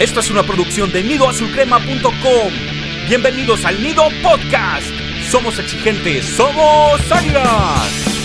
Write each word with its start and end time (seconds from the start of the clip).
Esto 0.00 0.20
es 0.20 0.30
una 0.30 0.42
producción 0.42 0.90
de 0.92 1.04
nidoazulcrema.com. 1.04 2.52
Bienvenidos 3.06 3.66
al 3.66 3.82
Nido 3.82 4.04
Podcast. 4.22 4.88
Somos 5.30 5.58
exigentes, 5.58 6.24
somos 6.24 7.12
águilas. 7.12 8.19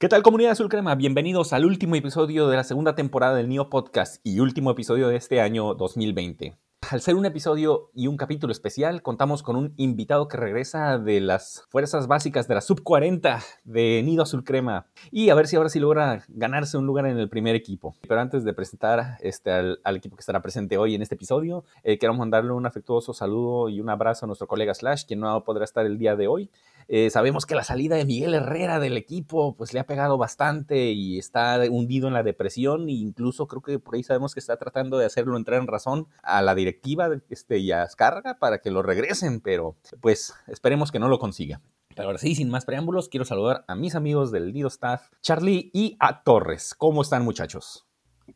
¿Qué 0.00 0.08
tal 0.08 0.22
comunidad 0.22 0.52
azul 0.52 0.68
crema? 0.68 0.94
Bienvenidos 0.94 1.52
al 1.52 1.64
último 1.64 1.96
episodio 1.96 2.46
de 2.46 2.54
la 2.54 2.62
segunda 2.62 2.94
temporada 2.94 3.34
del 3.34 3.48
Nido 3.48 3.68
Podcast 3.68 4.24
y 4.24 4.38
último 4.38 4.70
episodio 4.70 5.08
de 5.08 5.16
este 5.16 5.40
año 5.40 5.74
2020. 5.74 6.56
Al 6.88 7.00
ser 7.00 7.16
un 7.16 7.26
episodio 7.26 7.90
y 7.92 8.06
un 8.06 8.16
capítulo 8.16 8.52
especial, 8.52 9.02
contamos 9.02 9.42
con 9.42 9.56
un 9.56 9.74
invitado 9.76 10.28
que 10.28 10.36
regresa 10.36 10.98
de 10.98 11.20
las 11.20 11.64
fuerzas 11.70 12.06
básicas 12.06 12.46
de 12.46 12.54
la 12.54 12.60
Sub 12.60 12.84
40 12.84 13.40
de 13.64 14.00
Nido 14.04 14.22
Azul 14.22 14.44
Crema 14.44 14.86
y 15.10 15.30
a 15.30 15.34
ver 15.34 15.48
si 15.48 15.56
ahora 15.56 15.68
sí 15.68 15.80
logra 15.80 16.22
ganarse 16.28 16.78
un 16.78 16.86
lugar 16.86 17.06
en 17.06 17.18
el 17.18 17.28
primer 17.28 17.56
equipo. 17.56 17.96
Pero 18.06 18.20
antes 18.20 18.44
de 18.44 18.54
presentar 18.54 19.18
este, 19.20 19.50
al, 19.50 19.96
equipo 19.96 20.14
que 20.14 20.20
estará 20.20 20.40
presente 20.40 20.78
hoy 20.78 20.94
en 20.94 21.02
este 21.02 21.16
episodio, 21.16 21.64
eh, 21.82 21.98
queremos 21.98 22.20
mandarle 22.20 22.52
un 22.52 22.66
afectuoso 22.66 23.12
saludo 23.12 23.68
y 23.68 23.80
un 23.80 23.90
abrazo 23.90 24.26
a 24.26 24.28
nuestro 24.28 24.46
colega 24.46 24.72
Slash, 24.72 25.06
quien 25.06 25.18
no 25.18 25.42
podrá 25.42 25.64
estar 25.64 25.84
el 25.84 25.98
día 25.98 26.14
de 26.14 26.28
hoy. 26.28 26.52
Eh, 26.90 27.10
sabemos 27.10 27.44
que 27.44 27.54
la 27.54 27.64
salida 27.64 27.96
de 27.96 28.06
Miguel 28.06 28.32
Herrera 28.32 28.80
del 28.80 28.96
equipo 28.96 29.54
pues 29.54 29.74
le 29.74 29.80
ha 29.80 29.84
pegado 29.86 30.16
bastante 30.16 30.90
y 30.92 31.18
está 31.18 31.60
hundido 31.70 32.08
en 32.08 32.14
la 32.14 32.22
depresión 32.22 32.88
e 32.88 32.92
incluso 32.92 33.46
creo 33.46 33.60
que 33.60 33.78
por 33.78 33.94
ahí 33.94 34.02
sabemos 34.02 34.32
que 34.32 34.40
está 34.40 34.56
tratando 34.56 34.96
de 34.96 35.04
hacerlo 35.04 35.36
entrar 35.36 35.60
en 35.60 35.66
razón 35.66 36.08
a 36.22 36.40
la 36.40 36.54
directiva 36.54 37.10
este, 37.28 37.58
y 37.58 37.72
a 37.72 37.82
Escarga 37.82 38.38
para 38.38 38.60
que 38.60 38.70
lo 38.70 38.82
regresen, 38.82 39.40
pero 39.40 39.76
pues 40.00 40.34
esperemos 40.46 40.90
que 40.90 40.98
no 40.98 41.08
lo 41.08 41.18
consiga. 41.18 41.60
Pero 41.94 42.08
ahora 42.08 42.18
sí, 42.18 42.34
sin 42.34 42.48
más 42.48 42.64
preámbulos, 42.64 43.08
quiero 43.08 43.26
saludar 43.26 43.64
a 43.68 43.74
mis 43.74 43.94
amigos 43.94 44.32
del 44.32 44.52
Dido 44.52 44.68
Staff, 44.68 45.10
Charlie 45.20 45.70
y 45.74 45.96
a 46.00 46.22
Torres. 46.22 46.74
¿Cómo 46.74 47.02
están 47.02 47.22
muchachos? 47.24 47.86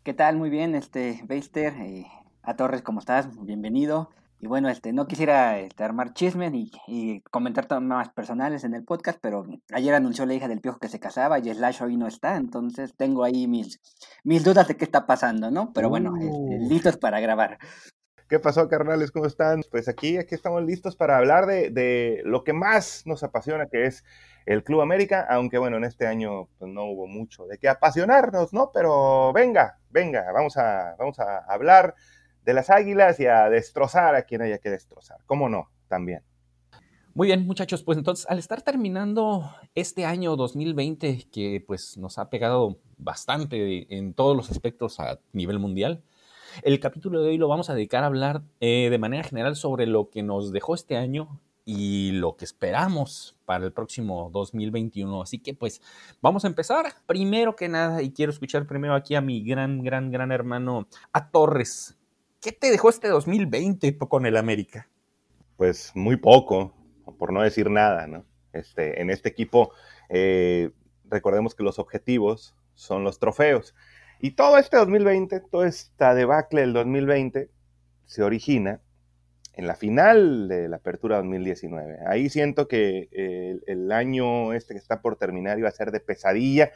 ¿Qué 0.02 0.12
tal? 0.12 0.36
Muy 0.36 0.50
bien, 0.50 0.74
este, 0.74 1.22
Beister. 1.24 1.72
Eh, 1.74 2.06
a 2.42 2.56
Torres, 2.56 2.82
¿cómo 2.82 2.98
estás? 2.98 3.28
Bienvenido. 3.44 4.10
Y 4.42 4.48
bueno, 4.48 4.68
este, 4.68 4.92
no 4.92 5.06
quisiera 5.06 5.60
este, 5.60 5.84
armar 5.84 6.14
chismes 6.14 6.52
y, 6.52 7.22
comentar 7.30 7.66
temas 7.66 8.08
personales 8.08 8.64
en 8.64 8.74
el 8.74 8.82
podcast, 8.82 9.20
pero 9.22 9.46
ayer 9.72 9.94
anunció 9.94 10.26
la 10.26 10.34
hija 10.34 10.48
del 10.48 10.60
piojo 10.60 10.80
que 10.80 10.88
se 10.88 10.98
casaba 10.98 11.38
y 11.38 11.54
Slash 11.54 11.80
hoy 11.80 11.96
no 11.96 12.08
está, 12.08 12.34
entonces 12.34 12.92
tengo 12.96 13.22
ahí 13.22 13.46
mis, 13.46 13.80
mis 14.24 14.42
dudas 14.42 14.66
de 14.66 14.76
qué 14.76 14.84
está 14.84 15.06
pasando, 15.06 15.52
¿no? 15.52 15.72
Pero 15.72 15.90
bueno, 15.90 16.16
este, 16.16 16.26
uh. 16.28 16.68
listos 16.68 16.96
para 16.96 17.20
grabar. 17.20 17.58
¿Qué 18.28 18.40
pasó, 18.40 18.68
carnales? 18.68 19.12
¿Cómo 19.12 19.26
están? 19.26 19.62
Pues 19.70 19.86
aquí, 19.86 20.18
aquí 20.18 20.34
estamos 20.34 20.64
listos 20.64 20.96
para 20.96 21.18
hablar 21.18 21.46
de, 21.46 21.70
de, 21.70 22.22
lo 22.24 22.42
que 22.42 22.52
más 22.52 23.02
nos 23.06 23.22
apasiona, 23.22 23.68
que 23.68 23.86
es 23.86 24.02
el 24.44 24.64
Club 24.64 24.80
América, 24.80 25.24
aunque 25.30 25.58
bueno, 25.58 25.76
en 25.76 25.84
este 25.84 26.08
año 26.08 26.48
pues, 26.58 26.68
no 26.68 26.86
hubo 26.86 27.06
mucho 27.06 27.46
de 27.46 27.58
qué 27.58 27.68
apasionarnos, 27.68 28.52
¿no? 28.52 28.72
Pero 28.74 29.32
venga, 29.32 29.78
venga, 29.90 30.32
vamos 30.32 30.56
a, 30.56 30.96
vamos 30.98 31.20
a 31.20 31.44
hablar 31.46 31.94
de 32.44 32.54
las 32.54 32.70
águilas 32.70 33.20
y 33.20 33.26
a 33.26 33.48
destrozar 33.48 34.14
a 34.14 34.22
quien 34.22 34.42
haya 34.42 34.58
que 34.58 34.70
destrozar. 34.70 35.18
¿Cómo 35.26 35.48
no? 35.48 35.68
También. 35.88 36.22
Muy 37.14 37.26
bien, 37.26 37.46
muchachos, 37.46 37.82
pues 37.82 37.98
entonces 37.98 38.26
al 38.30 38.38
estar 38.38 38.62
terminando 38.62 39.54
este 39.74 40.06
año 40.06 40.34
2020 40.34 41.26
que 41.30 41.62
pues 41.66 41.98
nos 41.98 42.16
ha 42.18 42.30
pegado 42.30 42.78
bastante 42.96 43.94
en 43.94 44.14
todos 44.14 44.34
los 44.34 44.50
aspectos 44.50 44.98
a 44.98 45.20
nivel 45.32 45.58
mundial, 45.58 46.02
el 46.62 46.80
capítulo 46.80 47.20
de 47.20 47.28
hoy 47.28 47.36
lo 47.36 47.48
vamos 47.48 47.68
a 47.68 47.74
dedicar 47.74 48.02
a 48.02 48.06
hablar 48.06 48.42
eh, 48.60 48.88
de 48.90 48.98
manera 48.98 49.24
general 49.24 49.56
sobre 49.56 49.86
lo 49.86 50.08
que 50.08 50.22
nos 50.22 50.52
dejó 50.52 50.74
este 50.74 50.96
año 50.96 51.38
y 51.64 52.12
lo 52.12 52.36
que 52.36 52.44
esperamos 52.44 53.36
para 53.44 53.64
el 53.64 53.72
próximo 53.72 54.30
2021. 54.32 55.22
Así 55.22 55.38
que 55.38 55.54
pues 55.54 55.80
vamos 56.20 56.44
a 56.44 56.48
empezar. 56.48 56.86
Primero 57.06 57.56
que 57.56 57.68
nada, 57.68 58.02
y 58.02 58.12
quiero 58.12 58.32
escuchar 58.32 58.66
primero 58.66 58.94
aquí 58.94 59.14
a 59.14 59.20
mi 59.20 59.42
gran, 59.42 59.82
gran, 59.82 60.10
gran 60.10 60.32
hermano, 60.32 60.88
a 61.12 61.30
Torres. 61.30 61.96
¿Qué 62.42 62.50
te 62.50 62.72
dejó 62.72 62.90
este 62.90 63.06
2020 63.06 63.96
con 63.98 64.26
el 64.26 64.36
América? 64.36 64.88
Pues 65.56 65.92
muy 65.94 66.16
poco, 66.16 66.74
por 67.16 67.32
no 67.32 67.40
decir 67.40 67.70
nada, 67.70 68.08
¿no? 68.08 68.26
Este, 68.52 69.00
en 69.00 69.10
este 69.10 69.28
equipo, 69.28 69.70
eh, 70.08 70.72
recordemos 71.04 71.54
que 71.54 71.62
los 71.62 71.78
objetivos 71.78 72.56
son 72.74 73.04
los 73.04 73.20
trofeos. 73.20 73.76
Y 74.18 74.32
todo 74.32 74.58
este 74.58 74.76
2020, 74.76 75.38
toda 75.52 75.68
esta 75.68 76.16
debacle 76.16 76.62
del 76.62 76.72
2020, 76.72 77.48
se 78.06 78.22
origina 78.24 78.80
en 79.52 79.68
la 79.68 79.76
final 79.76 80.48
de 80.48 80.68
la 80.68 80.78
apertura 80.78 81.18
2019. 81.18 81.98
Ahí 82.08 82.28
siento 82.28 82.66
que 82.66 83.08
el, 83.12 83.62
el, 83.68 83.92
año 83.92 84.52
este 84.52 84.74
que 84.74 84.80
está 84.80 85.00
por 85.00 85.14
terminar 85.14 85.60
iba 85.60 85.68
a 85.68 85.72
ser 85.72 85.92
de 85.92 86.00
pesadilla 86.00 86.72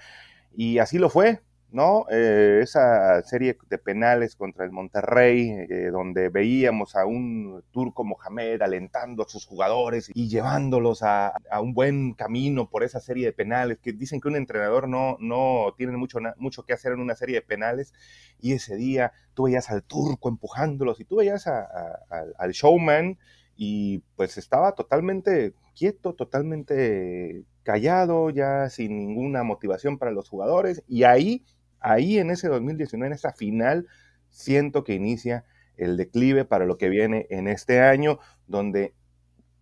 y 0.55 0.79
así 0.79 0.99
lo 0.99 1.11
fue. 1.11 1.41
¿No? 1.71 2.07
Eh, 2.11 2.61
esa 2.63 3.23
serie 3.23 3.59
de 3.69 3.79
penales 3.79 4.37
contra 4.37 4.65
el 4.65 4.71
Monterrey, 4.71 5.51
eh, 5.51 5.91
donde 5.93 6.29
veíamos 6.29 6.97
a 6.97 7.07
un 7.07 7.63
turco 7.71 8.05
Mohamed 8.05 8.63
alentando 8.63 9.25
a 9.25 9.29
sus 9.29 9.47
jugadores 9.47 10.11
y 10.15 10.29
llevándolos 10.29 11.03
a, 11.03 11.35
un 11.61 11.75
buen 11.75 12.15
camino 12.15 12.71
por 12.71 12.85
esa 12.85 13.01
serie 13.01 13.27
de 13.27 13.33
penales, 13.33 13.79
que 13.79 13.93
dicen 13.93 14.21
que 14.21 14.29
un 14.29 14.37
entrenador 14.37 14.89
no, 14.89 15.17
no 15.21 15.75
tiene 15.77 15.97
mucho, 15.97 16.19
mucho 16.39 16.65
que 16.65 16.73
hacer 16.73 16.93
en 16.93 17.01
una 17.01 17.15
serie 17.15 17.37
de 17.37 17.43
penales, 17.43 17.93
y 18.41 18.53
ese 18.53 18.77
día 18.77 19.13
tú 19.35 19.45
veías 19.45 19.71
al 19.71 19.83
turco 19.83 20.29
empujándolos 20.29 21.01
y 21.01 21.05
tú 21.05 21.17
veías 21.17 21.47
al 21.47 22.53
showman 22.53 23.19
y 23.57 23.99
pues 24.17 24.37
estaba 24.39 24.73
totalmente 24.73 25.55
quieto, 25.75 26.15
totalmente 26.15 27.45
callado, 27.67 28.31
ya 28.31 28.71
sin 28.71 28.97
ninguna 28.97 29.43
motivación 29.43 29.99
para 29.99 30.13
los 30.13 30.29
jugadores, 30.31 30.85
y 30.87 31.03
ahí 31.03 31.45
ahí 31.87 32.19
en 32.19 32.31
ese 32.31 32.49
2019, 32.49 33.07
en 33.07 33.13
esa 33.13 33.33
final, 33.33 33.87
siento 34.29 34.85
que 34.85 34.95
inicia 34.95 35.45
el 35.77 35.97
declive 35.97 36.45
para 36.45 36.67
lo 36.67 36.79
que 36.79 36.89
viene 36.89 37.27
en 37.31 37.49
este 37.49 37.81
año, 37.81 38.19
donde 38.47 38.95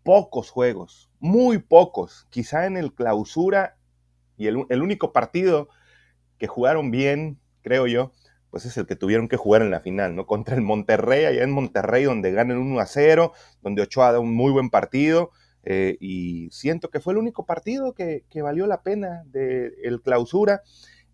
pocos 0.03 0.51
juegos, 0.51 1.11
muy 1.21 1.59
pocos, 1.59 2.27
quizá 2.31 2.67
en 2.67 2.77
el 2.77 2.95
clausura 2.95 3.77
y 4.37 4.47
el, 4.47 4.57
único 4.57 5.13
partido 5.13 5.69
que 6.39 6.47
jugaron 6.47 6.91
bien, 6.91 7.39
creo 7.63 7.87
yo, 7.87 8.13
pues 8.51 8.65
es 8.65 8.77
el 8.77 8.87
que 8.87 8.97
tuvieron 8.97 9.29
que 9.29 9.37
jugar 9.37 9.63
en 9.63 9.71
la 9.71 9.81
final, 9.81 10.15
¿no? 10.15 10.27
Contra 10.27 10.55
el 10.55 10.63
Monterrey, 10.63 11.25
allá 11.25 11.43
en 11.43 11.51
Monterrey, 11.51 12.05
donde 12.05 12.33
ganan 12.33 12.59
1 12.59 12.81
a 12.81 12.87
0, 12.87 13.33
donde 13.63 13.83
Ochoa 13.83 14.13
da 14.13 14.21
un 14.21 14.35
muy 14.35 14.53
buen 14.53 14.71
partido, 14.71 15.31
eh, 15.65 15.97
y 16.01 16.51
siento 16.51 16.91
que 16.91 17.01
fue 17.01 17.15
el 17.15 17.19
único 17.19 17.47
partido 17.47 17.95
que, 17.95 18.25
valió 18.43 18.67
la 18.67 18.83
pena 18.83 19.23
del 19.27 19.75
el 19.83 20.03
clausura, 20.03 20.63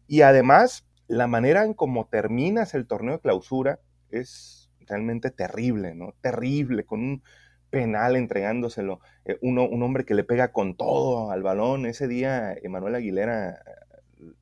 y 0.06 0.22
además 0.22 0.86
la 1.06 1.26
manera 1.26 1.64
en 1.64 1.74
cómo 1.74 2.08
terminas 2.08 2.74
el 2.74 2.86
torneo 2.86 3.14
de 3.14 3.20
clausura 3.20 3.80
es 4.10 4.70
realmente 4.80 5.30
terrible, 5.30 5.94
¿no? 5.94 6.14
Terrible, 6.20 6.84
con 6.84 7.00
un 7.00 7.22
penal 7.70 8.16
entregándoselo, 8.16 9.00
eh, 9.24 9.38
uno, 9.42 9.68
un 9.68 9.82
hombre 9.84 10.04
que 10.04 10.14
le 10.14 10.24
pega 10.24 10.52
con 10.52 10.76
todo 10.76 11.30
al 11.30 11.42
balón. 11.42 11.86
Ese 11.86 12.08
día, 12.08 12.52
Emanuel 12.62 12.96
Aguilera, 12.96 13.62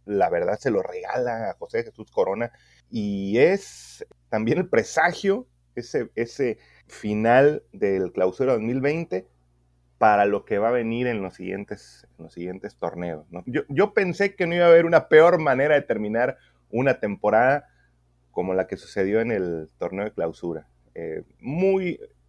la 0.06 0.30
verdad, 0.30 0.58
se 0.58 0.70
lo 0.70 0.82
regala 0.82 1.50
a 1.50 1.54
José 1.54 1.84
Jesús 1.84 2.10
Corona 2.10 2.50
y 2.90 3.38
es 3.38 4.06
también 4.30 4.58
el 4.58 4.68
presagio, 4.68 5.46
ese, 5.74 6.10
ese 6.14 6.58
final 6.86 7.62
del 7.72 8.12
clausura 8.12 8.54
2020 8.54 9.26
para 9.98 10.24
lo 10.24 10.44
que 10.44 10.58
va 10.58 10.68
a 10.68 10.72
venir 10.72 11.08
en 11.08 11.20
los 11.22 11.34
siguientes, 11.34 12.06
torneos. 12.78 13.26
Yo, 13.68 13.92
pensé 13.92 14.34
que 14.34 14.46
no 14.46 14.54
iba 14.54 14.64
a 14.64 14.68
haber 14.68 14.86
una 14.86 15.08
peor 15.08 15.40
manera 15.40 15.74
de 15.74 15.82
terminar 15.82 16.38
una 16.70 17.00
temporada 17.00 17.68
como 18.30 18.54
la 18.54 18.68
que 18.68 18.76
sucedió 18.76 19.20
en 19.20 19.32
el 19.32 19.68
torneo 19.78 20.04
de 20.04 20.12
clausura. 20.12 20.68
Eh, 20.94 21.24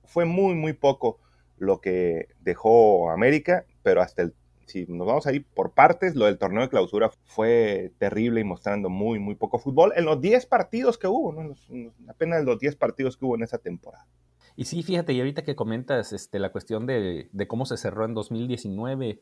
fue 0.06 0.26
muy, 0.26 0.56
muy 0.56 0.74
poco 0.74 1.20
lo 1.58 1.80
que 1.80 2.30
dejó 2.42 3.12
América, 3.12 3.66
pero 3.84 4.02
hasta 4.02 4.24
el, 4.24 4.34
si 4.66 4.86
nos 4.88 5.06
vamos 5.06 5.28
a 5.28 5.34
ir 5.34 5.46
por 5.46 5.72
partes, 5.74 6.16
lo 6.16 6.26
del 6.26 6.40
torneo 6.40 6.64
de 6.64 6.70
clausura 6.70 7.12
fue 7.26 7.92
terrible 8.00 8.42
y 8.42 8.44
mostrando 8.44 8.90
muy, 8.90 9.20
muy 9.20 9.36
poco 9.36 9.60
fútbol 9.60 9.94
en 9.96 10.06
los 10.06 10.20
10 10.22 10.48
partidos 10.48 10.98
que 10.98 11.08
hubo, 11.08 11.36
apenas 12.08 12.44
los 12.44 12.60
10 12.60 12.76
partidos 12.78 13.18
que 13.18 13.26
hubo 13.26 13.36
en 13.36 13.44
esa 13.44 13.60
temporada. 13.60 14.08
Y 14.60 14.66
sí, 14.66 14.84
fíjate, 14.84 15.14
y 15.14 15.20
ahorita 15.20 15.44
que 15.44 15.56
comentas 15.56 16.12
este, 16.12 16.38
la 16.38 16.52
cuestión 16.52 16.86
de, 16.86 17.30
de 17.32 17.48
cómo 17.48 17.66
se 17.66 17.78
cerró 17.78 18.04
en 18.04 18.14
2019 18.14 19.22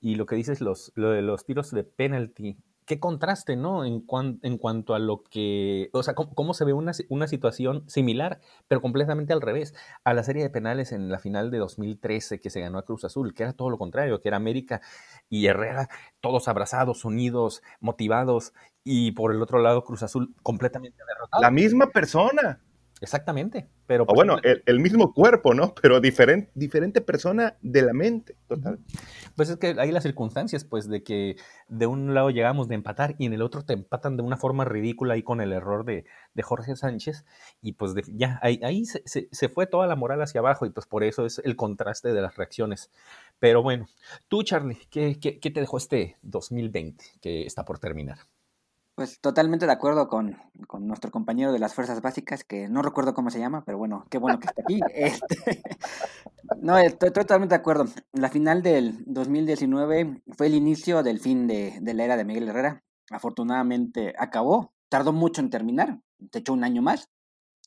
y 0.00 0.14
lo 0.14 0.24
que 0.24 0.36
dices, 0.36 0.62
los, 0.62 0.90
lo 0.94 1.10
de 1.10 1.20
los 1.20 1.44
tiros 1.44 1.70
de 1.70 1.84
penalty, 1.84 2.56
qué 2.86 2.98
contraste, 2.98 3.56
¿no? 3.56 3.84
En, 3.84 4.06
en 4.40 4.56
cuanto 4.56 4.94
a 4.94 4.98
lo 4.98 5.22
que, 5.24 5.90
o 5.92 6.02
sea, 6.02 6.14
cómo, 6.14 6.54
se 6.54 6.64
ve 6.64 6.72
una, 6.72 6.92
una, 7.10 7.26
situación 7.26 7.84
similar, 7.90 8.40
pero 8.68 8.80
completamente 8.80 9.34
al 9.34 9.42
revés, 9.42 9.74
a 10.02 10.14
la 10.14 10.22
serie 10.22 10.42
de 10.42 10.48
penales 10.48 10.92
en 10.92 11.10
la 11.10 11.18
final 11.18 11.50
de 11.50 11.58
2013 11.58 12.40
que 12.40 12.48
se 12.48 12.62
ganó 12.62 12.78
a 12.78 12.86
Cruz 12.86 13.04
Azul, 13.04 13.34
que 13.34 13.42
era 13.42 13.52
todo 13.52 13.68
lo 13.68 13.76
contrario, 13.76 14.22
que 14.22 14.28
era 14.28 14.38
América 14.38 14.80
y 15.28 15.44
Herrera, 15.44 15.90
todos 16.22 16.48
abrazados, 16.48 17.04
unidos, 17.04 17.62
motivados, 17.80 18.54
y 18.82 19.12
por 19.12 19.34
el 19.34 19.42
otro 19.42 19.58
lado 19.58 19.84
Cruz 19.84 20.02
Azul 20.02 20.34
completamente 20.42 21.02
derrotado. 21.06 21.42
La 21.42 21.50
misma 21.50 21.88
persona. 21.88 22.62
Exactamente. 23.00 23.66
Pero 23.86 24.04
bueno, 24.04 24.36
el, 24.42 24.78
mismo 24.80 25.14
cuerpo, 25.14 25.54
¿no? 25.54 25.74
Pero 25.80 26.00
diferente, 26.00 26.50
diferente 26.54 27.00
persona 27.00 27.56
de 27.62 27.82
la 27.82 27.94
mente, 27.94 28.36
total. 28.46 28.78
Pues 29.36 29.48
es 29.48 29.56
que 29.56 29.74
hay 29.78 29.90
las 29.90 30.02
circunstancias, 30.02 30.64
pues, 30.64 30.86
de 30.86 31.02
que 31.02 31.36
de 31.68 31.86
un 31.86 32.12
lado 32.12 32.28
llegamos 32.30 32.68
de 32.68 32.74
empatar 32.74 33.14
y 33.18 33.24
en 33.24 33.32
el 33.32 33.40
otro 33.40 33.64
te 33.64 33.72
empatan 33.72 34.18
de 34.18 34.22
una 34.22 34.36
forma 34.36 34.66
ridícula 34.66 35.14
ahí 35.14 35.22
con 35.22 35.40
el 35.40 35.52
error 35.52 35.84
de, 35.84 36.04
Jorge 36.42 36.76
Sánchez. 36.76 37.24
Y 37.62 37.72
pues 37.72 37.94
ya, 38.08 38.38
ahí, 38.42 38.60
ahí 38.62 38.84
se, 38.84 39.02
se, 39.04 39.48
fue 39.48 39.66
toda 39.66 39.86
la 39.86 39.96
moral 39.96 40.22
hacia 40.22 40.40
abajo 40.40 40.66
y 40.66 40.70
pues 40.70 40.86
por 40.86 41.04
eso 41.04 41.26
es 41.26 41.40
el 41.44 41.56
contraste 41.56 42.12
de 42.12 42.20
las 42.20 42.36
reacciones. 42.36 42.90
Pero 43.38 43.62
bueno, 43.62 43.88
tú, 44.28 44.42
Charlie, 44.42 44.78
¿qué, 44.90 45.18
qué, 45.18 45.38
qué 45.38 45.50
te 45.50 45.60
dejó 45.60 45.78
este 45.78 46.16
2020 46.22 47.04
que 47.20 47.42
está 47.46 47.64
por 47.64 47.78
terminar? 47.78 48.18
Pues 48.94 49.20
totalmente 49.20 49.66
de 49.66 49.72
acuerdo 49.72 50.08
con, 50.08 50.36
nuestro 50.80 51.10
compañero 51.10 51.52
de 51.52 51.58
las 51.58 51.74
fuerzas 51.74 52.02
básicas, 52.02 52.44
que 52.44 52.68
no 52.68 52.82
recuerdo 52.82 53.14
cómo 53.14 53.30
se 53.30 53.38
llama, 53.38 53.64
pero 53.64 53.78
bueno, 53.78 54.06
qué 54.10 54.18
bueno 54.18 54.38
que 54.38 54.48
está 54.48 54.62
aquí. 54.62 54.80
Este, 54.94 55.62
no, 56.60 56.76
estoy, 56.78 57.10
totalmente 57.12 57.54
de 57.54 57.60
acuerdo. 57.60 57.86
La 58.12 58.28
final 58.28 58.62
del 58.62 59.02
2019 59.06 60.22
fue 60.36 60.48
el 60.48 60.54
inicio 60.54 61.02
del 61.02 61.20
fin 61.20 61.46
de, 61.46 61.80
la 61.82 62.04
era 62.04 62.16
de 62.16 62.24
Miguel 62.24 62.48
Herrera. 62.48 62.82
Afortunadamente 63.10 64.14
acabó, 64.18 64.74
tardó 64.88 65.12
mucho 65.12 65.40
en 65.40 65.50
terminar, 65.50 66.00
se 66.32 66.40
echó 66.40 66.52
un 66.52 66.64
año 66.64 66.82
más, 66.82 67.08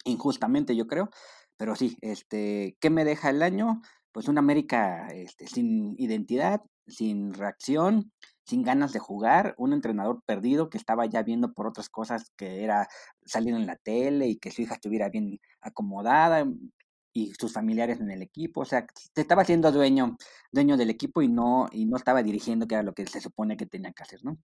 injustamente 0.05 0.75
yo 0.75 0.87
creo, 0.87 1.09
pero 1.57 1.75
sí, 1.75 1.97
este, 2.01 2.77
¿qué 2.79 2.89
me 2.89 3.05
deja 3.05 3.29
el 3.29 3.41
año? 3.41 3.81
Pues 4.11 4.27
una 4.27 4.39
América 4.39 5.07
este, 5.07 5.47
sin 5.47 5.95
identidad, 5.97 6.61
sin 6.87 7.33
reacción, 7.33 8.11
sin 8.45 8.63
ganas 8.63 8.93
de 8.93 8.99
jugar, 8.99 9.55
un 9.57 9.73
entrenador 9.73 10.21
perdido 10.25 10.69
que 10.69 10.77
estaba 10.77 11.05
ya 11.05 11.23
viendo 11.23 11.53
por 11.53 11.67
otras 11.67 11.89
cosas 11.89 12.31
que 12.35 12.63
era 12.63 12.87
salir 13.25 13.53
en 13.55 13.65
la 13.67 13.77
tele 13.77 14.27
y 14.27 14.37
que 14.37 14.51
su 14.51 14.61
hija 14.61 14.75
estuviera 14.75 15.09
bien 15.09 15.39
acomodada 15.61 16.45
mm, 16.45 16.71
y 17.13 17.33
sus 17.39 17.53
familiares 17.53 17.99
en 17.99 18.09
el 18.11 18.21
equipo, 18.23 18.61
o 18.61 18.65
sea, 18.65 18.87
se 18.95 19.21
estaba 19.21 19.45
siendo 19.45 19.71
dueño, 19.71 20.17
dueño 20.51 20.77
del 20.77 20.89
equipo 20.89 21.21
y 21.21 21.27
no, 21.27 21.67
y 21.71 21.85
no 21.85 21.95
estaba 21.97 22.23
dirigiendo, 22.23 22.67
que 22.67 22.75
era 22.75 22.83
lo 22.83 22.93
que 22.93 23.05
se 23.05 23.21
supone 23.21 23.55
que 23.55 23.67
tenía 23.67 23.93
que 23.93 24.03
hacer, 24.03 24.25
¿no? 24.25 24.39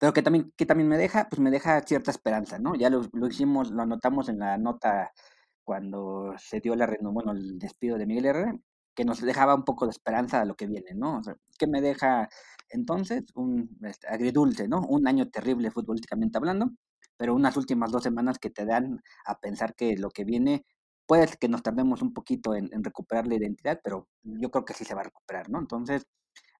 Pero 0.00 0.12
que 0.12 0.22
también, 0.22 0.52
que 0.56 0.66
también 0.66 0.88
me 0.88 0.98
deja, 0.98 1.28
pues 1.28 1.40
me 1.40 1.50
deja 1.50 1.80
cierta 1.82 2.10
esperanza, 2.10 2.58
¿no? 2.58 2.74
Ya 2.74 2.90
lo, 2.90 3.02
hicimos, 3.28 3.70
lo 3.70 3.82
anotamos 3.82 4.28
en 4.28 4.40
la 4.40 4.58
nota 4.58 5.12
cuando 5.62 6.34
se 6.38 6.60
dio 6.60 6.74
la 6.74 6.88
bueno, 7.02 7.32
el 7.32 7.58
despido 7.58 7.98
de 7.98 8.06
Miguel 8.06 8.26
Herrera, 8.26 8.58
que 8.94 9.04
nos 9.04 9.20
dejaba 9.20 9.54
un 9.54 9.64
poco 9.64 9.86
de 9.86 9.92
esperanza 9.92 10.40
a 10.40 10.44
lo 10.44 10.56
que 10.56 10.66
viene, 10.66 10.92
¿no? 10.94 11.18
O 11.18 11.22
sea, 11.22 11.36
que 11.56 11.68
me 11.68 11.80
deja 11.80 12.28
entonces, 12.70 13.24
un 13.34 13.78
este, 13.82 14.08
agridulce, 14.08 14.68
¿no? 14.68 14.80
Un 14.86 15.06
año 15.08 15.30
terrible 15.30 15.70
futbolísticamente 15.70 16.38
hablando, 16.38 16.70
pero 17.16 17.34
unas 17.34 17.56
últimas 17.56 17.90
dos 17.92 18.02
semanas 18.02 18.38
que 18.38 18.50
te 18.50 18.64
dan 18.64 19.02
a 19.26 19.38
pensar 19.40 19.74
que 19.74 19.96
lo 19.96 20.10
que 20.10 20.24
viene, 20.24 20.64
puede 21.06 21.26
que 21.38 21.48
nos 21.48 21.62
tardemos 21.62 22.02
un 22.02 22.12
poquito 22.14 22.54
en, 22.54 22.70
recuperar 22.84 23.26
la 23.26 23.36
identidad, 23.36 23.80
pero 23.82 24.08
yo 24.22 24.50
creo 24.50 24.64
que 24.64 24.74
sí 24.74 24.84
se 24.84 24.94
va 24.94 25.02
a 25.02 25.04
recuperar, 25.04 25.50
¿no? 25.50 25.58
Entonces, 25.58 26.06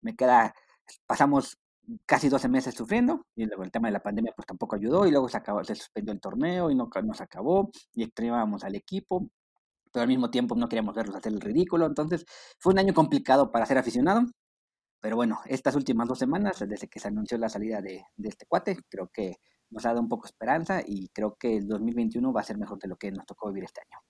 me 0.03 0.17
queda, 0.17 0.55
pasamos 1.07 1.59
casi 2.07 2.29
12 2.29 2.49
meses 2.49 2.75
sufriendo 2.75 3.27
y 3.35 3.47
luego 3.47 3.63
el 3.65 3.71
tema 3.71 3.89
de 3.89 3.93
la 3.93 4.03
pandemia 4.03 4.33
pues 4.37 4.47
tampoco 4.47 4.77
ayudó 4.77 5.07
y 5.07 5.11
luego 5.11 5.29
se, 5.29 5.39
acabó, 5.39 5.65
se 5.65 5.75
suspendió 5.75 6.13
el 6.13 6.21
torneo 6.21 6.71
y 6.71 6.75
no 6.75 6.91
nos 7.05 7.21
acabó 7.21 7.71
y 7.95 8.03
extrañábamos 8.05 8.65
al 8.65 8.75
equipo 8.75 9.31
pero 9.93 10.03
al 10.03 10.09
mismo 10.09 10.31
tiempo 10.31 10.55
no 10.55 10.69
queríamos 10.69 10.95
verlos 10.95 11.17
hacer 11.17 11.33
el 11.33 11.41
ridículo 11.41 11.87
entonces 11.87 12.27
fue 12.59 12.75
un 12.75 12.79
año 12.81 12.93
complicado 12.95 13.51
para 13.51 13.65
ser 13.67 13.79
aficionado 13.79 14.23
pero 15.01 15.17
bueno, 15.17 15.41
estas 15.47 15.77
últimas 15.77 16.09
dos 16.09 16.19
semanas, 16.19 16.65
desde 16.67 16.89
que 16.89 16.99
se 16.99 17.09
anunció 17.09 17.39
la 17.39 17.49
salida 17.49 17.81
de, 17.81 18.05
este 18.23 18.47
cuate, 18.47 18.77
creo 18.89 19.09
que 19.13 19.37
nos 19.71 19.85
ha 19.85 19.91
dado 19.91 20.01
un 20.01 20.09
poco 20.09 20.27
esperanza 20.27 20.83
y 20.85 21.09
creo 21.09 21.37
que 21.39 21.57
el 21.57 21.69
2021 21.69 22.33
va 22.33 22.41
a 22.41 22.45
ser 22.45 22.59
mejor 22.59 22.79
de 22.79 22.89
lo 22.89 22.97
que 22.97 23.13
nos 23.13 23.27
tocó 23.27 23.49
vivir 23.49 23.65
este 23.65 23.83
año. 23.83 24.01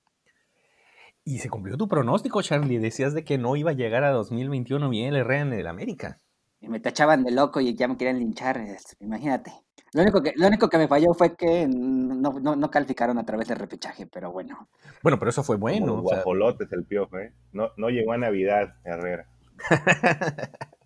Y 1.25 1.39
se 1.39 1.51
cumplió 1.51 1.77
tu 1.77 1.89
pronóstico, 1.89 2.41
Charlie. 2.41 2.79
Decías 2.79 3.13
de 3.13 3.23
que 3.23 3.37
no 3.37 3.55
iba 3.57 3.73
a 3.73 3.75
llegar 3.75 4.03
a 4.03 4.13
2021 4.13 4.89
bien 4.89 5.09
el 5.09 5.17
Herrera 5.17 5.43
en 5.43 5.53
el 5.53 5.67
América. 5.67 6.21
Y 6.61 6.69
me 6.69 6.81
tachaban 6.81 7.23
de 7.23 7.33
loco 7.33 7.61
y 7.61 7.75
ya 7.75 7.87
me 7.87 7.97
querían 7.97 8.19
linchar, 8.19 8.65
imagínate. 9.01 9.53
Lo 9.93 10.03
único, 10.03 10.23
que, 10.23 10.33
lo 10.37 10.47
único 10.47 10.69
que 10.69 10.79
me 10.79 10.89
falló 10.89 11.15
fue 11.15 11.37
que 11.37 11.67
no, 11.69 12.71
calificaron 12.71 13.19
a 13.19 13.25
través 13.25 13.49
del 13.49 13.59
repechaje, 13.59 14.07
pero 14.07 14.33
bueno. 14.33 14.69
Bueno, 15.03 15.19
pero 15.19 15.31
eso 15.31 15.43
fue 15.43 15.57
bueno. 15.57 16.01
guajolotes 16.03 16.73
el 16.73 16.85
piojo, 16.85 17.19
¿eh? 17.19 17.33
No, 17.53 17.71
no 17.77 17.91
llegó 17.91 18.13
a 18.13 18.19
Navidad, 18.19 18.75
Herrera. 18.85 19.29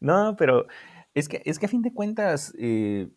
No, 0.00 0.36
pero 0.36 0.66
es 1.14 1.28
que, 1.28 1.42
es 1.44 1.58
que 1.58 1.66
a 1.66 1.68
fin 1.68 1.82
de 1.82 1.92
cuentas 1.92 2.52
eh, 2.58 3.10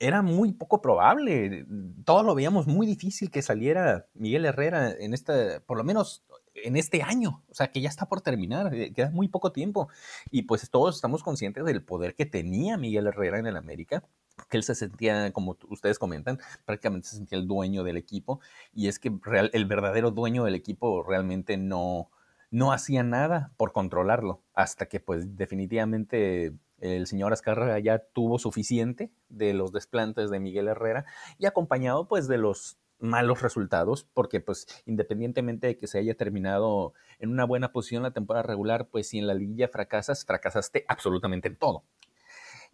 era 0.00 0.22
muy 0.22 0.52
poco 0.52 0.80
probable. 0.80 1.66
Todos 2.04 2.24
lo 2.24 2.34
veíamos 2.34 2.66
muy 2.66 2.86
difícil 2.86 3.30
que 3.30 3.42
saliera 3.42 4.06
Miguel 4.14 4.46
Herrera 4.46 4.90
en 4.90 5.14
este, 5.14 5.60
por 5.60 5.76
lo 5.76 5.84
menos 5.84 6.24
en 6.54 6.76
este 6.76 7.02
año. 7.02 7.44
O 7.48 7.54
sea, 7.54 7.68
que 7.70 7.80
ya 7.80 7.88
está 7.88 8.06
por 8.06 8.20
terminar, 8.20 8.74
eh, 8.74 8.92
queda 8.92 9.10
muy 9.10 9.28
poco 9.28 9.52
tiempo. 9.52 9.88
Y 10.30 10.42
pues 10.42 10.68
todos 10.70 10.96
estamos 10.96 11.22
conscientes 11.22 11.64
del 11.64 11.84
poder 11.84 12.14
que 12.14 12.26
tenía 12.26 12.76
Miguel 12.76 13.06
Herrera 13.06 13.38
en 13.38 13.46
el 13.46 13.56
América 13.56 14.04
que 14.48 14.56
él 14.56 14.62
se 14.62 14.74
sentía, 14.74 15.32
como 15.32 15.56
ustedes 15.68 15.98
comentan, 15.98 16.38
prácticamente 16.64 17.08
se 17.08 17.16
sentía 17.16 17.38
el 17.38 17.46
dueño 17.46 17.84
del 17.84 17.96
equipo, 17.96 18.40
y 18.72 18.88
es 18.88 18.98
que 18.98 19.12
el 19.52 19.66
verdadero 19.66 20.10
dueño 20.10 20.44
del 20.44 20.54
equipo 20.54 21.02
realmente 21.02 21.56
no, 21.56 22.10
no 22.52 22.70
hacía 22.70 23.02
nada 23.02 23.50
por 23.56 23.72
controlarlo, 23.72 24.42
hasta 24.54 24.86
que 24.86 25.00
pues 25.00 25.36
definitivamente 25.36 26.52
el 26.78 27.06
señor 27.06 27.32
Azcárraga 27.32 27.78
ya 27.78 27.98
tuvo 28.12 28.38
suficiente 28.38 29.10
de 29.30 29.54
los 29.54 29.72
desplantes 29.72 30.30
de 30.30 30.38
Miguel 30.38 30.68
Herrera 30.68 31.06
y 31.38 31.46
acompañado 31.46 32.06
pues 32.06 32.28
de 32.28 32.36
los 32.36 32.78
malos 32.98 33.40
resultados, 33.40 34.04
porque 34.12 34.40
pues 34.40 34.66
independientemente 34.84 35.66
de 35.66 35.78
que 35.78 35.86
se 35.86 35.98
haya 35.98 36.14
terminado 36.14 36.92
en 37.18 37.30
una 37.30 37.46
buena 37.46 37.72
posición 37.72 38.02
la 38.02 38.12
temporada 38.12 38.42
regular, 38.42 38.86
pues 38.88 39.08
si 39.08 39.18
en 39.18 39.26
la 39.26 39.34
liguilla 39.34 39.68
fracasas, 39.68 40.24
fracasaste 40.26 40.84
absolutamente 40.88 41.48
en 41.48 41.56
todo. 41.56 41.84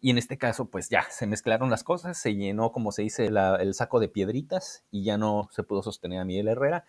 Y 0.01 0.11
en 0.11 0.19
este 0.19 0.39
caso, 0.39 0.67
pues 0.67 0.89
ya 0.89 1.03
se 1.11 1.27
mezclaron 1.27 1.71
las 1.71 1.83
cosas, 1.85 2.19
se 2.19 2.35
llenó, 2.35 2.73
como 2.73 2.93
se 2.93 3.03
dice, 3.03 3.27
el 3.27 3.75
saco 3.75 4.01
de 4.01 4.09
piedritas 4.09 4.85
y 4.91 5.05
ya 5.05 5.19
no 5.19 5.49
se 5.51 5.63
pudo 5.63 5.83
sostener 5.83 6.21
a 6.21 6.25
Miguel 6.25 6.49
Herrera 6.49 6.85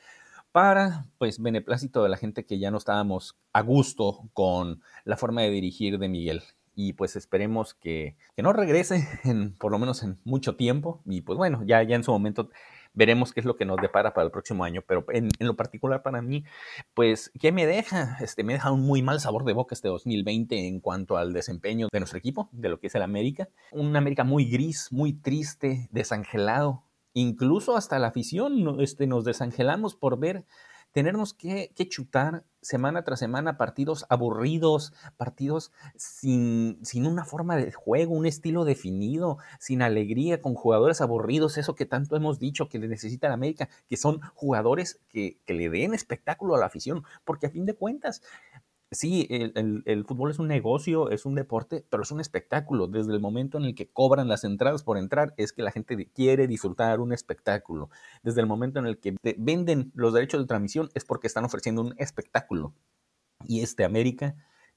para, 0.52 1.06
pues, 1.18 1.42
beneplácito 1.42 2.04
de 2.04 2.10
la 2.10 2.18
gente 2.18 2.46
que 2.46 2.60
ya 2.60 2.72
no 2.72 2.78
estábamos 2.78 3.38
a 3.54 3.62
gusto 3.62 4.30
con 4.34 4.82
la 5.06 5.18
forma 5.18 5.42
de 5.42 5.50
dirigir 5.50 6.00
de 6.00 6.10
Miguel. 6.10 6.44
Y 6.76 6.94
pues 6.94 7.18
esperemos 7.18 7.74
que, 7.74 8.16
no 8.38 8.54
regrese, 8.54 9.06
en, 9.26 9.54
por 9.58 9.72
lo 9.72 9.80
menos 9.80 10.02
en 10.04 10.20
mucho 10.24 10.56
tiempo. 10.56 11.02
Y 11.06 11.22
pues 11.22 11.38
bueno, 11.38 11.62
ya, 11.66 11.84
ya 11.84 11.96
en 11.96 12.04
su 12.04 12.12
momento 12.12 12.50
veremos 12.94 13.34
qué 13.34 13.40
es 13.40 13.46
lo 13.46 13.56
que 13.56 13.66
nos 13.66 13.78
depara 13.78 14.14
para 14.14 14.26
el 14.26 14.32
próximo 14.32 14.64
año. 14.64 14.82
Pero 14.88 15.06
en, 15.10 15.30
lo 15.40 15.56
particular 15.56 16.02
para 16.02 16.22
mí, 16.22 16.46
pues, 16.94 17.32
¿qué 17.40 17.52
me 17.52 17.66
deja? 17.66 18.18
Este, 18.22 18.44
me 18.44 18.54
deja 18.54 18.72
un 18.72 18.82
muy 18.82 19.02
mal 19.02 19.20
sabor 19.20 19.46
de 19.46 19.54
boca 19.54 19.76
este 19.76 19.88
2020 19.88 20.68
en 20.68 20.80
cuanto 20.80 21.18
al 21.18 21.34
desempeño 21.34 21.90
de 21.92 22.00
nuestro 22.00 22.18
equipo, 22.18 22.50
de 22.52 22.70
lo 22.70 22.80
que 22.80 22.88
es 22.88 22.96
el 22.96 23.02
América. 23.02 23.50
Un 23.72 23.96
América 23.96 24.24
muy 24.24 24.46
gris, 24.46 24.88
muy 24.92 25.14
triste, 25.14 25.88
desangelado, 25.92 26.84
incluso 27.14 27.76
hasta 27.76 28.00
la 28.00 28.08
afición 28.08 28.80
este, 28.82 29.08
nos 29.08 29.26
desangelamos 29.26 29.96
por 29.96 30.20
ver, 30.20 30.46
tenernos 30.92 31.34
que, 31.34 31.72
chutar 31.90 32.44
semana 32.62 33.04
tras 33.04 33.20
semana 33.20 33.58
partidos 33.58 34.06
aburridos, 34.10 34.94
partidos 35.18 35.72
sin, 35.96 36.80
sin, 36.84 37.06
una 37.06 37.26
forma 37.26 37.56
de 37.56 37.72
juego, 37.72 38.14
un 38.14 38.26
estilo 38.26 38.66
definido, 38.66 39.38
sin 39.60 39.82
alegría, 39.82 40.42
con 40.42 40.56
jugadores 40.56 41.02
aburridos, 41.02 41.58
eso 41.58 41.76
que 41.76 41.86
tanto 41.86 42.16
hemos 42.16 42.40
dicho 42.40 42.68
que 42.68 42.80
le 42.80 42.88
necesita 42.88 43.28
la 43.28 43.36
América, 43.36 43.70
que 43.88 43.98
son 43.98 44.20
jugadores 44.34 45.00
que, 45.10 45.38
que 45.46 45.54
le 45.54 45.70
den 45.70 45.94
espectáculo 45.94 46.56
a 46.56 46.60
la 46.60 46.66
afición, 46.66 47.04
porque 47.24 47.48
a 47.48 47.52
fin 47.52 47.66
de 47.66 47.76
cuentas, 47.76 48.22
sí, 48.92 49.28
el, 49.30 50.06
fútbol 50.06 50.32
es 50.32 50.40
un 50.40 50.48
negocio, 50.48 51.10
es 51.10 51.26
un 51.26 51.36
deporte, 51.36 51.86
pero 51.90 52.04
es 52.04 52.12
un 52.12 52.20
espectáculo. 52.20 52.88
Desde 52.88 53.14
el 53.14 53.20
momento 53.20 53.58
en 53.58 53.66
el 53.66 53.76
que 53.76 53.90
cobran 53.90 54.28
las 54.28 54.44
entradas 54.44 54.84
por 54.84 54.98
entrar, 54.98 55.34
es 55.38 55.54
que 55.54 55.64
la 55.64 55.72
gente 55.72 56.10
quiere 56.14 56.48
disfrutar 56.48 57.00
un 57.00 57.14
espectáculo. 57.14 57.90
Desde 58.24 58.42
el 58.42 58.48
momento 58.48 58.80
en 58.80 58.86
el 58.86 59.00
que 59.00 59.16
venden 59.38 59.92
los 59.96 60.14
derechos 60.14 60.42
de 60.42 60.48
transmisión, 60.48 60.90
es 60.94 61.06
porque 61.06 61.28
están 61.28 61.46
ofreciendo 61.46 61.82
un 61.82 61.96
espectáculo. 61.98 62.74
Y 63.48 63.62
este 63.62 63.86
América 63.86 64.36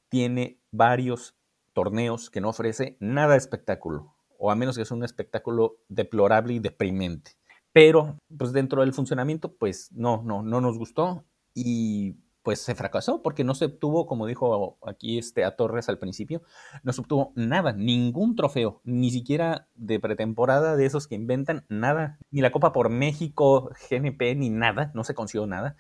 tiene 0.09 0.59
varios 0.71 1.35
torneos 1.73 2.31
que 2.31 2.41
no 2.41 2.51
ofrece 2.51 2.97
nada 3.01 3.33
de 3.33 3.39
espectáculo, 3.39 4.15
o 4.39 4.51
a 4.51 4.57
menos 4.57 4.77
que 4.77 4.85
sea 4.85 4.97
un 4.97 5.05
espectáculo 5.05 5.79
deplorable 5.89 6.55
y 6.55 6.59
deprimente. 6.59 7.33
Pero, 7.73 8.19
pues 8.37 8.53
dentro 8.53 8.83
del 8.83 8.93
funcionamiento, 8.93 9.55
pues 9.55 9.91
no, 9.93 10.23
no, 10.23 10.43
no 10.43 10.61
nos 10.61 10.77
gustó. 10.79 11.25
Y 11.55 12.17
pues 12.43 12.61
se 12.61 12.75
fracasó 12.75 13.23
porque 13.23 13.45
no 13.45 13.55
se 13.55 13.67
obtuvo, 13.67 14.07
como 14.07 14.27
dijo 14.27 14.79
aquí 14.87 15.19
este 15.19 15.45
a 15.45 15.57
Torres 15.57 15.89
al 15.89 15.99
principio, 15.99 16.43
no 16.83 16.93
se 16.93 17.01
obtuvo 17.01 17.33
nada, 17.35 17.73
ningún 17.73 18.37
trofeo, 18.37 18.81
ni 18.85 19.11
siquiera 19.11 19.69
de 19.75 20.01
pretemporada 20.01 20.77
de 20.77 20.87
esos 20.87 21.07
que 21.07 21.15
inventan, 21.15 21.65
nada, 21.69 22.19
ni 22.31 22.41
la 22.41 22.53
Copa 22.53 22.73
por 22.73 22.91
México, 22.91 23.71
GNP, 23.91 24.35
ni 24.37 24.51
nada, 24.51 24.91
no 24.95 25.05
se 25.05 25.15
consiguió 25.15 25.47
nada. 25.47 25.77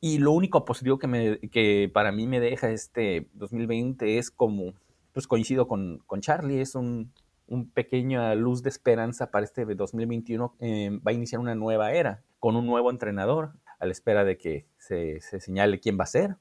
Y 0.00 0.18
lo 0.18 0.32
único 0.32 0.64
positivo 0.64 0.98
que, 0.98 1.06
me, 1.06 1.38
que 1.38 1.90
para 1.92 2.10
mí 2.10 2.26
me 2.26 2.40
deja 2.40 2.70
este 2.70 3.28
2020 3.34 4.18
es 4.18 4.30
como, 4.30 4.74
pues 5.12 5.26
coincido 5.26 5.68
con, 5.68 5.98
con 6.06 6.20
Charlie, 6.20 6.60
es 6.60 6.74
un, 6.74 7.12
un 7.46 7.70
pequeña 7.70 8.34
luz 8.34 8.62
de 8.62 8.70
esperanza 8.70 9.30
para 9.30 9.44
este 9.44 9.64
2021. 9.64 10.56
Eh, 10.58 10.98
va 11.06 11.10
a 11.10 11.14
iniciar 11.14 11.40
una 11.40 11.54
nueva 11.54 11.92
era 11.92 12.22
con 12.40 12.56
un 12.56 12.66
nuevo 12.66 12.90
entrenador, 12.90 13.52
a 13.82 13.86
la 13.86 13.92
espera 13.92 14.24
de 14.24 14.38
que 14.38 14.64
se, 14.78 15.20
señale 15.20 15.80
quién 15.80 15.98
va 15.98 16.04
a 16.04 16.06
ser. 16.06 16.36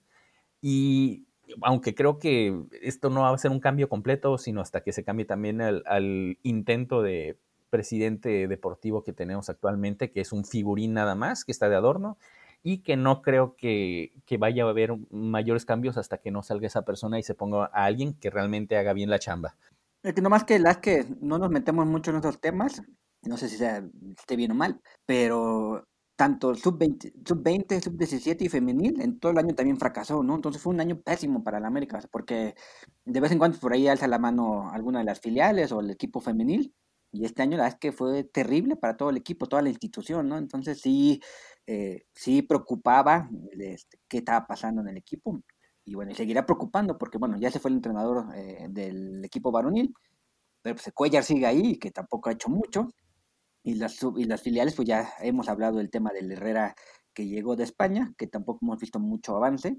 Y 0.62 1.26
aunque 1.64 1.96
creo 1.96 2.20
que 2.20 2.56
esto 2.84 3.10
no 3.10 3.22
va 3.22 3.34
a 3.34 3.38
ser 3.40 3.50
un 3.50 3.60
cambio 3.60 3.90
completo, 3.90 4.38
sino 4.38 4.62
hasta 4.62 4.82
que 4.84 4.94
se 4.94 5.04
cambie 5.04 5.26
también 5.26 5.60
al, 5.60 6.38
intento 6.44 7.02
de 7.02 7.40
presidente 7.72 8.48
deportivo 8.48 9.04
que 9.04 9.12
tenemos 9.12 9.50
actualmente, 9.50 10.12
que 10.12 10.22
es 10.22 10.32
un 10.32 10.46
figurín 10.46 10.94
nada 10.94 11.16
más, 11.16 11.44
que 11.44 11.52
está 11.52 11.68
de 11.68 11.76
adorno, 11.76 12.20
y 12.62 12.84
que 12.84 12.96
no 12.96 13.24
creo 13.24 13.56
que, 13.56 14.14
vaya 14.38 14.66
a 14.66 14.70
haber 14.70 14.96
mayores 15.10 15.66
cambios 15.66 15.98
hasta 15.98 16.20
que 16.20 16.30
no 16.30 16.44
salga 16.44 16.68
esa 16.68 16.86
persona 16.86 17.18
y 17.18 17.24
se 17.24 17.34
ponga 17.34 17.72
a 17.74 17.86
alguien 17.86 18.14
que 18.14 18.30
realmente 18.30 18.78
haga 18.78 18.94
bien 18.94 19.10
la 19.10 19.18
chamba. 19.18 19.56
Es 20.04 20.14
que 20.14 20.22
nomás 20.22 20.44
que 20.44 20.60
las 20.60 20.78
que 20.78 21.08
no 21.22 21.40
nos 21.40 21.50
metemos 21.50 21.88
mucho 21.88 22.12
en 22.12 22.18
esos 22.18 22.40
temas, 22.40 22.84
no 23.24 23.38
sé 23.38 23.50
si 23.50 23.58
sea, 23.58 23.84
esté 24.16 24.36
bien 24.36 24.52
o 24.52 24.56
mal, 24.56 24.80
pero 25.08 25.88
tanto 26.22 26.54
sub-20, 26.54 27.14
sub-20, 27.26 27.82
sub-17 27.82 28.44
y 28.44 28.48
femenil, 28.48 29.02
en 29.02 29.20
todo 29.20 29.32
el 29.32 29.40
año 29.40 29.56
también 29.56 29.80
fracasó, 29.80 30.22
¿no? 30.22 30.36
Entonces 30.36 30.62
fue 30.62 30.72
un 30.72 30.80
año 30.80 31.02
pésimo 31.02 31.44
para 31.44 31.60
la 31.60 31.66
América, 31.66 32.00
porque 32.12 32.54
de 33.06 33.20
vez 33.20 33.32
en 33.32 33.40
cuando 33.40 33.58
por 33.58 33.74
ahí 33.74 33.88
alza 33.88 34.08
la 34.08 34.20
mano 34.20 34.70
alguna 34.70 35.00
de 35.00 35.06
las 35.06 35.20
filiales 35.20 35.72
o 35.72 35.80
el 35.80 35.90
equipo 35.90 36.22
femenil, 36.22 36.76
y 37.12 37.26
este 37.26 37.42
año 37.42 37.58
la 37.58 37.64
verdad 37.64 37.76
es 37.76 37.80
que 37.80 37.92
fue 37.92 38.24
terrible 38.24 38.76
para 38.76 38.96
todo 38.98 39.10
el 39.10 39.18
equipo, 39.18 39.48
toda 39.48 39.64
la 39.64 39.70
institución, 39.70 40.30
¿no? 40.30 40.38
Entonces 40.38 40.80
sí, 40.80 41.20
eh, 41.66 42.04
sí 42.14 42.44
preocupaba 42.44 43.28
este, 43.54 43.98
qué 44.08 44.20
estaba 44.20 44.46
pasando 44.46 44.82
en 44.82 44.90
el 44.90 44.98
equipo, 44.98 45.42
y 45.86 45.96
bueno, 45.96 46.12
y 46.12 46.14
seguirá 46.14 46.46
preocupando, 46.46 47.00
porque 47.00 47.18
bueno, 47.18 47.36
ya 47.40 47.50
se 47.50 47.58
fue 47.60 47.72
el 47.72 47.78
entrenador 47.78 48.28
eh, 48.36 48.68
del 48.70 49.26
equipo 49.26 49.52
varonil, 49.52 49.92
pero 50.62 50.76
pues 50.76 50.92
Cuellar 50.94 51.24
sigue 51.24 51.48
ahí, 51.48 51.80
que 51.80 51.90
tampoco 51.90 52.30
ha 52.30 52.34
hecho 52.34 52.50
mucho, 52.50 52.90
y 53.64 53.76
las, 53.76 54.00
y 54.18 54.26
las 54.26 54.42
filiales, 54.42 54.76
pues 54.76 54.88
ya 54.88 55.14
hemos 55.22 55.50
hablado 55.50 55.78
del 55.78 55.90
tema 55.90 56.12
del 56.12 56.32
Herrera 56.32 56.76
que 57.14 57.28
llegó 57.28 57.56
de 57.56 57.64
España, 57.64 58.14
que 58.18 58.28
tampoco 58.28 58.60
hemos 58.64 58.80
visto 58.80 59.00
mucho 59.00 59.36
avance. 59.36 59.78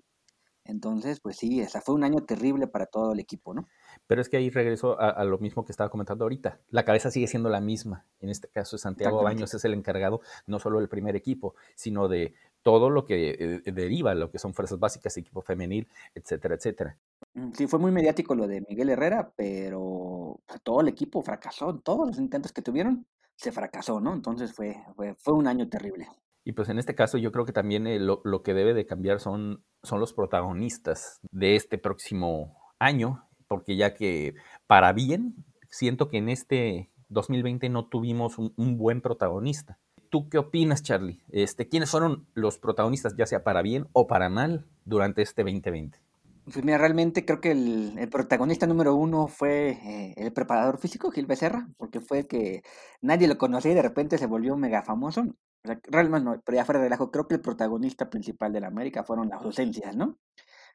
Entonces, 0.64 1.18
pues 1.18 1.36
sí, 1.36 1.60
esa 1.60 1.80
fue 1.80 1.96
un 1.96 2.04
año 2.04 2.20
terrible 2.20 2.68
para 2.68 2.86
todo 2.86 3.12
el 3.12 3.18
equipo, 3.18 3.52
¿no? 3.52 3.66
Pero 4.06 4.20
es 4.20 4.28
que 4.28 4.36
ahí 4.36 4.48
regreso 4.48 4.98
a, 5.00 5.24
lo 5.24 5.38
mismo 5.38 5.64
que 5.64 5.72
estaba 5.72 5.90
comentando 5.90 6.24
ahorita. 6.24 6.60
La 6.70 6.84
cabeza 6.84 7.10
sigue 7.10 7.26
siendo 7.26 7.48
la 7.48 7.60
misma. 7.60 8.06
En 8.20 8.28
este 8.28 8.48
caso, 8.48 8.78
Santiago 8.78 9.22
Baños 9.22 9.52
es 9.54 9.64
el 9.64 9.74
encargado 9.74 10.20
no 10.46 10.60
solo 10.60 10.78
del 10.78 10.88
primer 10.88 11.16
equipo, 11.16 11.56
sino 11.74 12.06
de 12.06 12.34
todo 12.62 12.90
lo 12.90 13.04
que 13.04 13.60
eh, 13.66 13.72
deriva, 13.72 14.14
lo 14.14 14.30
que 14.30 14.38
son 14.38 14.54
fuerzas 14.54 14.78
básicas, 14.78 15.16
equipo 15.16 15.42
femenil, 15.42 15.88
etcétera, 16.14 16.54
etcétera. 16.54 16.96
Mm, 17.34 17.52
sí, 17.54 17.66
fue 17.66 17.80
muy 17.80 17.90
mediático 17.90 18.36
lo 18.36 18.46
de 18.46 18.64
Miguel 18.68 18.90
Herrera, 18.90 19.32
pero 19.34 20.40
todo 20.62 20.80
el 20.80 20.88
equipo 20.88 21.22
fracasó 21.22 21.70
en 21.70 21.80
todos 21.80 22.06
los 22.06 22.18
intentos 22.18 22.52
que 22.52 22.62
tuvieron 22.62 23.04
se 23.36 23.52
fracasó, 23.52 24.00
¿no? 24.00 24.14
Entonces 24.14 24.52
fue, 24.52 24.76
fue, 25.18 25.34
un 25.34 25.46
año 25.46 25.68
terrible. 25.68 26.08
Y 26.44 26.52
pues 26.52 26.68
en 26.68 26.78
este 26.78 26.94
caso 26.94 27.18
yo 27.18 27.32
creo 27.32 27.44
que 27.44 27.52
también 27.52 27.86
eh, 27.86 27.98
lo, 27.98 28.42
que 28.42 28.54
debe 28.54 28.74
de 28.74 28.86
cambiar 28.86 29.20
son, 29.20 29.64
son 29.82 30.00
los 30.00 30.12
protagonistas 30.12 31.20
de 31.30 31.56
este 31.56 31.78
próximo 31.78 32.56
año, 32.78 33.28
porque 33.48 33.76
ya 33.76 33.94
que 33.94 34.34
para 34.66 34.92
bien, 34.92 35.44
siento 35.68 36.08
que 36.08 36.18
en 36.18 36.28
este 36.28 36.90
2020 37.08 37.68
no 37.68 37.86
tuvimos 37.86 38.38
un, 38.38 38.76
buen 38.76 39.00
protagonista. 39.00 39.78
¿Tú 40.10 40.28
qué 40.28 40.38
opinas, 40.38 40.82
Charlie? 40.82 41.22
Este, 41.30 41.68
¿Quiénes 41.68 41.90
fueron 41.90 42.26
los 42.34 42.58
protagonistas, 42.58 43.14
ya 43.16 43.26
sea 43.26 43.44
para 43.44 43.62
bien 43.62 43.86
o 43.92 44.06
para 44.06 44.28
mal, 44.28 44.66
durante 44.84 45.22
este 45.22 45.42
2020? 45.42 45.98
Pues 46.44 46.64
mira, 46.64 46.76
realmente 46.76 47.24
creo 47.24 47.40
que 47.40 47.52
el, 47.52 48.08
protagonista 48.10 48.66
número 48.66 48.96
uno 48.96 49.28
fue 49.28 49.70
eh, 49.70 50.14
el 50.16 50.32
preparador 50.32 50.78
físico, 50.78 51.10
Gil 51.12 51.26
Becerra, 51.26 51.68
porque 51.76 52.00
fue 52.00 52.20
el 52.20 52.26
que 52.26 52.62
nadie 53.00 53.28
lo 53.28 53.38
conocía 53.38 53.70
y 53.70 53.74
de 53.74 53.82
repente 53.82 54.18
se 54.18 54.26
volvió 54.26 54.56
mega 54.56 54.82
famoso. 54.82 55.20
O 55.22 55.68
sea, 55.68 55.80
realmente 55.84 56.24
no, 56.24 56.42
pero 56.44 56.56
ya 56.56 56.64
fuera 56.64 56.80
de 56.80 56.86
relajo, 56.86 57.12
creo 57.12 57.28
que 57.28 57.36
el 57.36 57.40
protagonista 57.40 58.10
principal 58.10 58.52
de 58.52 58.60
la 58.60 58.66
América 58.68 59.04
fueron 59.04 59.28
las 59.28 59.42
ausencias, 59.42 59.96
¿no? 59.96 60.18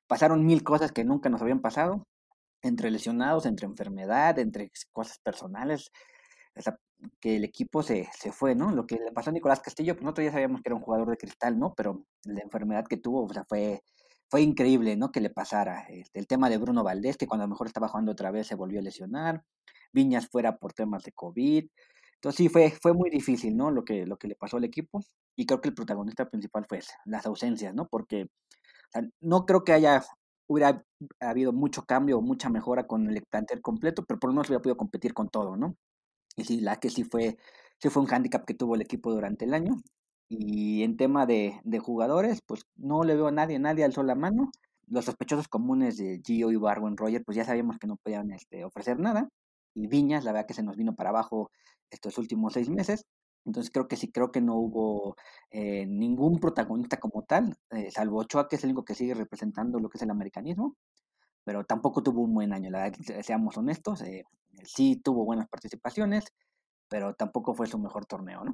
Pasaron 0.07 0.45
mil 0.45 0.63
cosas 0.63 0.91
que 0.93 1.03
nunca 1.05 1.29
nos 1.29 1.41
habían 1.41 1.61
pasado, 1.61 2.07
entre 2.61 2.91
lesionados, 2.91 3.45
entre 3.45 3.67
enfermedad, 3.67 4.39
entre 4.39 4.71
cosas 4.93 5.19
personales, 5.19 5.91
o 6.55 6.61
sea, 6.61 6.77
que 7.19 7.37
el 7.37 7.43
equipo 7.45 7.83
se, 7.83 8.09
se 8.13 8.31
fue, 8.31 8.55
¿no? 8.55 8.71
Lo 8.71 8.87
que 8.87 8.97
le 8.97 9.11
pasó 9.11 9.31
a 9.31 9.33
Nicolás 9.33 9.61
Castillo, 9.61 9.95
pues 9.95 10.03
nosotros 10.03 10.25
ya 10.25 10.31
sabíamos 10.33 10.61
que 10.61 10.69
era 10.69 10.75
un 10.75 10.81
jugador 10.81 11.09
de 11.09 11.17
cristal, 11.17 11.59
¿no? 11.59 11.73
Pero 11.75 12.05
la 12.25 12.41
enfermedad 12.41 12.85
que 12.87 12.97
tuvo, 12.97 13.25
o 13.25 13.33
sea, 13.33 13.45
fue 13.45 13.81
fue 14.29 14.41
increíble, 14.41 14.95
¿no? 14.97 15.11
Que 15.11 15.21
le 15.21 15.29
pasara. 15.29 15.85
Este, 15.89 16.19
el 16.19 16.27
tema 16.27 16.49
de 16.49 16.57
Bruno 16.57 16.83
Valdés, 16.83 17.17
que 17.17 17.27
cuando 17.27 17.47
mejor 17.47 17.67
estaba 17.67 17.87
jugando 17.87 18.11
otra 18.11 18.31
vez 18.31 18.47
se 18.47 18.55
volvió 18.55 18.79
a 18.79 18.83
lesionar. 18.83 19.43
Viñas 19.93 20.27
fuera 20.27 20.57
por 20.57 20.73
temas 20.73 21.03
de 21.03 21.11
COVID. 21.13 21.65
Entonces 22.15 22.37
sí, 22.37 22.49
fue, 22.49 22.71
fue 22.81 22.93
muy 22.93 23.09
difícil, 23.09 23.55
¿no? 23.55 23.71
Lo 23.71 23.85
que, 23.85 24.05
lo 24.05 24.17
que 24.17 24.27
le 24.27 24.35
pasó 24.35 24.57
al 24.57 24.63
equipo. 24.65 25.01
Y 25.35 25.45
creo 25.45 25.61
que 25.61 25.69
el 25.69 25.75
protagonista 25.75 26.29
principal 26.29 26.65
fue 26.67 26.79
las 27.05 27.25
ausencias, 27.25 27.73
¿no? 27.73 27.87
Porque 27.87 28.27
no 29.21 29.45
creo 29.45 29.63
que 29.63 29.73
haya 29.73 30.03
hubiera 30.47 30.83
habido 31.19 31.53
mucho 31.53 31.83
cambio 31.83 32.17
o 32.17 32.21
mucha 32.21 32.49
mejora 32.49 32.87
con 32.87 33.09
el 33.09 33.21
plantel 33.29 33.61
completo, 33.61 34.05
pero 34.07 34.19
por 34.19 34.29
lo 34.29 34.35
menos 34.35 34.47
hubiera 34.49 34.61
podido 34.61 34.77
competir 34.77 35.13
con 35.13 35.29
todo, 35.29 35.57
¿no? 35.57 35.75
Y 36.37 36.45
sí, 36.45 36.61
la 36.61 36.77
que 36.77 36.89
sí 36.89 37.03
fue, 37.03 37.37
sí 37.79 37.89
fue 37.89 38.03
un 38.03 38.07
hándicap 38.07 38.45
que 38.45 38.53
tuvo 38.53 38.75
el 38.75 38.81
equipo 38.81 39.11
durante 39.11 39.45
el 39.45 39.53
año. 39.53 39.75
Y 40.29 40.83
en 40.83 40.97
tema 40.97 41.25
de, 41.25 41.59
de, 41.63 41.79
jugadores, 41.79 42.41
pues 42.45 42.65
no 42.75 43.03
le 43.03 43.15
veo 43.15 43.27
a 43.27 43.31
nadie, 43.31 43.59
nadie 43.59 43.85
alzó 43.85 44.03
la 44.03 44.15
mano. 44.15 44.51
Los 44.87 45.05
sospechosos 45.05 45.47
comunes 45.47 45.97
de 45.97 46.21
Gio 46.25 46.51
y 46.51 46.55
Barwin 46.57 46.97
Roger, 46.97 47.23
pues 47.25 47.37
ya 47.37 47.45
sabíamos 47.45 47.77
que 47.79 47.87
no 47.87 47.97
podían 47.97 48.31
este, 48.31 48.65
ofrecer 48.65 48.99
nada. 48.99 49.29
Y 49.73 49.87
Viñas, 49.87 50.23
la 50.23 50.31
verdad 50.33 50.47
que 50.47 50.53
se 50.53 50.63
nos 50.63 50.75
vino 50.75 50.95
para 50.95 51.09
abajo 51.11 51.51
estos 51.89 52.17
últimos 52.17 52.53
seis 52.53 52.69
meses. 52.69 53.05
Entonces 53.47 53.71
creo 53.71 53.87
que 53.87 53.95
sí, 53.95 54.11
creo 54.11 54.31
que 54.31 54.41
no 54.41 54.55
hubo 54.55 55.15
eh, 55.51 55.85
ningún 55.87 56.39
protagonista 56.39 56.97
como 56.99 57.23
tal, 57.23 57.55
eh, 57.71 57.89
salvo 57.91 58.19
Ochoa, 58.19 58.49
que 58.49 58.57
es 58.57 58.63
el 58.63 58.71
único 58.71 58.83
que 58.83 58.93
sigue 58.95 59.13
representando 59.13 59.79
lo 59.79 59.89
que 59.89 59.97
es 59.97 60.01
el 60.01 60.11
americanismo, 60.11 60.75
pero 61.45 61.63
tampoco 61.65 62.03
tuvo 62.03 62.23
un 62.23 62.33
buen 62.33 62.53
año, 62.53 62.69
la 62.69 62.83
verdad, 62.83 63.21
seamos 63.23 63.57
honestos, 63.57 64.01
eh, 64.01 64.25
sí 64.65 64.97
tuvo 64.97 65.23
buenas 65.25 65.47
participaciones, 65.47 66.25
pero 66.89 67.13
tampoco 67.15 67.53
fue 67.55 67.67
su 67.67 67.79
mejor 67.79 68.05
torneo, 68.05 68.43
¿no? 68.43 68.53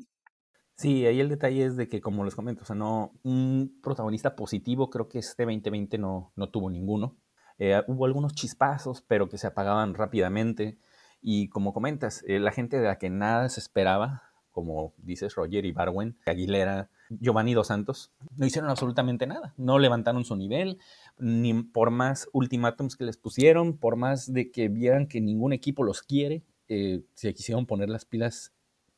Sí, 0.75 1.05
ahí 1.05 1.19
el 1.19 1.29
detalle 1.29 1.65
es 1.65 1.77
de 1.77 1.87
que, 1.87 2.01
como 2.01 2.25
les 2.25 2.35
comento, 2.35 2.63
o 2.63 2.65
sea, 2.65 2.75
no, 2.75 3.13
un 3.23 3.79
protagonista 3.81 4.35
positivo, 4.35 4.89
creo 4.89 5.07
que 5.07 5.19
este 5.19 5.43
2020 5.45 5.97
no, 5.97 6.31
no 6.35 6.49
tuvo 6.49 6.69
ninguno. 6.69 7.15
Eh, 7.59 7.81
hubo 7.87 8.05
algunos 8.05 8.33
chispazos, 8.33 9.01
pero 9.01 9.29
que 9.29 9.37
se 9.37 9.47
apagaban 9.47 9.93
rápidamente. 9.93 10.77
Y 11.21 11.47
como 11.49 11.73
comentas, 11.73 12.23
eh, 12.27 12.39
la 12.39 12.51
gente 12.51 12.79
de 12.79 12.87
la 12.87 12.97
que 12.97 13.09
nada 13.09 13.47
se 13.49 13.59
esperaba, 13.59 14.23
como 14.51 14.93
dices 14.97 15.35
Roger 15.35 15.65
y 15.65 15.71
Barwen, 15.71 16.17
Aguilera, 16.25 16.89
Giovanni 17.09 17.53
Dos 17.53 17.67
Santos, 17.67 18.11
no 18.35 18.45
hicieron 18.45 18.69
absolutamente 18.69 19.27
nada. 19.27 19.53
No 19.57 19.79
levantaron 19.79 20.25
su 20.25 20.35
nivel, 20.35 20.79
ni 21.17 21.53
por 21.63 21.91
más 21.91 22.27
ultimátums 22.33 22.95
que 22.95 23.05
les 23.05 23.17
pusieron, 23.17 23.77
por 23.77 23.95
más 23.95 24.33
de 24.33 24.51
que 24.51 24.69
vieran 24.69 25.07
que 25.07 25.21
ningún 25.21 25.53
equipo 25.53 25.83
los 25.83 26.01
quiere, 26.01 26.43
eh, 26.67 27.03
se 27.13 27.33
quisieron 27.33 27.65
poner 27.65 27.89
las 27.89 28.05
pilas 28.05 28.53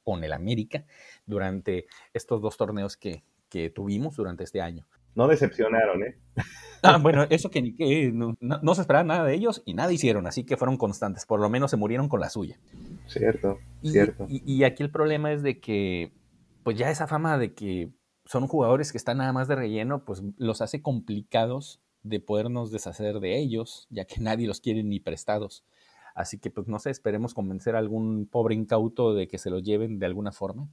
con 0.06 0.24
el 0.24 0.32
América 0.32 0.86
durante 1.26 1.88
estos 2.14 2.42
dos 2.42 2.56
torneos 2.56 2.96
que, 2.96 3.24
tuvimos 3.74 4.18
durante 4.18 4.44
este 4.44 4.60
año. 4.60 4.86
No 5.16 5.30
decepcionaron, 5.30 6.04
¿eh? 6.04 6.18
Ah, 6.84 7.00
bueno, 7.00 7.26
eso 7.30 7.50
que, 7.50 7.62
no, 8.14 8.76
se 8.76 8.82
esperaba 8.82 9.04
nada 9.04 9.24
de 9.24 9.34
ellos 9.34 9.64
y 9.66 9.74
nada 9.74 9.92
hicieron, 9.92 10.28
así 10.28 10.44
que 10.44 10.56
fueron 10.56 10.78
constantes, 10.78 11.26
por 11.26 11.40
lo 11.40 11.50
menos 11.50 11.72
se 11.72 11.78
murieron 11.78 12.10
con 12.10 12.20
la 12.20 12.30
suya. 12.30 12.60
Cierto, 13.08 13.58
cierto. 13.82 14.28
Y, 14.30 14.64
aquí 14.66 14.84
el 14.84 14.92
problema 14.92 15.32
es 15.32 15.42
de 15.42 15.60
que, 15.60 16.12
pues 16.64 16.78
ya 16.78 16.92
esa 16.92 17.08
fama 17.08 17.40
de 17.40 17.56
que 17.56 17.92
son 18.26 18.46
jugadores 18.46 18.92
que 18.92 19.00
están 19.00 19.18
nada 19.18 19.34
más 19.34 19.48
de 19.48 19.56
relleno, 19.56 20.06
pues 20.06 20.22
los 20.38 20.62
hace 20.62 20.84
complicados 20.84 21.82
de 22.04 22.20
podernos 22.20 22.72
deshacer 22.72 23.20
de 23.20 23.40
ellos, 23.40 23.88
ya 23.90 24.06
que 24.06 24.16
nadie 24.22 24.48
los 24.48 24.62
quiere 24.62 24.84
ni 24.84 25.00
prestados. 25.00 25.66
Así 26.16 26.40
que, 26.40 26.50
pues 26.50 26.68
no 26.68 26.80
sé, 26.80 26.90
esperemos 26.90 27.34
convencer 27.34 27.76
a 27.76 27.80
algún 27.80 28.26
pobre 28.26 28.56
incauto 28.56 29.14
de 29.14 29.28
que 29.28 29.38
se 29.38 29.52
los 29.52 29.62
lleven 29.64 30.00
de 30.00 30.08
alguna 30.08 30.32
forma 30.32 30.68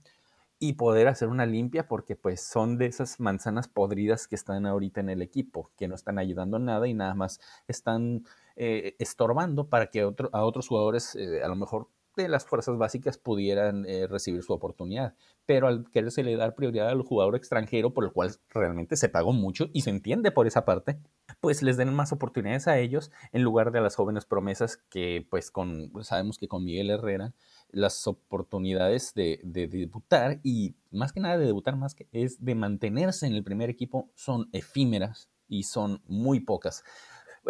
y 0.63 0.75
poder 0.75 1.09
hacer 1.09 1.29
una 1.29 1.45
limpia 1.45 1.89
porque 1.89 2.15
pues 2.15 2.41
son 2.41 2.79
de 2.79 2.87
esas 2.87 3.19
manzanas 3.19 3.67
podridas 3.67 4.29
que 4.29 4.37
están 4.37 4.65
ahorita 4.65 5.01
en 5.01 5.11
el 5.11 5.21
equipo, 5.21 5.73
que 5.77 5.89
no 5.89 5.97
están 5.97 6.21
ayudando 6.21 6.61
nada 6.61 6.87
y 6.87 6.95
nada 6.95 7.15
más 7.15 7.41
están 7.67 8.25
eh, 8.55 8.95
estorbando 9.01 9.69
para 9.69 9.89
que 9.89 10.03
a 10.03 10.45
otros 10.45 10.69
jugadores 10.69 11.17
eh, 11.17 11.43
a 11.43 11.49
lo 11.49 11.57
mejor 11.57 11.89
de 12.17 12.29
las 12.29 12.45
fuerzas 12.45 12.77
básicas 12.77 13.19
pudieran 13.19 13.85
eh, 13.87 14.07
recibir 14.07 14.43
su 14.43 14.53
oportunidad. 14.53 15.15
Pero 15.47 15.67
al 15.67 15.91
quererse 15.91 16.23
le 16.23 16.37
dar 16.37 16.55
prioridad 16.55 16.89
al 16.89 17.03
jugador 17.03 17.37
extranjero, 17.37 17.93
por 17.93 18.05
el 18.05 18.13
cual 18.13 18.35
realmente 18.51 18.97
se 18.97 19.09
pagó 19.09 19.33
mucho 19.33 19.69
y 19.73 19.83
se 19.83 19.91
entiende 19.91 20.31
por 20.31 20.47
esa 20.47 20.65
parte, 20.65 20.99
pues 21.41 21.63
les 21.63 21.77
den 21.77 21.93
más 21.95 22.13
oportunidades 22.13 22.69
a 22.69 22.79
ellos 22.79 23.11
en 23.33 23.43
lugar 23.43 23.73
de 23.73 23.79
a 23.79 23.83
las 23.83 23.97
jóvenes 23.97 24.25
promesas 24.25 24.77
que 24.77 25.27
pues 25.29 25.51
con, 25.51 25.91
sabemos 26.03 26.39
que 26.39 26.49
con 26.49 26.65
Miguel 26.65 26.91
Herrera 26.91 27.35
las 27.71 28.07
oportunidades 28.07 29.15
de, 29.15 29.41
de, 29.43 29.67
debutar 29.67 30.41
y 30.43 30.77
más 30.91 31.13
que 31.13 31.21
nada 31.21 31.39
de 31.39 31.47
debutar, 31.47 31.77
más 31.77 31.95
que 31.95 32.07
es 32.13 32.45
de 32.45 32.55
mantenerse 32.55 33.27
en 33.27 33.33
el 33.33 33.43
primer 33.43 33.71
equipo 33.71 34.11
son 34.15 34.49
efímeras 34.53 35.31
y 35.49 35.65
son 35.65 36.03
muy 36.07 36.41
pocas. 36.41 36.85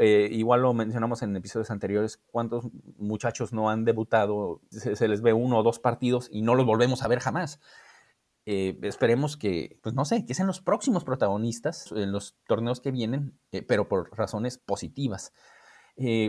Eh, 0.00 0.28
igual 0.32 0.62
lo 0.62 0.72
mencionamos 0.72 1.22
en 1.22 1.37
episodios 1.37 1.70
anteriores, 1.70 2.16
cuántos 2.26 2.66
muchachos 2.96 3.52
no 3.52 3.68
han 3.68 3.84
debutado, 3.84 4.61
se, 4.70 5.08
les 5.08 5.20
ve 5.20 5.32
uno 5.32 5.58
o 5.58 5.62
dos 5.62 5.78
partidos 5.78 6.28
y 6.32 6.42
no 6.42 6.54
los 6.54 6.66
volvemos 6.66 7.02
a 7.02 7.08
ver 7.08 7.20
jamás. 7.20 7.61
Eh, 8.44 8.78
esperemos 8.82 9.37
que, 9.37 9.78
pues 9.82 9.94
no 9.94 10.04
sé, 10.04 10.25
que 10.26 10.34
sean 10.34 10.49
los 10.49 10.61
próximos 10.61 11.04
protagonistas 11.04 11.92
en 11.92 12.11
los 12.11 12.37
torneos 12.46 12.80
que 12.80 12.90
vienen, 12.90 13.38
eh, 13.52 13.62
pero 13.62 13.88
por 13.88 14.16
razones 14.16 14.58
positivas. 14.58 15.32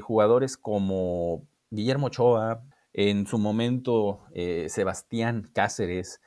Jugadores 0.03 0.57
como 0.57 1.47
Guillermo 1.71 2.07
Ochoa, 2.07 2.63
en 2.91 3.25
su 3.25 3.37
momento 3.39 4.25
Sebastián 4.67 5.49
Cáceres, 5.53 6.21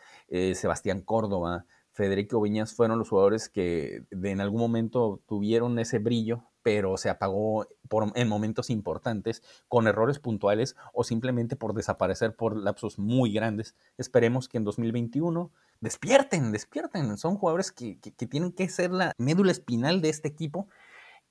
Sebastián 0.55 1.03
Córdoba, 1.03 1.67
Federico 1.97 2.43
Viñas 2.43 2.75
fueron 2.75 2.99
los 2.99 3.09
jugadores 3.09 3.49
que 3.49 4.05
en 4.11 4.41
algún 4.43 4.61
momento 4.61 5.23
tuvieron 5.27 5.79
ese 5.79 5.99
brillo, 5.99 6.45
pero 6.67 6.97
se 6.97 7.11
apagó 7.11 7.69
en 8.17 8.27
momentos 8.27 8.71
importantes, 8.71 9.41
con 9.69 9.87
errores 9.87 10.19
puntuales 10.19 10.75
o 10.93 11.05
simplemente 11.05 11.55
por 11.55 11.75
desaparecer 11.75 12.35
por 12.35 12.57
lapsos 12.57 12.99
muy 12.99 13.33
grandes. 13.33 13.77
Esperemos 13.99 14.49
que 14.49 14.59
en 14.59 14.65
2021 14.65 15.53
despierten, 15.81 16.51
despierten. 16.51 17.19
Son 17.19 17.37
jugadores 17.37 17.71
que, 17.71 17.95
tienen 18.29 18.51
que 18.51 18.69
ser 18.69 18.91
la 18.91 19.13
médula 19.17 19.53
espinal 19.53 20.01
de 20.01 20.09
este 20.09 20.27
equipo 20.27 20.69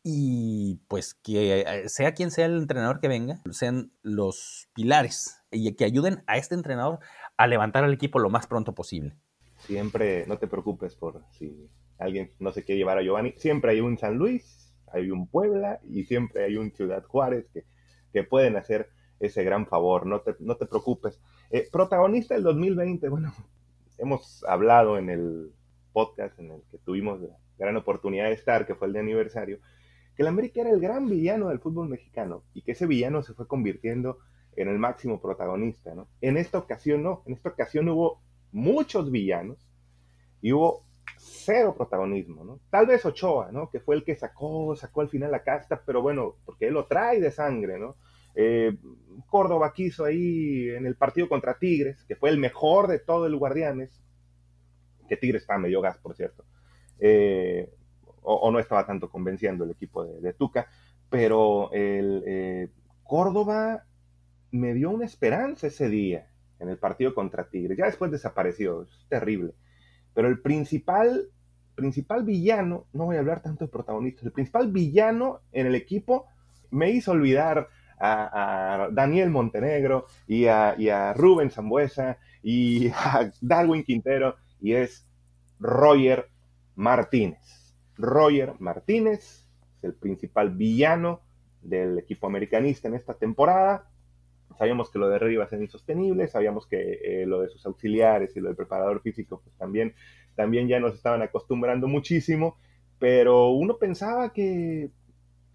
y 0.04 0.80
pues 0.88 1.16
que 1.16 1.60
eh, 1.60 1.90
sea 1.90 2.14
quien 2.14 2.32
sea 2.32 2.46
el 2.46 2.56
entrenador 2.56 3.02
que 3.02 3.10
venga, 3.10 3.42
sean 3.52 3.92
los 4.04 4.70
pilares 4.74 5.42
y 5.52 5.70
que 5.74 5.84
ayuden 5.84 6.24
a 6.28 6.38
este 6.38 6.56
entrenador 6.56 7.00
a 7.36 7.46
levantar 7.48 7.84
al 7.84 7.94
equipo 7.94 8.20
lo 8.20 8.30
más 8.30 8.48
pronto 8.48 8.74
posible. 8.74 9.18
Siempre, 9.58 10.26
no 10.28 10.38
te 10.38 10.48
preocupes 10.48 10.96
por 10.96 11.26
si 11.32 11.70
alguien 11.98 12.32
no 12.40 12.54
se 12.54 12.64
quiere 12.64 12.80
llevar 12.80 13.00
a 13.00 13.02
Giovanni, 13.02 13.34
siempre 13.36 13.72
hay 13.72 13.82
un 13.82 13.98
San 13.98 14.16
Luis, 14.16 14.65
hay 14.96 15.12
un 15.12 15.28
Puebla 15.28 15.80
y 15.90 16.04
siempre 16.06 16.46
hay 16.46 16.58
un 16.58 16.72
Ciudad 16.72 17.04
Juárez 17.04 17.48
que, 17.54 17.66
que 18.12 18.24
pueden 18.24 18.56
hacer 18.56 18.90
ese 19.20 19.44
gran 19.44 19.66
favor, 19.66 20.06
no 20.06 20.22
te, 20.22 20.36
no 20.40 20.56
te 20.56 20.66
preocupes. 20.66 21.20
Eh, 21.52 21.68
protagonista 21.72 22.34
del 22.34 22.44
2020, 22.44 23.10
bueno, 23.10 23.34
hemos 23.98 24.44
hablado 24.46 24.98
en 24.98 25.10
el 25.10 25.52
podcast 25.94 26.38
en 26.40 26.52
el 26.52 26.62
que 26.72 26.78
tuvimos 26.80 27.22
la 27.22 27.38
gran 27.58 27.78
oportunidad 27.78 28.26
de 28.26 28.34
estar, 28.34 28.66
que 28.66 28.76
fue 28.76 28.88
el 28.88 28.94
de 28.94 29.00
aniversario, 29.00 29.60
que 30.16 30.24
el 30.24 30.28
América 30.28 30.62
era 30.62 30.72
el 30.72 30.80
gran 30.80 31.08
villano 31.08 31.50
del 31.50 31.60
fútbol 31.60 31.90
mexicano 31.90 32.44
y 32.54 32.62
que 32.62 32.72
ese 32.72 32.86
villano 32.86 33.22
se 33.22 33.34
fue 33.34 33.48
convirtiendo 33.48 34.20
en 34.56 34.70
el 34.70 34.80
máximo 34.80 35.22
protagonista, 35.22 35.94
¿no? 35.94 36.08
En 36.22 36.38
esta 36.38 36.58
ocasión 36.58 37.04
no, 37.04 37.24
en 37.26 37.34
esta 37.34 37.50
ocasión 37.50 37.90
hubo 37.90 38.22
muchos 38.52 39.12
villanos 39.12 39.58
y 40.42 40.54
hubo 40.54 40.85
cero 41.46 41.74
protagonismo, 41.78 42.44
¿no? 42.44 42.60
Tal 42.70 42.88
vez 42.88 43.06
Ochoa, 43.06 43.52
¿no? 43.52 43.70
Que 43.70 43.80
fue 43.80 43.96
el 43.96 44.04
que 44.04 44.16
sacó, 44.16 44.76
sacó 44.76 45.02
al 45.02 45.10
final 45.10 45.32
la 45.32 45.44
casta, 45.44 45.82
pero 45.86 46.02
bueno, 46.02 46.36
porque 46.46 46.68
él 46.68 46.74
lo 46.74 46.88
trae 46.88 47.20
de 47.20 47.32
sangre, 47.32 47.80
¿no? 47.80 47.96
Eh, 48.36 48.78
Córdoba 49.28 49.72
quiso 49.74 50.06
ahí 50.06 50.70
en 50.70 50.86
el 50.86 50.96
partido 50.96 51.30
contra 51.30 51.58
Tigres, 51.58 52.04
que 52.06 52.16
fue 52.16 52.30
el 52.30 52.38
mejor 52.38 52.88
de 52.88 53.00
todo 53.00 53.28
el 53.28 53.38
Guardianes, 53.38 54.04
que 55.08 55.18
Tigres 55.18 55.44
estaba 55.44 55.60
medio 55.60 55.82
gas, 55.82 55.98
por 55.98 56.16
cierto, 56.16 56.44
eh, 57.00 57.72
o, 58.22 58.52
no 58.52 58.60
estaba 58.60 58.86
tanto 58.86 59.10
convenciendo 59.10 59.64
el 59.64 59.72
equipo 59.72 60.04
de, 60.04 60.34
Tuca, 60.34 60.68
pero 61.10 61.72
el, 61.72 62.24
eh, 62.26 62.70
Córdoba 63.04 63.86
me 64.52 64.74
dio 64.74 64.90
una 64.90 65.06
esperanza 65.06 65.68
ese 65.68 65.90
día 65.90 66.28
en 66.60 66.70
el 66.70 66.78
partido 66.78 67.14
contra 67.14 67.50
Tigres. 67.50 67.78
Ya 67.78 67.86
después 67.86 68.12
desapareció, 68.12 68.84
es 68.84 69.06
terrible. 69.10 69.54
Pero 70.14 70.28
el 70.28 70.42
principal, 70.42 71.30
principal 71.76 72.24
villano, 72.24 72.88
no 72.94 73.06
voy 73.06 73.18
a 73.18 73.20
hablar 73.20 73.42
tanto 73.42 73.66
de 73.66 73.72
protagonistas, 73.72 74.26
el 74.26 74.32
principal 74.32 74.72
villano 74.72 75.42
en 75.52 75.68
el 75.68 75.76
equipo 75.76 76.26
me 76.72 76.92
hizo 76.92 77.12
olvidar 77.12 77.70
a, 78.00 78.90
Daniel 78.92 79.30
Montenegro 79.30 80.08
y 80.28 80.48
a, 80.48 81.14
Rubén 81.14 81.52
Zambuesa 81.52 82.18
y 82.44 82.88
a 82.94 83.32
Darwin 83.42 83.84
Quintero 83.84 84.36
y 84.62 84.74
es 84.74 85.08
Roger 85.60 86.30
Martínez. 86.76 87.76
Roger 87.98 88.54
Martínez 88.60 89.48
es 89.78 89.84
el 89.84 89.94
principal 89.94 90.52
villano 90.52 91.22
del 91.62 91.98
equipo 91.98 92.28
americanista 92.28 92.88
en 92.88 92.96
esta 92.96 93.14
temporada. 93.14 93.90
Sabíamos 94.58 94.90
que 94.90 95.00
lo 95.00 95.10
de 95.10 95.20
Rey 95.20 95.34
iba 95.34 95.44
a 95.44 95.50
ser 95.50 95.62
insostenible, 95.62 96.28
sabíamos 96.28 96.68
que 96.68 97.00
eh, 97.04 97.26
lo 97.26 97.42
de 97.42 97.50
sus 97.50 97.66
auxiliares 97.66 98.36
y 98.36 98.40
lo 98.40 98.48
del 98.48 98.56
preparador 98.56 99.02
físico 99.02 99.42
pues 99.44 99.56
también, 99.58 99.94
también 100.36 100.68
ya 100.68 100.80
nos 100.80 100.96
estaban 100.96 101.22
acostumbrando 101.22 101.88
muchísimo, 101.88 102.58
pero 103.00 103.50
uno 103.50 103.78
pensaba 103.78 104.32
que 104.32 104.92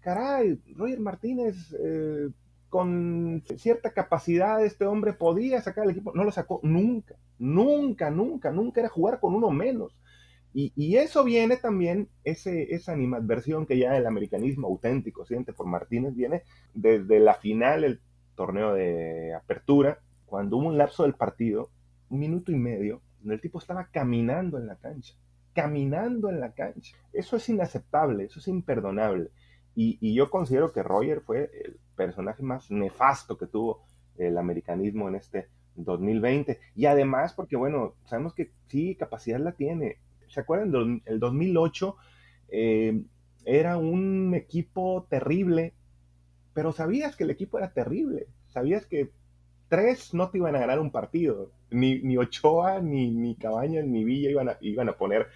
caray, 0.01 0.59
Roger 0.75 0.99
Martínez, 0.99 1.75
eh, 1.79 2.29
con 2.69 3.43
cierta 3.57 3.91
capacidad, 3.91 4.63
este 4.63 4.85
hombre 4.85 5.13
podía 5.13 5.61
sacar 5.61 5.83
el 5.85 5.91
equipo. 5.91 6.13
No 6.15 6.23
lo 6.23 6.31
sacó 6.31 6.59
nunca, 6.63 7.15
nunca, 7.37 8.09
nunca, 8.09 8.51
nunca 8.51 8.81
era 8.81 8.89
jugar 8.89 9.19
con 9.19 9.35
uno 9.35 9.51
menos. 9.51 9.95
Y, 10.53 10.97
eso 10.97 11.23
viene 11.23 11.55
también, 11.55 12.09
ese, 12.25 12.75
esa 12.75 12.91
animadversión 12.91 13.65
que 13.65 13.77
ya 13.77 13.95
el 13.95 14.05
americanismo 14.05 14.67
auténtico 14.67 15.25
siente 15.25 15.53
por 15.53 15.65
Martínez, 15.65 16.13
viene 16.13 16.43
desde 16.73 17.21
la 17.21 17.35
final 17.35 17.81
del 17.81 18.01
torneo 18.35 18.73
de 18.73 19.33
apertura, 19.33 19.99
cuando 20.25 20.57
hubo 20.57 20.67
un 20.67 20.77
lapso 20.77 21.03
del 21.03 21.13
partido, 21.13 21.69
un 22.09 22.19
minuto 22.19 22.51
y 22.51 22.57
medio, 22.57 23.01
el 23.25 23.41
tipo 23.41 23.59
estaba 23.59 23.87
caminando 23.87 24.57
en 24.57 24.67
la 24.67 24.75
cancha, 24.75 25.15
caminando 25.53 26.29
en 26.29 26.39
la 26.39 26.53
cancha. 26.53 26.95
Eso 27.13 27.35
es 27.37 27.49
inaceptable, 27.49 28.25
eso 28.25 28.39
es 28.39 28.47
imperdonable. 28.47 29.29
Y, 29.75 30.13
yo 30.13 30.29
considero 30.29 30.73
que 30.73 30.83
Roger 30.83 31.21
fue 31.21 31.49
el 31.63 31.79
personaje 31.95 32.43
más 32.43 32.69
nefasto 32.71 33.37
que 33.37 33.47
tuvo 33.47 33.83
el 34.17 34.37
americanismo 34.37 35.07
en 35.07 35.15
este 35.15 35.47
2020. 35.75 36.59
Y 36.75 36.85
además, 36.85 37.33
porque 37.33 37.55
bueno, 37.55 37.95
sabemos 38.05 38.33
que 38.33 38.51
sí, 38.67 38.95
capacidad 38.95 39.39
la 39.39 39.53
tiene. 39.53 39.97
¿Se 40.27 40.41
acuerdan? 40.41 41.01
El 41.05 41.19
2008 41.19 41.95
eh, 42.49 43.01
era 43.45 43.77
un 43.77 44.33
equipo 44.35 45.07
terrible, 45.09 45.73
pero 46.53 46.71
sabías 46.71 47.15
que 47.15 47.23
el 47.23 47.31
equipo 47.31 47.57
era 47.57 47.71
terrible. 47.73 48.27
Sabías 48.47 48.85
que 48.85 49.11
tres 49.69 50.13
no 50.13 50.29
te 50.29 50.37
iban 50.37 50.55
a 50.55 50.59
ganar 50.59 50.79
un 50.79 50.91
partido. 50.91 51.51
Ni, 51.71 52.01
ni 52.03 52.17
Ochoa, 52.17 52.79
ni, 52.79 53.11
ni 53.11 53.35
Cabañas, 53.35 53.85
ni 53.85 54.03
Villa 54.03 54.29
iban 54.29 54.49
a, 54.49 54.57
iban 54.61 54.89
a 54.89 54.93
poner, 54.93 55.27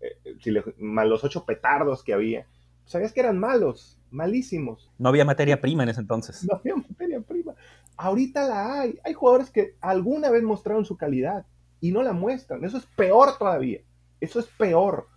eh, 0.00 0.36
si 0.42 0.52
más 0.78 1.06
los 1.06 1.24
ocho 1.24 1.44
petardos 1.44 2.02
que 2.02 2.12
había 2.12 2.46
sabías 2.84 3.12
que 3.12 3.20
eran 3.20 3.38
malos, 3.38 3.98
malísimos. 4.10 4.90
No 4.98 5.08
había 5.08 5.24
materia 5.24 5.60
prima 5.60 5.82
en 5.82 5.88
ese 5.90 6.00
entonces. 6.00 6.44
No 6.44 6.56
había 6.56 6.76
materia 6.76 7.20
prima. 7.20 7.54
Ahorita 7.96 8.48
la 8.48 8.80
hay. 8.80 8.98
Hay 9.04 9.14
jugadores 9.14 9.50
que 9.50 9.76
alguna 9.80 10.30
vez 10.30 10.42
mostraron 10.42 10.84
su 10.84 10.96
calidad 10.96 11.46
y 11.80 11.92
no 11.92 12.02
la 12.02 12.12
muestran. 12.12 12.64
Eso 12.64 12.78
es 12.78 12.86
peor 12.96 13.38
todavía. 13.38 13.80
Eso 14.20 14.40
es 14.40 14.46
peor. 14.46 15.08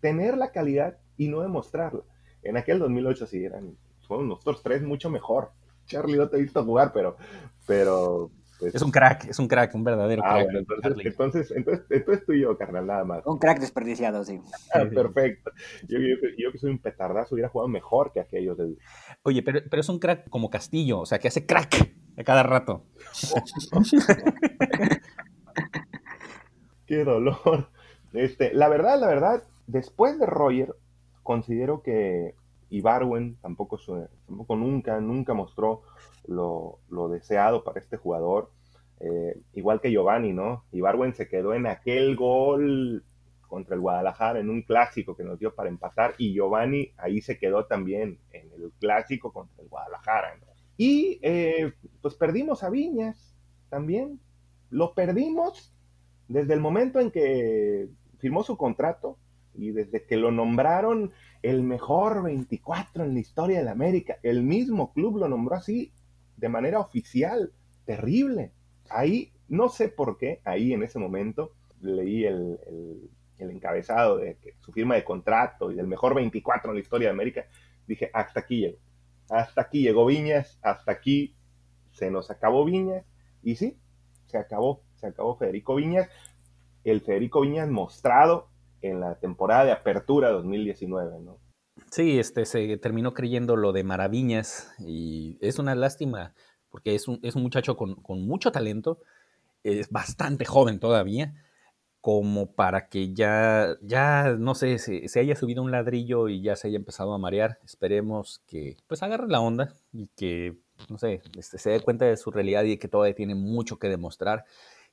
Tener 0.00 0.36
la 0.36 0.50
calidad 0.50 0.98
y 1.16 1.28
no 1.28 1.40
demostrarla. 1.40 2.02
En 2.42 2.56
aquel 2.56 2.78
2008 2.78 3.26
sí 3.26 3.44
eran, 3.44 3.76
fueron 4.06 4.28
nosotros 4.28 4.62
tres 4.62 4.82
mucho 4.82 5.10
mejor. 5.10 5.52
Charlie 5.86 6.16
no 6.16 6.28
te 6.28 6.36
he 6.36 6.42
visto 6.42 6.64
jugar, 6.64 6.92
pero, 6.92 7.16
pero 7.66 8.30
pues 8.62 8.76
es 8.76 8.82
un 8.82 8.92
crack, 8.92 9.28
es 9.28 9.38
un 9.40 9.48
crack, 9.48 9.74
un 9.74 9.82
verdadero 9.82 10.22
ah, 10.24 10.44
crack. 10.44 11.04
entonces, 11.04 11.50
entonces, 11.50 11.84
entonces, 11.90 12.24
tú 12.24 12.32
y 12.32 12.42
yo, 12.42 12.56
carnal, 12.56 12.86
nada 12.86 13.04
más. 13.04 13.26
Un 13.26 13.38
crack 13.38 13.58
desperdiciado, 13.58 14.24
sí. 14.24 14.40
Ah, 14.72 14.84
perfecto. 14.84 15.50
Yo, 15.88 15.98
yo, 16.38 16.52
que 16.52 16.58
soy 16.58 16.70
un 16.70 16.78
petardazo 16.78 17.34
hubiera 17.34 17.48
jugado 17.48 17.68
mejor 17.68 18.12
que 18.12 18.20
aquellos 18.20 18.56
del... 18.56 18.78
Oye, 19.24 19.42
pero, 19.42 19.58
pero 19.68 19.80
es 19.80 19.88
un 19.88 19.98
crack 19.98 20.28
como 20.28 20.48
Castillo, 20.48 21.00
o 21.00 21.06
sea, 21.06 21.18
que 21.18 21.26
hace 21.26 21.44
crack 21.44 21.92
a 22.16 22.22
cada 22.22 22.44
rato. 22.44 22.84
Qué 26.86 27.04
dolor. 27.04 27.68
Este, 28.12 28.54
la 28.54 28.68
verdad, 28.68 29.00
la 29.00 29.08
verdad, 29.08 29.42
después 29.66 30.20
de 30.20 30.26
Roger, 30.26 30.76
considero 31.24 31.82
que 31.82 32.36
Ibarwen 32.72 33.36
tampoco, 33.36 33.78
tampoco 34.26 34.56
nunca, 34.56 34.98
nunca 35.00 35.34
mostró 35.34 35.82
lo, 36.26 36.80
deseado 37.10 37.64
para 37.64 37.80
este 37.80 37.96
jugador. 37.96 38.50
Eh, 39.00 39.40
igual 39.54 39.80
que 39.80 39.90
Giovanni, 39.90 40.32
¿no? 40.32 40.64
Ibarwen 40.72 41.14
se 41.14 41.28
quedó 41.28 41.54
en 41.54 41.66
aquel 41.66 42.16
gol 42.16 43.04
contra 43.46 43.74
el 43.74 43.80
Guadalajara 43.82 44.40
en 44.40 44.48
un 44.48 44.62
clásico 44.62 45.14
que 45.14 45.24
nos 45.24 45.38
dio 45.38 45.54
para 45.54 45.68
empatar 45.68 46.14
y 46.16 46.32
Giovanni 46.32 46.92
ahí 46.96 47.20
se 47.20 47.36
quedó 47.36 47.66
también 47.66 48.18
en 48.30 48.50
el 48.52 48.72
clásico 48.80 49.32
contra 49.32 49.62
el 49.62 49.68
Guadalajara. 49.68 50.38
Y 50.78 51.18
eh, 51.22 51.74
pues 52.00 52.14
perdimos 52.14 52.62
a 52.62 52.70
Viñas 52.70 53.36
también. 53.68 54.20
Lo 54.70 54.94
perdimos 54.94 55.74
desde 56.28 56.54
el 56.54 56.60
momento 56.60 56.98
en 57.00 57.10
que 57.10 57.88
firmó 58.18 58.42
su 58.42 58.56
contrato 58.56 59.18
y 59.54 59.72
desde 59.72 60.04
que 60.06 60.16
lo 60.16 60.30
nombraron 60.30 61.12
el 61.42 61.62
mejor 61.62 62.22
24 62.22 63.04
en 63.04 63.14
la 63.14 63.20
historia 63.20 63.58
de 63.58 63.64
la 63.64 63.72
América. 63.72 64.18
El 64.22 64.42
mismo 64.42 64.92
club 64.92 65.18
lo 65.18 65.28
nombró 65.28 65.56
así 65.56 65.92
de 66.36 66.48
manera 66.48 66.78
oficial, 66.78 67.52
terrible. 67.84 68.52
Ahí, 68.88 69.32
no 69.48 69.68
sé 69.68 69.88
por 69.88 70.18
qué, 70.18 70.40
ahí 70.44 70.72
en 70.72 70.82
ese 70.82 70.98
momento 70.98 71.52
leí 71.80 72.24
el, 72.24 72.58
encabezado 73.38 74.18
de 74.18 74.36
que 74.36 74.54
su 74.60 74.72
firma 74.72 74.94
de 74.94 75.02
contrato 75.02 75.72
y 75.72 75.74
del 75.74 75.88
mejor 75.88 76.14
24 76.14 76.70
en 76.70 76.76
la 76.76 76.80
historia 76.80 77.08
de 77.08 77.12
América, 77.12 77.44
dije, 77.88 78.08
hasta 78.12 78.40
aquí 78.40 78.60
llegó. 78.60 78.78
Hasta 79.28 79.62
aquí 79.62 79.82
llegó 79.82 80.06
Viñas, 80.06 80.58
hasta 80.62 80.92
aquí 80.92 81.34
se 81.90 82.10
nos 82.10 82.30
acabó 82.30 82.64
Viñas, 82.64 83.04
y 83.42 83.56
sí, 83.56 83.76
se 84.26 84.38
acabó, 84.38 84.82
se 84.94 85.08
acabó 85.08 85.36
Federico 85.36 85.74
Viñas, 85.74 86.08
el 86.84 87.00
Federico 87.00 87.40
Viñas 87.40 87.68
mostrado 87.68 88.48
en 88.82 89.00
la 89.00 89.14
temporada 89.16 89.64
de 89.64 89.72
apertura 89.72 90.30
2019, 90.30 91.20
¿no? 91.20 91.38
Sí, 91.90 92.18
este, 92.18 92.44
se 92.44 92.76
terminó 92.78 93.14
creyendo 93.14 93.56
lo 93.56 93.72
de 93.72 93.84
Maraviñas 93.84 94.74
y 94.78 95.38
es 95.40 95.58
una 95.58 95.74
lástima 95.74 96.34
porque 96.72 96.94
es 96.94 97.06
un, 97.06 97.20
es 97.22 97.36
un 97.36 97.42
muchacho 97.42 97.76
con, 97.76 97.96
con, 97.96 98.26
mucho 98.26 98.50
talento, 98.50 98.98
es 99.62 99.90
bastante 99.90 100.44
joven 100.46 100.80
todavía, 100.80 101.34
como 102.00 102.52
para 102.52 102.88
que 102.88 103.12
ya, 103.14 103.76
ya 103.82 104.34
no 104.38 104.56
sé, 104.56 104.78
se, 104.78 105.06
se, 105.06 105.20
haya 105.20 105.36
subido 105.36 105.62
un 105.62 105.70
ladrillo 105.70 106.28
y 106.28 106.42
ya 106.42 106.56
se 106.56 106.68
haya 106.68 106.78
empezado 106.78 107.12
a 107.14 107.18
marear. 107.18 107.60
Esperemos 107.64 108.42
que 108.46 108.76
pues 108.88 109.02
agarre 109.04 109.28
la 109.28 109.40
onda 109.40 109.74
y 109.92 110.08
que, 110.16 110.56
no 110.88 110.98
sé, 110.98 111.22
este, 111.38 111.58
se 111.58 111.70
dé 111.70 111.80
cuenta 111.80 112.06
de 112.06 112.16
su 112.16 112.32
realidad 112.32 112.64
y 112.64 112.78
que 112.78 112.88
todavía 112.88 113.14
tiene 113.14 113.36
mucho 113.36 113.78
que 113.78 113.88
demostrar. 113.88 114.44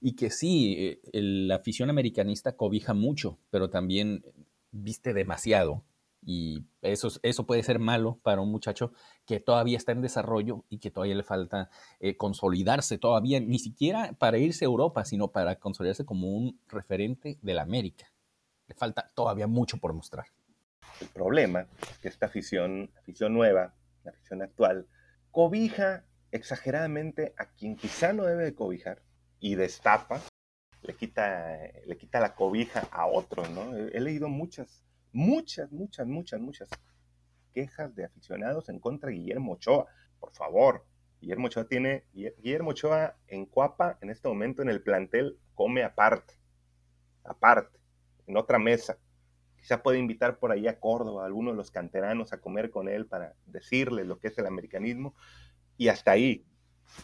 Y 0.01 0.15
que 0.15 0.29
sí, 0.29 0.75
eh, 0.77 0.99
la 1.13 1.55
afición 1.55 1.89
americanista 1.89 2.55
cobija 2.55 2.93
mucho, 2.93 3.37
pero 3.49 3.69
también 3.69 4.23
viste 4.71 5.13
demasiado. 5.13 5.83
Y 6.21 6.65
eso, 6.81 7.09
eso 7.23 7.45
puede 7.45 7.63
ser 7.63 7.79
malo 7.79 8.19
para 8.23 8.41
un 8.41 8.51
muchacho 8.51 8.91
que 9.25 9.39
todavía 9.39 9.77
está 9.77 9.93
en 9.93 10.01
desarrollo 10.01 10.65
y 10.69 10.79
que 10.79 10.91
todavía 10.91 11.15
le 11.15 11.23
falta 11.23 11.69
eh, 11.99 12.17
consolidarse 12.17 12.97
todavía, 12.97 13.39
ni 13.39 13.59
siquiera 13.59 14.13
para 14.19 14.37
irse 14.37 14.65
a 14.65 14.67
Europa, 14.67 15.05
sino 15.05 15.29
para 15.29 15.55
consolidarse 15.55 16.05
como 16.05 16.27
un 16.29 16.59
referente 16.67 17.39
de 17.41 17.53
la 17.53 17.61
América. 17.61 18.11
Le 18.67 18.75
falta 18.75 19.09
todavía 19.15 19.47
mucho 19.47 19.77
por 19.77 19.93
mostrar. 19.93 20.27
El 20.99 21.07
problema 21.07 21.67
es 21.89 21.97
que 21.99 22.09
esta 22.09 22.25
afición, 22.25 22.91
afición 22.97 23.33
nueva, 23.33 23.73
la 24.03 24.11
afición 24.11 24.41
actual, 24.41 24.87
cobija 25.31 26.03
exageradamente 26.31 27.33
a 27.37 27.45
quien 27.45 27.75
quizá 27.75 28.13
no 28.13 28.25
debe 28.25 28.43
de 28.43 28.53
cobijar 28.53 29.01
y 29.39 29.55
destapa, 29.55 30.21
le 30.81 30.95
quita, 30.95 31.57
le 31.85 31.97
quita 31.97 32.19
la 32.19 32.35
cobija 32.35 32.87
a 32.91 33.05
otro, 33.07 33.47
¿no? 33.49 33.75
He 33.75 33.99
leído 33.99 34.29
muchas 34.29 34.83
muchas, 35.11 35.71
muchas, 35.71 36.07
muchas, 36.07 36.39
muchas 36.39 36.69
quejas 37.53 37.95
de 37.95 38.05
aficionados 38.05 38.69
en 38.69 38.79
contra 38.79 39.09
de 39.09 39.15
Guillermo 39.15 39.53
Ochoa. 39.53 39.87
Por 40.19 40.31
favor, 40.31 40.85
Guillermo 41.19 41.47
Ochoa 41.47 41.67
tiene, 41.67 42.05
Guillermo 42.13 42.71
Ochoa 42.71 43.17
en 43.27 43.45
Cuapa, 43.45 43.97
en 44.01 44.09
este 44.09 44.27
momento 44.27 44.61
en 44.61 44.69
el 44.69 44.81
plantel, 44.81 45.39
come 45.55 45.83
aparte, 45.83 46.35
aparte, 47.23 47.79
en 48.27 48.37
otra 48.37 48.59
mesa. 48.59 48.97
Quizá 49.57 49.83
puede 49.83 49.99
invitar 49.99 50.39
por 50.39 50.51
ahí 50.51 50.67
a 50.67 50.79
Córdoba 50.79 51.23
a 51.23 51.25
alguno 51.25 51.51
de 51.51 51.57
los 51.57 51.69
canteranos 51.69 52.31
a 52.31 52.39
comer 52.39 52.69
con 52.69 52.87
él 52.87 53.07
para 53.07 53.35
decirles 53.45 54.07
lo 54.07 54.19
que 54.19 54.29
es 54.29 54.37
el 54.37 54.45
americanismo. 54.45 55.15
Y 55.75 55.89
hasta 55.89 56.11
ahí, 56.11 56.45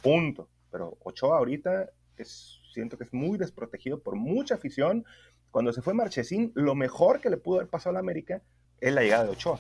punto. 0.02 0.50
Pero 0.72 0.98
Ochoa 1.02 1.38
ahorita 1.38 1.90
siento 2.24 2.98
que 2.98 3.04
es 3.04 3.14
muy 3.14 3.38
desprotegido 3.38 4.02
por 4.02 4.16
mucha 4.16 4.56
afición 4.56 5.06
cuando 5.56 5.72
se 5.72 5.82
fue 5.82 5.94
Marchesín, 5.94 6.52
lo 6.54 6.76
mejor 6.76 7.22
que 7.22 7.30
le 7.30 7.38
pudo 7.38 7.60
haber 7.60 7.70
pasado 7.70 7.92
a 7.92 7.94
la 7.94 8.00
América 8.00 8.42
es 8.82 8.94
la 8.94 9.04
llegada 9.04 9.24
de 9.24 9.30
Ochoa. 9.30 9.58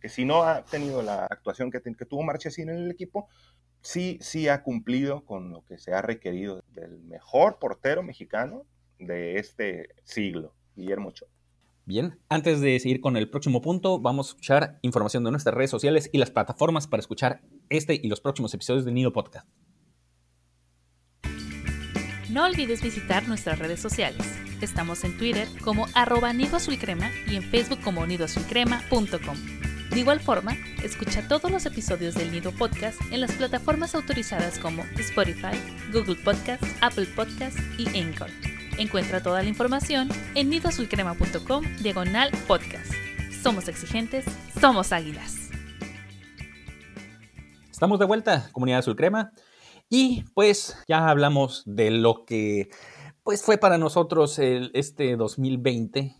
Que 0.00 0.08
si 0.08 0.24
no 0.24 0.44
ha 0.44 0.64
tenido 0.64 1.02
la 1.02 1.26
actuación 1.26 1.70
que, 1.70 1.80
que 1.82 2.06
tuvo 2.06 2.22
Marchesín 2.22 2.68
en 2.68 2.76
el 2.76 2.90
equipo, 2.92 3.28
sí, 3.80 4.18
sí 4.20 4.46
ha 4.46 4.62
cumplido 4.62 5.24
con 5.24 5.50
lo 5.50 5.64
que 5.64 5.78
se 5.78 5.94
ha 5.94 6.00
requerido 6.00 6.62
del 6.68 7.00
mejor 7.00 7.58
portero 7.58 8.04
mexicano 8.04 8.66
de 9.00 9.38
este 9.38 9.88
siglo, 10.04 10.54
Guillermo 10.76 11.08
Ochoa. 11.08 11.28
Bien, 11.84 12.20
antes 12.28 12.60
de 12.60 12.78
seguir 12.78 13.00
con 13.00 13.16
el 13.16 13.28
próximo 13.28 13.60
punto, 13.60 13.98
vamos 13.98 14.28
a 14.28 14.30
escuchar 14.30 14.78
información 14.82 15.24
de 15.24 15.32
nuestras 15.32 15.56
redes 15.56 15.70
sociales 15.70 16.08
y 16.12 16.18
las 16.18 16.30
plataformas 16.30 16.86
para 16.86 17.00
escuchar 17.00 17.42
este 17.68 17.98
y 18.00 18.06
los 18.06 18.20
próximos 18.20 18.54
episodios 18.54 18.84
de 18.84 18.92
Nido 18.92 19.12
Podcast. 19.12 19.48
No 22.32 22.46
olvides 22.46 22.80
visitar 22.80 23.28
nuestras 23.28 23.58
redes 23.58 23.78
sociales. 23.78 24.26
Estamos 24.62 25.04
en 25.04 25.18
Twitter 25.18 25.46
como 25.62 25.86
arroba 25.92 26.32
nidoazulcrema 26.32 27.10
y 27.26 27.36
en 27.36 27.42
Facebook 27.42 27.82
como 27.82 28.06
nidoazulcrema.com. 28.06 29.36
De 29.90 30.00
igual 30.00 30.18
forma, 30.18 30.56
escucha 30.82 31.28
todos 31.28 31.50
los 31.50 31.66
episodios 31.66 32.14
del 32.14 32.32
Nido 32.32 32.50
Podcast 32.52 32.98
en 33.10 33.20
las 33.20 33.32
plataformas 33.32 33.94
autorizadas 33.94 34.58
como 34.58 34.82
Spotify, 34.96 35.58
Google 35.92 36.16
Podcast, 36.24 36.64
Apple 36.80 37.04
Podcast 37.14 37.58
y 37.76 37.86
Anchor. 38.00 38.30
Encuentra 38.78 39.22
toda 39.22 39.42
la 39.42 39.50
información 39.50 40.08
en 40.34 40.48
nidoazulcrema.com 40.48 41.64
diagonal 41.82 42.30
podcast. 42.48 42.94
Somos 43.42 43.68
exigentes, 43.68 44.24
somos 44.58 44.90
águilas. 44.92 45.50
Estamos 47.70 47.98
de 47.98 48.06
vuelta, 48.06 48.48
comunidad 48.52 48.78
azul 48.78 48.96
crema. 48.96 49.32
Y 49.94 50.24
pues 50.32 50.74
ya 50.88 51.10
hablamos 51.10 51.64
de 51.66 51.90
lo 51.90 52.24
que 52.24 52.70
pues 53.24 53.42
fue 53.42 53.58
para 53.58 53.76
nosotros 53.76 54.38
este 54.38 55.16
2020 55.16 56.16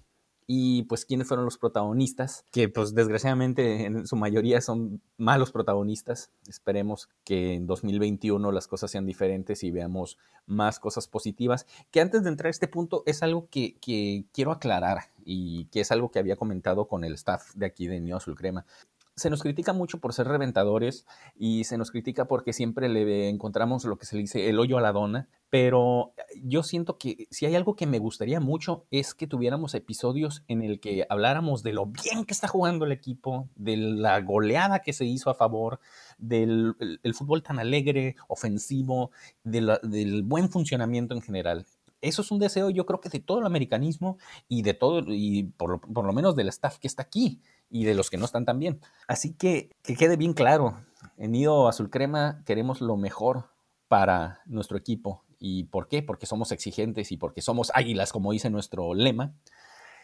y 0.47 0.83
pues 0.83 1.07
quiénes 1.07 1.27
fueron 1.27 1.47
los 1.47 1.57
protagonistas, 1.57 2.45
que 2.53 2.69
pues 2.69 2.95
desgraciadamente 2.95 3.87
en 3.87 4.07
su 4.07 4.17
mayoría 4.17 4.61
son 4.61 5.01
malos 5.17 5.53
protagonistas. 5.53 6.31
Esperemos 6.47 7.09
que 7.25 7.55
en 7.55 7.67
2021 7.67 8.53
las 8.53 8.69
cosas 8.69 8.91
sean 8.91 9.07
diferentes 9.07 9.65
y 9.65 9.71
veamos 9.71 10.19
más 10.45 10.79
cosas 10.79 11.09
positivas. 11.09 11.67
Que 11.91 12.03
antes 12.03 12.25
de 12.25 12.29
entrar 12.29 12.49
a 12.49 12.51
este 12.51 12.69
punto 12.69 13.03
es 13.07 13.23
algo 13.23 13.49
que, 13.49 13.79
que 13.81 14.27
quiero 14.35 14.53
aclarar 14.53 15.05
y 15.25 15.65
que 15.73 15.81
es 15.81 15.91
algo 15.93 16.11
que 16.11 16.19
había 16.19 16.37
comentado 16.37 16.89
con 16.89 17.05
el 17.05 17.15
staff 17.15 17.55
de 17.55 17.65
aquí 17.65 17.87
de 17.87 18.03
Neo 18.03 18.19
Azul 18.19 18.37
Crema 18.37 18.67
se 19.15 19.31
nos 19.31 19.43
critica 19.43 19.73
mucho 19.73 19.99
por 19.99 20.13
ser 20.13 20.29
reventadores 20.29 21.07
y 21.37 21.65
se 21.65 21.77
nos 21.77 21.91
critica 21.91 22.27
porque 22.27 22.53
siempre 22.53 22.89
le 22.89 23.29
encontramos 23.29 23.85
lo 23.85 23.97
que 23.97 24.07
se 24.07 24.17
le 24.17 24.23
dice 24.23 24.49
el 24.49 24.59
hoyo 24.59 24.79
a 24.79 24.81
la 24.81 24.93
dona, 24.93 25.29
pero 25.51 26.15
yo 26.43 26.63
siento 26.63 26.97
que 26.97 27.27
si 27.31 27.45
hay 27.45 27.55
algo 27.55 27.77
que 27.77 27.87
me 27.87 27.99
gustaría 27.99 28.41
mucho 28.41 28.87
es 28.91 29.15
que 29.15 29.27
tuviéramos 29.27 29.75
episodios 29.75 30.45
en 30.49 30.63
el 30.63 30.81
que 30.81 31.07
habláramos 31.11 31.63
de 31.63 31.75
lo 31.75 31.87
bien 31.87 32.25
que 32.25 32.33
está 32.33 32.49
jugando 32.49 32.87
el 32.87 32.93
equipo, 32.93 33.49
de 33.55 33.77
la 33.77 34.21
goleada 34.21 34.81
que 34.81 34.95
se 34.95 35.05
hizo 35.05 35.29
a 35.29 35.35
favor, 35.35 35.79
del 36.17 36.75
fútbol 37.15 37.43
tan 37.43 37.59
alegre, 37.59 38.17
ofensivo, 38.29 39.11
del 39.45 40.23
buen 40.25 40.49
funcionamiento 40.49 41.15
en 41.15 41.21
general. 41.21 41.67
Eso 42.03 42.23
es 42.23 42.33
un 42.33 42.41
deseo, 42.41 42.69
yo 42.69 42.85
creo 42.85 43.01
que 43.01 43.09
de 43.09 43.21
todo 43.21 43.39
el 43.39 43.47
americanismo 43.47 44.19
y 44.49 44.63
de 44.63 44.75
todo, 44.75 45.05
y 45.07 45.45
por 45.57 45.89
lo, 45.89 46.13
menos 46.13 46.35
del 46.35 46.49
staff 46.49 46.79
que 46.79 46.89
está 46.89 47.03
aquí 47.03 47.41
y 47.73 47.85
de 47.85 47.95
los 47.95 48.11
que 48.11 48.19
no 48.19 48.27
están 48.27 48.45
tan 48.45 48.61
bien. 48.61 48.81
Así 49.09 49.33
que 49.33 49.71
que 49.83 49.97
quede 49.97 50.17
bien 50.17 50.35
claro, 50.35 50.77
en 51.17 51.33
Nido 51.33 51.67
Azul 51.69 51.91
Crema 51.91 52.43
queremos 52.45 52.81
lo 52.81 52.97
mejor 52.97 53.47
para 53.89 54.41
nuestro 54.47 54.77
equipo. 54.77 55.25
¿Y 55.39 55.65
por 55.65 55.89
qué? 55.89 56.03
Porque 56.03 56.27
somos 56.27 56.53
exigentes 56.53 57.11
y 57.11 57.17
porque 57.17 57.43
somos 57.43 57.73
águilas, 57.75 58.13
como 58.13 58.33
dice 58.33 58.49
nuestro 58.51 58.95
lema. 58.95 59.35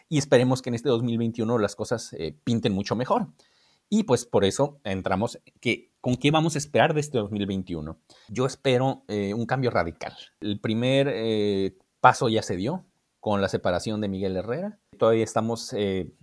Y 0.08 0.18
esperemos 0.18 0.62
que 0.62 0.70
en 0.70 0.74
este 0.74 0.88
2021 0.88 1.58
las 1.58 1.76
cosas 1.76 2.12
eh, 2.14 2.36
pinten 2.42 2.72
mucho 2.72 2.96
mejor. 2.96 3.28
Y 3.90 4.02
pues 4.02 4.26
por 4.26 4.44
eso 4.44 4.80
entramos 4.84 5.38
que 5.60 5.92
con 6.00 6.16
qué 6.16 6.30
vamos 6.30 6.54
a 6.54 6.58
esperar 6.58 6.92
de 6.94 7.00
este 7.00 7.18
2021. 7.18 7.98
Yo 8.28 8.46
espero 8.46 9.04
eh, 9.08 9.32
un 9.34 9.46
cambio 9.46 9.70
radical. 9.70 10.14
El 10.40 10.60
primer 10.60 11.08
eh, 11.10 11.76
paso 12.00 12.28
ya 12.28 12.42
se 12.42 12.56
dio 12.56 12.84
con 13.20 13.40
la 13.40 13.48
separación 13.48 14.00
de 14.00 14.08
Miguel 14.08 14.36
Herrera. 14.36 14.78
Todavía 14.98 15.24
estamos 15.24 15.74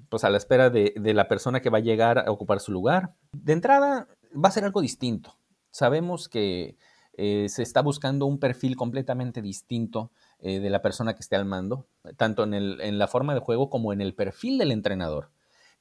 pues 0.09 0.23
a 0.23 0.29
la 0.29 0.37
espera 0.37 0.69
de, 0.69 0.93
la 0.95 1.27
persona 1.27 1.61
que 1.61 1.69
va 1.69 1.79
a 1.79 1.81
llegar 1.81 2.19
a 2.19 2.31
ocupar 2.31 2.59
su 2.59 2.71
lugar. 2.71 3.13
De 3.33 3.53
entrada, 3.53 4.07
va 4.33 4.49
a 4.49 4.51
ser 4.51 4.63
algo 4.63 4.81
distinto. 4.81 5.37
Sabemos 5.71 6.29
que 6.29 6.77
eh, 7.13 7.47
se 7.49 7.63
está 7.63 7.81
buscando 7.81 8.25
un 8.25 8.39
perfil 8.39 8.75
completamente 8.75 9.41
distinto 9.41 10.11
eh, 10.39 10.59
de 10.59 10.69
la 10.69 10.81
persona 10.81 11.13
que 11.13 11.21
esté 11.21 11.35
al 11.35 11.45
mando, 11.45 11.87
tanto 12.17 12.43
en, 12.43 12.97
la 12.97 13.07
forma 13.07 13.33
de 13.33 13.39
juego 13.39 13.69
como 13.69 13.93
en 13.93 14.01
el 14.01 14.13
perfil 14.13 14.57
del 14.57 14.71
entrenador. 14.71 15.31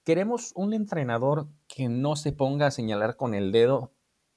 Queremos 0.04 0.52
un 0.54 0.74
entrenador 0.74 1.48
que 1.66 1.88
no 1.88 2.16
se 2.16 2.32
ponga 2.32 2.66
a 2.66 2.70
señalar 2.70 3.16
con 3.16 3.34
el 3.34 3.52
dedo 3.52 3.92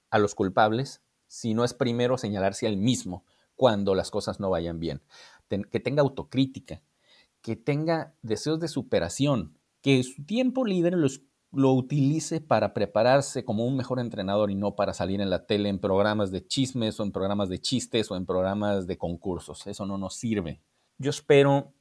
a 0.09 0.19
los 0.19 0.33
culpables, 0.33 1.01
sino 1.27 1.65
es 1.65 1.73
primero 1.73 2.17
señalarse 2.17 2.67
al 2.67 2.77
mismo 2.77 3.25
cuando 3.55 3.95
las 3.95 4.11
cosas 4.11 4.39
no 4.39 4.49
vayan 4.49 4.79
bien 4.79 5.01
que 5.69 5.79
tenga 5.79 6.01
autocrítica, 6.01 6.81
que 7.41 7.55
tenga 7.55 8.13
deseos 8.21 8.59
de 8.59 8.67
superación, 8.67 9.57
que 9.87 10.03
su 10.03 10.25
tiempo 10.25 10.65
libre 10.65 10.97
lo 10.97 11.71
utilice 11.71 12.41
para 12.41 12.73
prepararse 12.73 13.45
como 13.45 13.65
un 13.65 13.77
mejor 13.77 14.01
entrenador 14.01 14.51
y 14.51 14.55
no 14.55 14.75
para 14.75 14.93
salir 14.93 15.21
en 15.21 15.29
la 15.29 15.45
tele 15.45 15.69
en 15.69 15.79
programas 15.79 16.29
de 16.29 16.45
chismes 16.45 16.99
o 16.99 17.03
en 17.03 17.13
programas 17.13 17.47
de 17.47 17.61
chistes 17.61 18.11
o 18.11 18.17
en 18.17 18.25
programas 18.25 18.85
de 18.85 18.97
concursos. 18.97 19.65
Eso 19.65 19.85
no 19.85 19.97
nos 19.97 20.15
sirve. 20.15 20.61
Yo 20.97 21.09
espero 21.09 21.73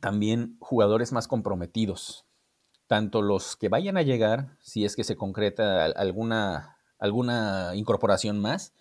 también 0.00 0.56
jugadores 0.58 1.12
más 1.12 1.28
comprometidos, 1.28 2.26
tanto 2.88 3.22
los 3.22 3.54
que 3.54 3.68
vayan 3.68 3.96
a 3.96 4.02
llegar, 4.02 4.56
si 4.60 4.84
es 4.84 4.96
que 4.96 5.04
se 5.04 5.14
concreta 5.14 5.84
alguna, 5.84 6.76
alguna 6.98 7.70
incorporación 7.76 8.40
más, 8.40 8.74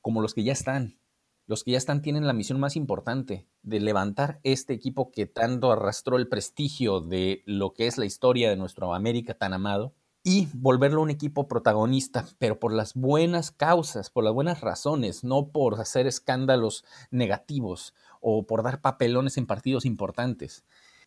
como 0.00 0.22
los 0.22 0.32
que 0.32 0.44
ya 0.44 0.54
están 0.54 0.98
los 1.48 1.64
que 1.64 1.72
ya 1.72 1.78
están 1.78 2.02
tienen 2.02 2.26
la 2.26 2.34
misión 2.34 2.60
más 2.60 2.76
importante 2.76 3.46
de 3.62 3.80
levantar 3.80 4.38
este 4.42 4.74
equipo 4.74 5.10
que 5.10 5.24
tanto 5.24 5.72
arrastró 5.72 6.18
el 6.18 6.28
prestigio 6.28 7.00
de 7.00 7.42
lo 7.46 7.72
que 7.72 7.86
es 7.86 7.96
la 7.96 8.04
historia 8.04 8.50
de 8.50 8.56
nuestro 8.56 8.94
América 8.94 9.32
tan 9.32 9.54
amado 9.54 9.94
y 10.22 10.48
volverlo 10.52 11.00
un 11.00 11.08
equipo 11.08 11.48
protagonista, 11.48 12.26
pero 12.38 12.60
por 12.60 12.74
las 12.74 12.92
buenas 12.92 13.50
causas, 13.50 14.10
por 14.10 14.24
las 14.24 14.34
buenas 14.34 14.60
razones, 14.60 15.24
no 15.24 15.48
por 15.48 15.80
hacer 15.80 16.06
escándalos 16.06 16.84
negativos 17.10 17.94
o 18.20 18.46
por 18.46 18.62
dar 18.62 18.82
papelones 18.82 19.38
en 19.38 19.46
partidos 19.46 19.86
importantes. 19.86 20.66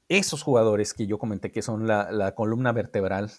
Esos 0.09 0.41
jugadores 0.41 0.95
que 0.95 1.05
yo 1.05 1.19
comenté 1.19 1.51
que 1.51 1.61
son 1.61 1.85
la, 1.85 2.33
columna 2.33 2.71
vertebral 2.71 3.31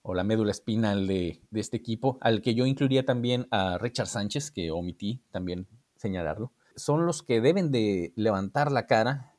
o 0.00 0.14
la 0.14 0.24
médula 0.24 0.52
espinal 0.52 1.06
de, 1.06 1.42
de, 1.50 1.60
este 1.60 1.76
equipo, 1.76 2.16
al 2.22 2.40
que 2.40 2.54
yo 2.54 2.64
incluiría 2.64 3.04
también 3.04 3.46
a 3.50 3.76
Richard 3.76 4.06
Sánchez, 4.06 4.50
que 4.50 4.70
omití 4.70 5.20
también 5.30 5.68
señalarlo, 5.96 6.52
son 6.76 7.06
los 7.06 7.22
que 7.22 7.40
deben 7.40 7.70
de 7.70 8.12
levantar 8.16 8.70
la 8.70 8.86
cara 8.86 9.34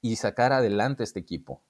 y 0.00 0.16
sacar 0.16 0.52
adelante 0.52 1.04
este 1.04 1.20
equipo. 1.20 1.62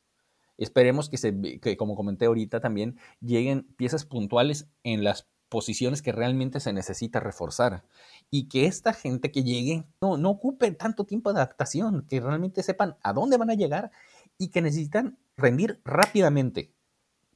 Esperemos 0.59 1.09
que, 1.09 1.19
se, 1.19 1.61
que, 1.61 1.77
como 1.77 1.97
comenté 1.97 2.27
ahorita 2.27 2.61
también, 2.61 2.99
lleguen 3.21 3.65
piezas 3.77 4.05
puntuales 4.05 4.69
en 4.85 5.05
las 5.05 5.29
posiciones 5.49 6.01
que 6.01 6.13
realmente 6.13 6.61
se 6.61 6.73
necesita 6.73 7.21
reforzar 7.21 7.85
y 8.31 8.49
que 8.49 8.65
esta 8.65 8.95
gente 8.95 9.31
que 9.31 9.43
llegue 9.43 9.85
no, 10.01 10.17
no 10.17 10.31
ocupe 10.31 10.71
tanto 10.73 11.05
tiempo 11.05 11.33
de 11.33 11.41
adaptación, 11.41 12.07
que 12.09 12.21
realmente 12.21 12.63
sepan 12.63 12.97
a 13.03 13.13
dónde 13.13 13.37
van 13.37 13.51
a 13.51 13.55
llegar 13.55 13.91
y 14.39 14.49
que 14.49 14.63
necesitan 14.63 15.19
rendir 15.37 15.81
rápidamente. 15.85 16.73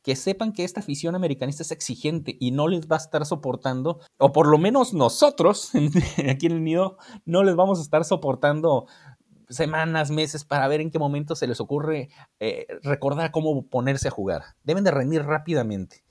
Que 0.06 0.14
sepan 0.14 0.52
que 0.52 0.62
esta 0.62 0.78
afición 0.78 1.16
americanista 1.16 1.64
es 1.64 1.72
exigente 1.72 2.36
y 2.38 2.52
no 2.52 2.68
les 2.68 2.86
va 2.86 2.94
a 2.94 3.00
estar 3.00 3.26
soportando, 3.26 3.98
o 4.18 4.32
por 4.32 4.46
lo 4.46 4.56
menos 4.56 4.94
nosotros 4.94 5.72
aquí 6.30 6.46
en 6.46 6.52
el 6.52 6.62
nido, 6.62 6.96
no 7.24 7.42
les 7.42 7.56
vamos 7.56 7.80
a 7.80 7.82
estar 7.82 8.04
soportando 8.04 8.86
semanas, 9.48 10.12
meses 10.12 10.44
para 10.44 10.68
ver 10.68 10.80
en 10.80 10.92
qué 10.92 11.00
momento 11.00 11.34
se 11.34 11.48
les 11.48 11.60
ocurre 11.60 12.10
eh, 12.38 12.68
recordar 12.84 13.32
cómo 13.32 13.66
ponerse 13.66 14.06
a 14.06 14.12
jugar. 14.12 14.42
Deben 14.62 14.84
de 14.84 14.92
rendir 14.92 15.24
rápidamente. 15.24 16.04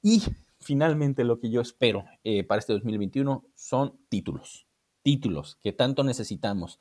Y 0.00 0.22
finalmente 0.58 1.22
lo 1.22 1.38
que 1.38 1.50
yo 1.50 1.60
espero 1.60 2.06
eh, 2.24 2.44
para 2.44 2.60
este 2.60 2.72
2021 2.72 3.44
son 3.54 3.98
títulos. 4.08 4.66
Títulos 5.04 5.58
que 5.62 5.72
tanto 5.72 6.02
necesitamos. 6.02 6.80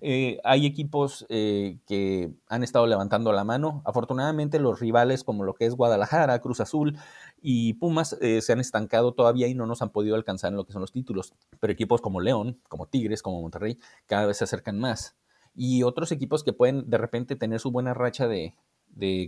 Eh, 0.00 0.38
hay 0.44 0.64
equipos 0.64 1.26
que 1.28 2.32
han 2.48 2.64
estado 2.64 2.86
levantando 2.86 3.32
la 3.32 3.44
mano. 3.44 3.82
Afortunadamente 3.84 4.58
los 4.58 4.80
rivales 4.80 5.24
como 5.24 5.44
lo 5.44 5.54
que 5.54 5.66
es 5.66 5.74
Guadalajara, 5.74 6.40
Cruz 6.40 6.60
Azul 6.60 6.96
y 7.42 7.74
Pumas 7.74 8.16
se 8.20 8.52
han 8.52 8.60
estancado 8.60 9.12
todavía 9.12 9.48
y 9.48 9.54
no 9.54 9.66
nos 9.66 9.82
han 9.82 9.90
podido 9.90 10.14
alcanzar 10.14 10.52
en 10.52 10.56
lo 10.56 10.64
que 10.64 10.72
son 10.72 10.80
los 10.80 10.92
títulos. 10.92 11.34
Pero 11.60 11.72
equipos 11.72 12.00
como 12.00 12.20
León, 12.20 12.60
como 12.68 12.86
Tigres, 12.86 13.20
como 13.20 13.42
Monterrey, 13.42 13.78
cada 14.06 14.24
vez 14.24 14.38
se 14.38 14.44
acercan 14.44 14.78
más 14.78 15.16
y 15.54 15.82
otros 15.82 16.12
equipos 16.12 16.42
que 16.42 16.52
pueden 16.52 16.90
de 16.90 16.98
repente 16.98 17.36
tener 17.36 17.60
su 17.60 17.70
buena 17.70 17.94
racha 17.94 18.26
de, 18.26 18.54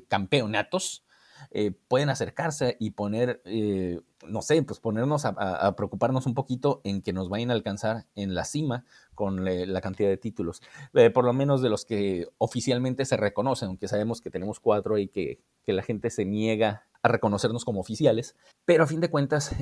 campeonatos, 0.09 1.05
eh, 1.51 1.73
pueden 1.89 2.11
acercarse 2.11 2.77
y 2.79 2.91
poner, 2.91 3.41
eh, 3.45 4.01
no 4.27 4.43
sé, 4.43 4.63
pues 4.63 4.81
ponernos 4.81 5.25
a, 5.25 5.77
preocuparnos 5.77 6.27
un 6.27 6.35
poquito 6.35 6.81
en 6.85 7.03
que 7.03 7.13
nos 7.13 7.29
vayan 7.29 7.51
a 7.51 7.55
alcanzar 7.55 8.07
en 8.15 8.35
la 8.35 8.45
cima 8.45 8.85
con 9.15 9.45
la 9.45 9.81
cantidad 9.81 10.09
de 10.09 10.17
títulos, 10.17 10.63
eh, 10.95 11.11
por 11.11 11.25
lo 11.25 11.33
menos 11.33 11.63
de 11.63 11.71
los 11.71 11.85
que 11.85 12.29
oficialmente 12.39 13.05
se 13.05 13.17
reconocen, 13.17 13.69
aunque 13.69 13.89
sabemos 13.89 14.21
que 14.21 14.31
tenemos 14.31 14.61
cuatro 14.61 14.99
y 14.99 15.09
que, 15.09 15.41
que 15.65 15.73
la 15.73 15.83
gente 15.83 16.11
se 16.11 16.25
niega 16.25 16.85
a 17.03 17.09
reconocernos 17.09 17.65
como 17.65 17.81
oficiales, 17.81 18.37
pero 18.65 18.85
a 18.85 18.87
fin 18.87 19.01
de 19.01 19.11
cuentas, 19.11 19.55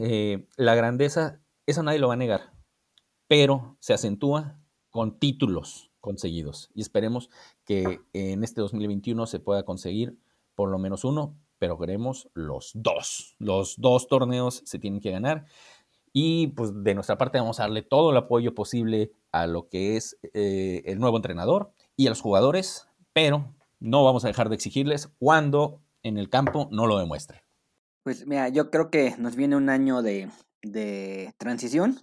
la 0.57 0.75
grandeza, 0.75 1.41
eso 1.67 1.83
nadie 1.83 1.99
lo 1.99 2.09
va 2.09 2.15
a 2.15 2.19
negar, 2.19 2.53
pero 3.29 3.77
se 3.81 3.93
acentúa 3.93 4.59
con 4.91 5.19
títulos 5.19 5.91
conseguidos. 6.01 6.71
Y 6.75 6.81
esperemos 6.81 7.31
que 7.65 8.01
en 8.13 8.45
este 8.45 8.61
2021 8.61 9.27
se 9.27 9.41
pueda 9.41 9.65
conseguir 9.65 10.19
por 10.55 10.71
lo 10.71 10.79
menos 10.79 11.05
uno, 11.05 11.37
pero 11.64 11.79
queremos 11.79 12.29
los 12.35 12.72
dos. 12.74 13.37
Los 13.38 13.81
dos 13.81 14.07
torneos 14.07 14.61
se 14.66 14.79
tienen 14.79 15.00
que 15.00 15.12
ganar. 15.12 15.46
Y 16.12 16.48
pues 16.48 16.85
de 16.85 16.94
nuestra 16.94 17.16
parte 17.16 17.38
vamos 17.38 17.59
a 17.59 17.62
darle 17.62 17.81
todo 17.81 18.11
el 18.11 18.18
apoyo 18.18 18.55
posible 18.55 19.12
a 19.33 19.46
lo 19.46 19.70
que 19.70 19.96
es 19.96 20.18
eh, 20.35 20.83
el 20.85 20.98
nuevo 20.98 21.16
entrenador 21.16 21.72
y 21.96 22.07
a 22.07 22.11
los 22.11 22.20
jugadores, 22.20 22.87
pero 23.14 23.55
no 23.81 24.05
vamos 24.05 24.27
a 24.27 24.29
dejar 24.29 24.50
de 24.50 24.57
exigirles 24.57 25.09
cuando 25.18 25.81
en 26.03 26.18
el 26.18 26.29
campo 26.29 26.68
no 26.70 26.87
lo 26.87 26.98
demuestre. 26.98 27.44
Pues 28.03 28.27
mira, 28.27 28.50
yo 28.50 28.70
creo 28.70 28.90
que 28.90 29.14
nos 29.16 29.35
viene 29.35 29.57
un 29.57 29.70
año 29.70 30.03
de, 30.03 30.29
de 30.61 31.33
transición 31.38 31.98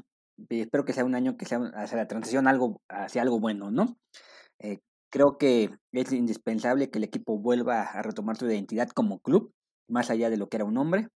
espero 0.50 0.86
que 0.86 0.94
sea 0.94 1.06
un 1.06 1.14
año 1.14 1.38
que 1.38 1.46
sea 1.46 1.60
hacia 1.76 1.98
la 1.98 2.08
transición 2.08 2.48
algo, 2.48 2.82
hacia 2.90 3.22
algo 3.22 3.40
bueno, 3.40 3.70
¿no? 3.70 3.96
Eh, 4.60 4.80
creo 5.12 5.38
que 5.38 5.70
es 5.92 6.12
indispensable 6.12 6.90
que 6.90 6.98
el 6.98 7.04
equipo 7.04 7.38
vuelva 7.38 7.84
a 7.84 8.02
retomar 8.02 8.38
su 8.38 8.48
identidad 8.48 8.90
como 8.90 9.20
club, 9.20 9.54
más 9.88 10.10
allá 10.10 10.30
de 10.30 10.38
lo 10.38 10.50
que 10.50 10.58
era 10.58 10.66
un 10.66 10.78
hombre. 10.78 11.10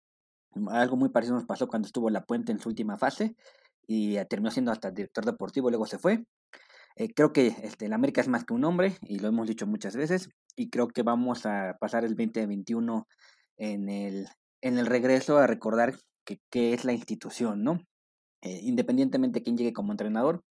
Algo 0.68 0.96
muy 0.96 1.10
parecido 1.10 1.36
nos 1.36 1.46
pasó 1.46 1.68
cuando 1.68 1.86
estuvo 1.86 2.10
La 2.10 2.24
Puente 2.24 2.52
en 2.52 2.58
su 2.58 2.68
última 2.68 2.96
fase 2.96 3.36
y 3.86 4.16
terminó 4.26 4.50
siendo 4.50 4.72
hasta 4.72 4.90
director 4.90 5.24
deportivo, 5.24 5.70
luego 5.70 5.86
se 5.86 5.98
fue. 5.98 6.24
Eh, 6.96 7.12
creo 7.14 7.32
que 7.32 7.54
este, 7.62 7.86
el 7.86 7.92
América 7.92 8.20
es 8.20 8.28
más 8.28 8.44
que 8.44 8.54
un 8.54 8.64
hombre 8.64 8.96
y 9.02 9.18
lo 9.18 9.28
hemos 9.28 9.48
dicho 9.48 9.66
muchas 9.66 9.96
veces 9.96 10.28
y 10.56 10.68
creo 10.68 10.88
que 10.88 11.02
vamos 11.02 11.46
a 11.46 11.76
pasar 11.80 12.04
el 12.04 12.14
2021 12.14 13.06
en 13.56 13.88
el, 13.88 14.28
en 14.60 14.78
el 14.78 14.86
regreso 14.86 15.38
a 15.38 15.46
recordar 15.46 15.94
que, 16.24 16.40
que 16.50 16.74
es 16.74 16.84
la 16.84 16.92
institución, 16.92 17.62
¿no? 17.62 17.80
Eh, 18.42 18.60
independientemente 18.62 19.38
de 19.38 19.44
quién 19.44 19.56
llegue 19.56 19.72
como 19.72 19.92
entrenador, 19.92 20.42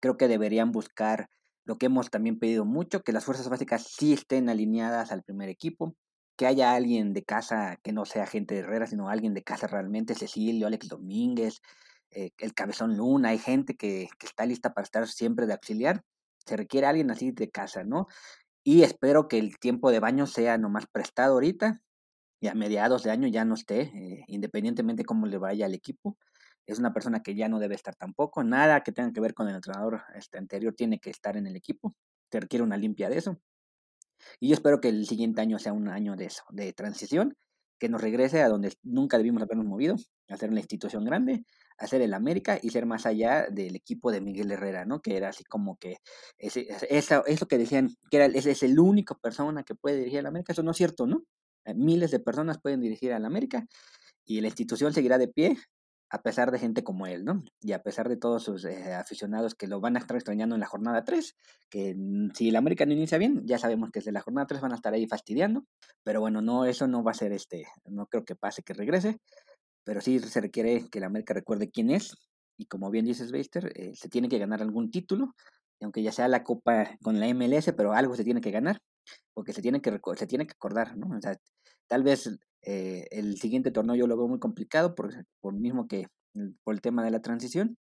creo 0.00 0.16
que 0.16 0.28
deberían 0.28 0.72
buscar 0.72 1.28
lo 1.64 1.78
que 1.78 1.86
hemos 1.86 2.10
también 2.10 2.38
pedido 2.38 2.64
mucho, 2.64 3.02
que 3.02 3.12
las 3.12 3.24
fuerzas 3.24 3.48
básicas 3.48 3.86
sí 3.88 4.12
estén 4.12 4.48
alineadas 4.48 5.12
al 5.12 5.22
primer 5.22 5.48
equipo, 5.48 5.96
que 6.36 6.46
haya 6.46 6.74
alguien 6.74 7.12
de 7.12 7.24
casa 7.24 7.78
que 7.82 7.92
no 7.92 8.04
sea 8.04 8.26
gente 8.26 8.54
de 8.54 8.60
Herrera, 8.60 8.86
sino 8.86 9.08
alguien 9.08 9.34
de 9.34 9.42
casa 9.42 9.66
realmente, 9.66 10.14
Cecilio, 10.14 10.66
Alex 10.66 10.88
Domínguez, 10.88 11.60
eh, 12.10 12.30
el 12.38 12.54
Cabezón 12.54 12.96
Luna, 12.96 13.30
hay 13.30 13.38
gente 13.38 13.76
que, 13.76 14.08
que, 14.18 14.26
está 14.26 14.44
lista 14.44 14.74
para 14.74 14.84
estar 14.84 15.06
siempre 15.08 15.46
de 15.46 15.52
auxiliar, 15.52 16.02
se 16.44 16.56
requiere 16.56 16.86
alguien 16.86 17.10
así 17.10 17.30
de 17.30 17.50
casa, 17.50 17.84
¿no? 17.84 18.06
Y 18.64 18.82
espero 18.82 19.28
que 19.28 19.38
el 19.38 19.58
tiempo 19.58 19.90
de 19.90 20.00
baño 20.00 20.26
sea 20.26 20.58
nomás 20.58 20.86
prestado 20.86 21.34
ahorita 21.34 21.80
y 22.40 22.48
a 22.48 22.54
mediados 22.54 23.04
de 23.04 23.10
año 23.10 23.28
ya 23.28 23.44
no 23.44 23.54
esté, 23.54 23.82
eh, 23.82 24.24
independientemente 24.26 25.04
cómo 25.04 25.26
le 25.26 25.38
vaya 25.38 25.66
al 25.66 25.74
equipo 25.74 26.16
es 26.66 26.78
una 26.78 26.92
persona 26.92 27.22
que 27.22 27.34
ya 27.34 27.48
no 27.48 27.58
debe 27.58 27.74
estar 27.74 27.94
tampoco. 27.94 28.44
Nada 28.44 28.82
que 28.82 28.92
tenga 28.92 29.12
que 29.12 29.20
ver 29.20 29.34
con 29.34 29.48
el 29.48 29.56
entrenador 29.56 30.02
este, 30.14 30.38
anterior 30.38 30.74
tiene 30.74 30.98
que 30.98 31.10
estar 31.10 31.36
en 31.36 31.46
el 31.46 31.56
equipo. 31.56 31.94
Se 32.30 32.40
requiere 32.40 32.62
una 32.62 32.76
limpia 32.76 33.08
de 33.08 33.18
eso. 33.18 33.38
Y 34.40 34.48
yo 34.48 34.54
espero 34.54 34.80
que 34.80 34.88
el 34.88 35.06
siguiente 35.06 35.40
año 35.40 35.58
sea 35.58 35.72
un 35.72 35.88
año 35.88 36.16
de 36.16 36.26
eso, 36.26 36.44
de 36.50 36.72
transición, 36.72 37.36
que 37.78 37.88
nos 37.88 38.00
regrese 38.00 38.40
a 38.42 38.48
donde 38.48 38.72
nunca 38.84 39.18
debimos 39.18 39.42
habernos 39.42 39.66
movido, 39.66 39.96
a 40.28 40.36
ser 40.36 40.50
una 40.50 40.60
institución 40.60 41.04
grande, 41.04 41.44
a 41.78 41.86
ser 41.88 42.00
el 42.00 42.14
América 42.14 42.56
y 42.62 42.70
ser 42.70 42.86
más 42.86 43.06
allá 43.06 43.48
del 43.50 43.74
equipo 43.74 44.12
de 44.12 44.20
Miguel 44.20 44.52
Herrera, 44.52 44.84
¿no? 44.84 45.02
Que 45.02 45.16
era 45.16 45.30
así 45.30 45.42
como 45.42 45.76
que 45.78 45.96
ese, 46.38 46.68
eso, 46.88 47.26
eso 47.26 47.46
que 47.46 47.58
decían 47.58 47.90
que 48.08 48.18
era, 48.18 48.26
es 48.26 48.62
el 48.62 48.78
único 48.78 49.18
persona 49.18 49.64
que 49.64 49.74
puede 49.74 49.96
dirigir 49.96 50.20
al 50.20 50.26
América, 50.26 50.52
eso 50.52 50.62
no 50.62 50.70
es 50.70 50.76
cierto, 50.76 51.08
¿no? 51.08 51.24
Eh, 51.64 51.74
miles 51.74 52.12
de 52.12 52.20
personas 52.20 52.60
pueden 52.60 52.80
dirigir 52.80 53.12
al 53.12 53.24
América 53.24 53.66
y 54.24 54.40
la 54.40 54.46
institución 54.46 54.92
seguirá 54.92 55.18
de 55.18 55.28
pie 55.28 55.56
a 56.12 56.20
pesar 56.20 56.50
de 56.52 56.58
gente 56.58 56.84
como 56.84 57.06
él, 57.06 57.24
¿no? 57.24 57.42
Y 57.62 57.72
a 57.72 57.82
pesar 57.82 58.10
de 58.10 58.18
todos 58.18 58.44
sus 58.44 58.66
eh, 58.66 58.94
aficionados 58.94 59.54
que 59.54 59.66
lo 59.66 59.80
van 59.80 59.96
a 59.96 59.98
estar 59.98 60.14
extrañando 60.14 60.54
en 60.54 60.60
la 60.60 60.66
jornada 60.66 61.04
3, 61.04 61.36
que 61.70 61.96
si 62.34 62.50
el 62.50 62.56
América 62.56 62.84
no 62.84 62.92
inicia 62.92 63.16
bien, 63.16 63.40
ya 63.46 63.58
sabemos 63.58 63.90
que 63.90 64.00
desde 64.00 64.12
la 64.12 64.20
jornada 64.20 64.46
3 64.46 64.60
van 64.60 64.72
a 64.72 64.74
estar 64.74 64.92
ahí 64.92 65.06
fastidiando, 65.06 65.64
pero 66.04 66.20
bueno, 66.20 66.42
no, 66.42 66.66
eso 66.66 66.86
no 66.86 67.02
va 67.02 67.12
a 67.12 67.14
ser 67.14 67.32
este, 67.32 67.66
no 67.86 68.06
creo 68.08 68.26
que 68.26 68.36
pase 68.36 68.62
que 68.62 68.74
regrese, 68.74 69.16
pero 69.84 70.02
sí 70.02 70.18
se 70.18 70.42
requiere 70.42 70.86
que 70.90 70.98
el 70.98 71.04
América 71.04 71.32
recuerde 71.32 71.70
quién 71.70 71.88
es, 71.88 72.14
y 72.58 72.66
como 72.66 72.90
bien 72.90 73.06
dices, 73.06 73.32
Beister, 73.32 73.72
eh, 73.74 73.92
se 73.94 74.10
tiene 74.10 74.28
que 74.28 74.38
ganar 74.38 74.60
algún 74.60 74.90
título, 74.90 75.34
aunque 75.80 76.02
ya 76.02 76.12
sea 76.12 76.28
la 76.28 76.44
copa 76.44 76.90
con 77.02 77.20
la 77.20 77.32
MLS, 77.32 77.72
pero 77.74 77.94
algo 77.94 78.14
se 78.16 78.24
tiene 78.24 78.42
que 78.42 78.50
ganar, 78.50 78.82
porque 79.32 79.54
se 79.54 79.62
tiene 79.62 79.80
que, 79.80 79.98
se 80.16 80.26
tiene 80.26 80.46
que 80.46 80.52
acordar, 80.52 80.94
¿no? 80.94 81.16
O 81.16 81.20
sea, 81.22 81.38
tal 81.88 82.02
vez 82.02 82.28
eh, 82.62 83.06
el 83.10 83.36
siguiente 83.38 83.70
torneo 83.70 83.96
yo 83.96 84.06
lo 84.06 84.16
veo 84.16 84.28
muy 84.28 84.38
complicado 84.38 84.94
por, 84.94 85.12
por 85.40 85.54
mismo 85.54 85.86
que 85.88 86.06
por 86.64 86.74
el 86.74 86.80
tema 86.80 87.04
de 87.04 87.10
la 87.10 87.20
transición. 87.20 87.76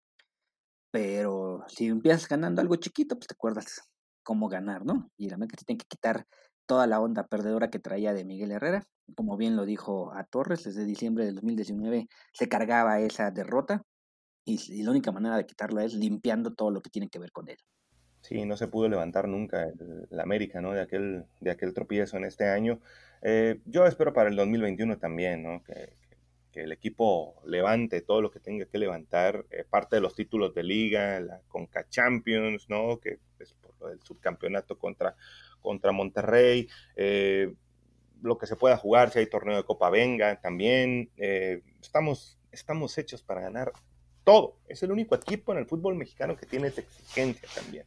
Pero 0.91 1.65
si 1.69 1.87
empiezas 1.87 2.29
ganando 2.29 2.61
algo 2.61 2.77
chiquito, 2.77 3.17
pues 3.17 3.29
te 3.29 3.35
acuerdas 3.35 3.83
cómo 4.23 4.49
ganar, 4.49 4.85
¿no? 4.85 5.11
Y 5.17 5.29
la 5.29 5.37
América 5.37 5.57
tiene 5.65 5.79
que 5.79 5.87
quitar 5.87 6.27
toda 6.67 6.87
la 6.87 7.01
onda 7.01 7.27
perdedora 7.27 7.71
que 7.71 7.79
traía 7.79 8.13
de 8.13 8.25
Miguel 8.25 8.53
Herrera. 8.53 8.85
Como 9.17 9.37
bien 9.37 9.57
lo 9.57 9.65
dijo 9.67 10.13
a 10.13 10.25
Torres, 10.25 10.65
desde 10.65 10.85
diciembre 10.85 11.25
del 11.25 11.35
2019 11.37 12.07
se 12.33 12.49
cargaba 12.49 13.01
esa 13.01 13.31
derrota 13.31 13.83
y, 14.45 14.83
la 14.83 14.91
única 14.91 15.13
manera 15.13 15.37
de 15.37 15.47
quitarla 15.47 15.85
es 15.85 15.95
limpiando 15.95 16.55
todo 16.55 16.71
lo 16.71 16.81
que 16.81 16.91
tiene 16.91 17.09
que 17.09 17.19
ver 17.19 17.33
con 17.33 17.49
él. 17.49 17.59
Sí, 18.23 18.45
no 18.45 18.57
se 18.57 18.69
pudo 18.69 18.89
levantar 18.89 19.29
nunca 19.29 19.65
el, 19.65 20.21
América, 20.21 20.61
¿no? 20.61 20.73
De 20.73 20.83
aquel, 20.83 21.25
de 21.41 21.51
aquel 21.51 21.73
tropiezo 21.73 22.17
en 22.17 22.25
este 22.25 22.49
año. 22.49 22.81
Eh, 23.23 23.61
yo 23.67 23.87
espero 23.87 24.13
para 24.13 24.31
el 24.31 24.37
2021 24.37 24.99
también, 24.99 25.43
¿no? 25.43 25.63
Que, 25.63 25.99
el 26.53 26.73
equipo 26.73 27.41
levante 27.47 28.03
todo 28.03 28.21
lo 28.21 28.31
que 28.31 28.41
tenga 28.41 28.67
que 28.67 28.77
levantar, 28.77 29.47
eh, 29.51 29.65
parte 29.65 29.97
de 29.97 30.03
los 30.03 30.15
títulos 30.15 30.53
de 30.53 30.63
liga, 30.63 31.19
la 31.21 31.41
Conca 31.49 31.89
Champions, 31.89 32.69
¿no? 32.69 32.99
Que 32.99 33.19
es 33.39 33.55
por 33.55 33.73
lo 33.81 33.89
del 33.89 34.03
subcampeonato 34.03 34.79
contra, 34.79 35.17
contra 35.61 35.93
Monterrey. 35.93 36.69
Eh, 36.97 37.55
lo 38.23 38.39
que 38.39 38.47
se 38.47 38.57
pueda 38.57 38.77
jugar, 38.77 39.11
si 39.11 39.21
hay 39.21 39.27
torneo 39.27 39.57
de 39.57 39.65
Copa 39.65 39.91
Venga 39.91 40.41
también. 40.41 41.11
Eh, 41.17 41.63
estamos, 41.81 42.39
estamos 42.53 42.97
hechos 42.99 43.23
para 43.23 43.41
ganar 43.41 43.73
todo. 44.25 44.57
Es 44.69 44.83
el 44.83 44.93
único 44.93 45.15
equipo 45.15 45.53
en 45.53 45.59
el 45.59 45.67
fútbol 45.67 45.95
mexicano 45.95 46.37
que 46.37 46.47
tiene 46.47 46.69
esa 46.69 46.83
exigencia 46.83 47.49
también. 47.55 47.87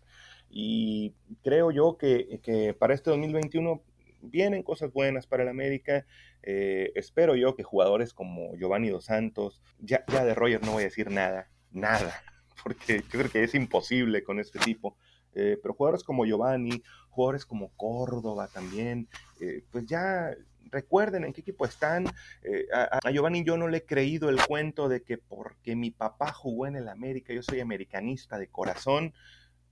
Y 0.50 1.13
creo 1.43 1.72
yo 1.72 1.98
que, 1.98 2.39
que 2.43 2.74
para 2.74 2.93
este 2.93 3.10
2021 3.10 3.82
vienen 4.23 4.63
cosas 4.63 4.91
buenas 4.91 5.27
para 5.27 5.43
el 5.43 5.49
América. 5.49 6.05
Eh, 6.41 6.91
espero 6.95 7.36
yo 7.36 7.55
que 7.55 7.63
jugadores 7.63 8.13
como 8.13 8.55
Giovanni 8.55 8.89
Dos 8.89 9.05
Santos, 9.05 9.62
ya, 9.79 10.03
de 10.07 10.33
Roger 10.33 10.63
no 10.63 10.73
voy 10.73 10.83
a 10.83 10.86
decir 10.86 11.12
nada, 11.12 11.49
nada, 11.71 12.13
porque 12.63 13.01
yo 13.12 13.19
creo 13.19 13.31
que 13.31 13.43
es 13.43 13.53
imposible 13.55 14.23
con 14.23 14.39
este 14.39 14.59
tipo. 14.59 14.97
Eh, 15.36 15.57
pero 15.62 15.73
jugadores 15.73 16.03
como 16.03 16.25
Giovanni, 16.25 16.83
jugadores 17.09 17.45
como 17.45 17.69
Córdoba 17.75 18.47
también, 18.47 19.07
eh, 19.41 19.63
pues 19.71 19.86
ya 19.88 20.36
recuerden 20.69 21.23
en 21.23 21.33
qué 21.33 21.41
equipo 21.41 21.65
están. 21.65 22.07
a, 22.73 22.99
a, 23.03 23.12
Giovanni 23.12 23.43
yo 23.43 23.57
no 23.57 23.67
le 23.67 23.79
he 23.79 23.86
creído 23.86 24.29
el 24.29 24.43
cuento 24.45 24.89
de 24.89 25.03
que 25.03 25.17
porque 25.17 25.75
mi 25.75 25.91
papá 25.91 26.31
jugó 26.31 26.67
en 26.67 26.75
el 26.75 26.88
América, 26.88 27.33
yo 27.33 27.43
soy 27.43 27.59
americanista 27.59 28.38
de 28.38 28.47
corazón. 28.47 29.13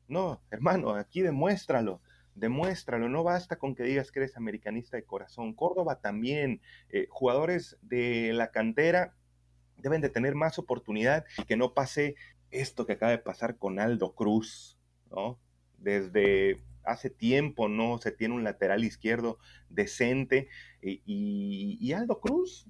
No, 0.07 0.41
hermano, 0.51 0.95
aquí 0.95 1.21
demuéstralo 1.21 2.01
demuéstralo, 2.35 3.09
no 3.09 3.23
basta 3.23 3.57
con 3.57 3.75
que 3.75 3.83
digas 3.83 4.11
que 4.11 4.19
eres 4.19 4.37
americanista 4.37 4.97
de 4.97 5.03
corazón. 5.03 5.53
Córdoba 5.53 5.99
también, 5.99 6.61
eh, 6.89 7.07
jugadores 7.09 7.77
de 7.81 8.33
la 8.33 8.51
cantera 8.51 9.13
deben 9.77 10.01
de 10.01 10.09
tener 10.09 10.35
más 10.35 10.59
oportunidad 10.59 11.25
y 11.37 11.43
que 11.43 11.57
no 11.57 11.73
pase 11.73 12.15
esto 12.51 12.85
que 12.85 12.93
acaba 12.93 13.11
de 13.11 13.17
pasar 13.17 13.57
con 13.57 13.79
Aldo 13.79 14.13
Cruz, 14.13 14.77
¿no? 15.09 15.39
Desde 15.77 16.57
hace 16.83 17.09
tiempo 17.09 17.67
no 17.67 17.99
se 17.99 18.11
tiene 18.11 18.33
un 18.33 18.43
lateral 18.43 18.83
izquierdo 18.83 19.37
decente 19.69 20.47
y, 20.81 21.91
Aldo 21.93 22.19
Cruz 22.19 22.67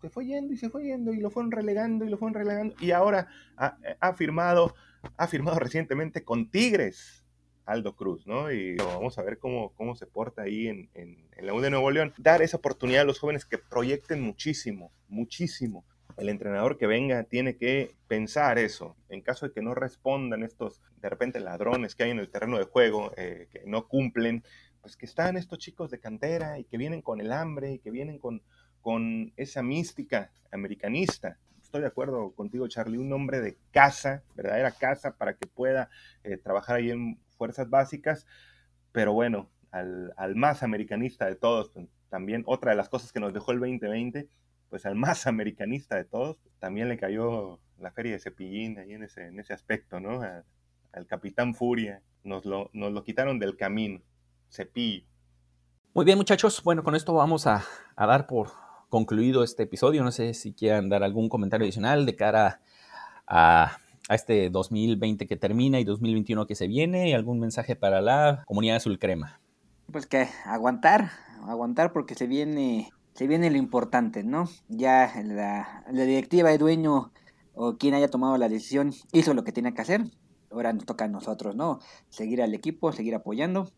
se 0.00 0.08
fue 0.08 0.26
yendo 0.26 0.54
y 0.54 0.56
se 0.56 0.70
fue 0.70 0.84
yendo 0.84 1.12
y 1.12 1.18
lo 1.18 1.30
fueron 1.30 1.50
relegando 1.50 2.04
y 2.04 2.08
lo 2.08 2.16
fueron 2.16 2.34
relegando 2.34 2.74
y 2.80 2.90
ahora 2.90 3.28
ha 3.56 4.14
firmado, 4.14 4.74
ha 5.16 5.26
firmado 5.26 5.58
recientemente 5.58 6.24
con 6.24 6.50
Tigres, 6.50 7.19
Aldo 7.70 7.94
Cruz, 7.94 8.26
¿no? 8.26 8.50
Y 8.50 8.76
vamos 8.76 9.18
a 9.18 9.22
ver 9.22 9.38
cómo, 9.38 9.72
cómo 9.74 9.94
se 9.94 10.06
porta 10.06 10.42
ahí 10.42 10.68
en, 10.68 10.90
en, 10.94 11.28
la 11.40 11.54
U 11.54 11.60
de 11.60 11.70
Nuevo 11.70 11.90
León. 11.90 12.12
Dar 12.18 12.42
esa 12.42 12.58
oportunidad 12.58 13.02
a 13.02 13.04
los 13.04 13.18
jóvenes 13.18 13.44
que 13.44 13.58
proyecten 13.58 14.20
muchísimo, 14.20 14.92
muchísimo. 15.08 15.84
El 16.16 16.28
entrenador 16.28 16.76
que 16.76 16.86
venga 16.86 17.24
tiene 17.24 17.56
que 17.56 17.94
pensar 18.08 18.58
eso. 18.58 18.96
En 19.08 19.22
caso 19.22 19.46
de 19.46 19.52
que 19.52 19.62
no 19.62 19.74
respondan 19.74 20.42
estos, 20.42 20.82
de 21.00 21.08
repente, 21.08 21.40
ladrones 21.40 21.94
que 21.94 22.02
hay 22.02 22.10
en 22.10 22.18
el 22.18 22.30
terreno 22.30 22.58
de 22.58 22.64
juego, 22.64 23.12
eh, 23.16 23.48
que 23.50 23.62
no 23.64 23.88
cumplen, 23.88 24.42
pues 24.82 24.96
que 24.96 25.06
están 25.06 25.36
estos 25.36 25.58
chicos 25.58 25.90
de 25.90 26.00
cantera 26.00 26.58
y 26.58 26.64
que 26.64 26.76
vienen 26.76 27.00
con 27.00 27.20
el 27.20 27.32
hambre 27.32 27.72
y 27.72 27.78
que 27.78 27.90
vienen 27.90 28.18
con, 28.18 28.42
con 28.82 29.32
esa 29.36 29.62
mística 29.62 30.30
americanista 30.50 31.38
estoy 31.70 31.82
de 31.82 31.86
acuerdo 31.86 32.32
contigo, 32.32 32.66
Charlie, 32.66 32.98
un 32.98 33.12
hombre 33.12 33.40
de 33.40 33.56
casa, 33.70 34.24
verdadera 34.34 34.72
casa, 34.72 35.16
para 35.16 35.36
que 35.36 35.46
pueda 35.46 35.88
eh, 36.24 36.36
trabajar 36.36 36.78
ahí 36.78 36.90
en 36.90 37.16
fuerzas 37.40 37.70
básicas, 37.70 38.26
pero 38.92 39.14
bueno, 39.14 39.48
al, 39.70 40.12
más 40.34 40.62
americanista 40.62 41.24
de 41.24 41.36
todos, 41.36 41.70
pues, 41.70 41.88
también 42.10 42.42
otra 42.44 42.72
de 42.72 42.76
las 42.76 42.90
cosas 42.90 43.12
que 43.12 43.20
nos 43.20 43.32
dejó 43.32 43.52
el 43.52 43.60
2020, 43.60 44.28
pues 44.68 44.84
al 44.84 44.94
más 44.94 45.26
americanista 45.26 45.96
de 45.96 46.04
todos, 46.04 46.36
también 46.58 46.90
le 46.90 46.98
cayó 46.98 47.58
la 47.78 47.92
feria 47.92 48.12
de 48.12 48.18
Cepillín 48.18 48.78
ahí 48.78 48.92
en 48.92 49.04
ese, 49.04 49.28
en 49.28 49.40
ese 49.40 49.54
aspecto, 49.54 50.00
¿no? 50.00 50.20
al 50.92 51.06
Capitán 51.06 51.54
Furia, 51.54 52.02
nos 52.24 52.44
lo, 52.44 52.68
nos 52.74 52.92
lo 52.92 53.02
quitaron 53.04 53.38
del 53.38 53.56
camino, 53.56 54.02
Cepillo. 54.50 55.06
Muy 55.94 56.04
bien 56.04 56.18
muchachos, 56.18 56.62
bueno, 56.62 56.84
con 56.84 56.94
esto 56.94 57.14
vamos 57.14 57.46
a, 57.46 57.64
a 57.96 58.06
dar 58.06 58.26
por 58.26 58.50
concluido 58.90 59.42
este 59.44 59.62
episodio. 59.62 60.04
No 60.04 60.12
sé 60.12 60.34
si 60.34 60.52
quieran 60.52 60.90
dar 60.90 61.02
algún 61.02 61.30
comentario 61.30 61.64
adicional 61.64 62.04
de 62.04 62.16
cara 62.16 62.60
a 63.26 63.78
a 64.10 64.16
este 64.16 64.50
2020 64.50 65.28
que 65.28 65.36
termina 65.36 65.78
y 65.78 65.84
2021 65.84 66.48
que 66.48 66.56
se 66.56 66.66
viene 66.66 67.08
y 67.08 67.12
algún 67.12 67.38
mensaje 67.38 67.76
para 67.76 68.00
la 68.00 68.42
comunidad 68.44 68.76
azul 68.76 68.98
crema. 68.98 69.40
Pues 69.92 70.06
que 70.06 70.26
aguantar, 70.44 71.12
aguantar 71.46 71.92
porque 71.92 72.16
se 72.16 72.26
viene, 72.26 72.90
se 73.14 73.28
viene 73.28 73.52
lo 73.52 73.56
importante, 73.56 74.24
¿no? 74.24 74.48
Ya 74.68 75.12
la, 75.24 75.84
directiva 75.92 76.50
de 76.50 76.58
dueño 76.58 77.12
o 77.54 77.76
quien 77.76 77.94
haya 77.94 78.08
tomado 78.08 78.36
la 78.36 78.48
decisión 78.48 78.92
hizo 79.12 79.32
lo 79.32 79.44
que 79.44 79.52
tenía 79.52 79.74
que 79.74 79.82
hacer. 79.82 80.02
Ahora 80.50 80.72
nos 80.72 80.86
toca 80.86 81.04
a 81.04 81.08
nosotros, 81.08 81.54
¿no? 81.54 81.78
Seguir 82.08 82.42
al 82.42 82.52
equipo, 82.52 82.90
seguir 82.90 83.14
apoyando 83.14 83.70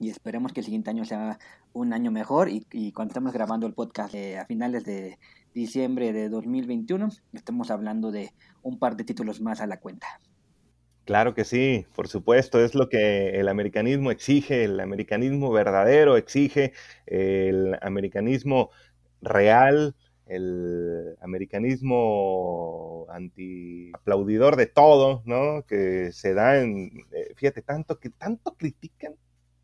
y 0.00 0.08
esperemos 0.08 0.54
que 0.54 0.60
el 0.60 0.64
siguiente 0.64 0.88
año 0.88 1.04
sea 1.04 1.38
un 1.74 1.92
año 1.92 2.10
mejor 2.10 2.48
y, 2.48 2.92
cuando 2.92 3.12
estemos 3.12 3.34
grabando 3.34 3.66
el 3.66 3.74
podcast 3.74 4.14
a 4.14 4.46
finales 4.46 4.84
de 4.84 5.18
diciembre 5.58 6.12
de 6.12 6.28
2021 6.28 7.08
estemos 7.32 7.70
hablando 7.70 8.12
de 8.12 8.30
un 8.62 8.78
par 8.78 8.96
de 8.96 9.02
títulos 9.04 9.40
más 9.40 9.60
a 9.60 9.66
la 9.66 9.80
cuenta. 9.80 10.06
Claro 11.04 11.34
que 11.34 11.44
sí, 11.44 11.84
por 11.94 12.06
supuesto, 12.06 12.62
es 12.62 12.74
lo 12.74 12.88
que 12.88 13.40
el 13.40 13.48
americanismo 13.48 14.10
exige, 14.10 14.64
el 14.64 14.78
americanismo 14.78 15.50
verdadero 15.50 16.16
exige, 16.16 16.74
el 17.06 17.76
americanismo 17.80 18.70
real, 19.20 19.96
el 20.26 21.16
americanismo 21.20 23.06
anti-aplaudidor 23.08 24.56
de 24.56 24.66
todo, 24.66 25.22
¿no? 25.24 25.64
Que 25.66 26.12
se 26.12 26.34
da 26.34 26.60
en, 26.60 26.92
eh, 27.12 27.32
fíjate, 27.34 27.62
tanto 27.62 27.98
que 27.98 28.10
tanto 28.10 28.54
critican 28.54 29.14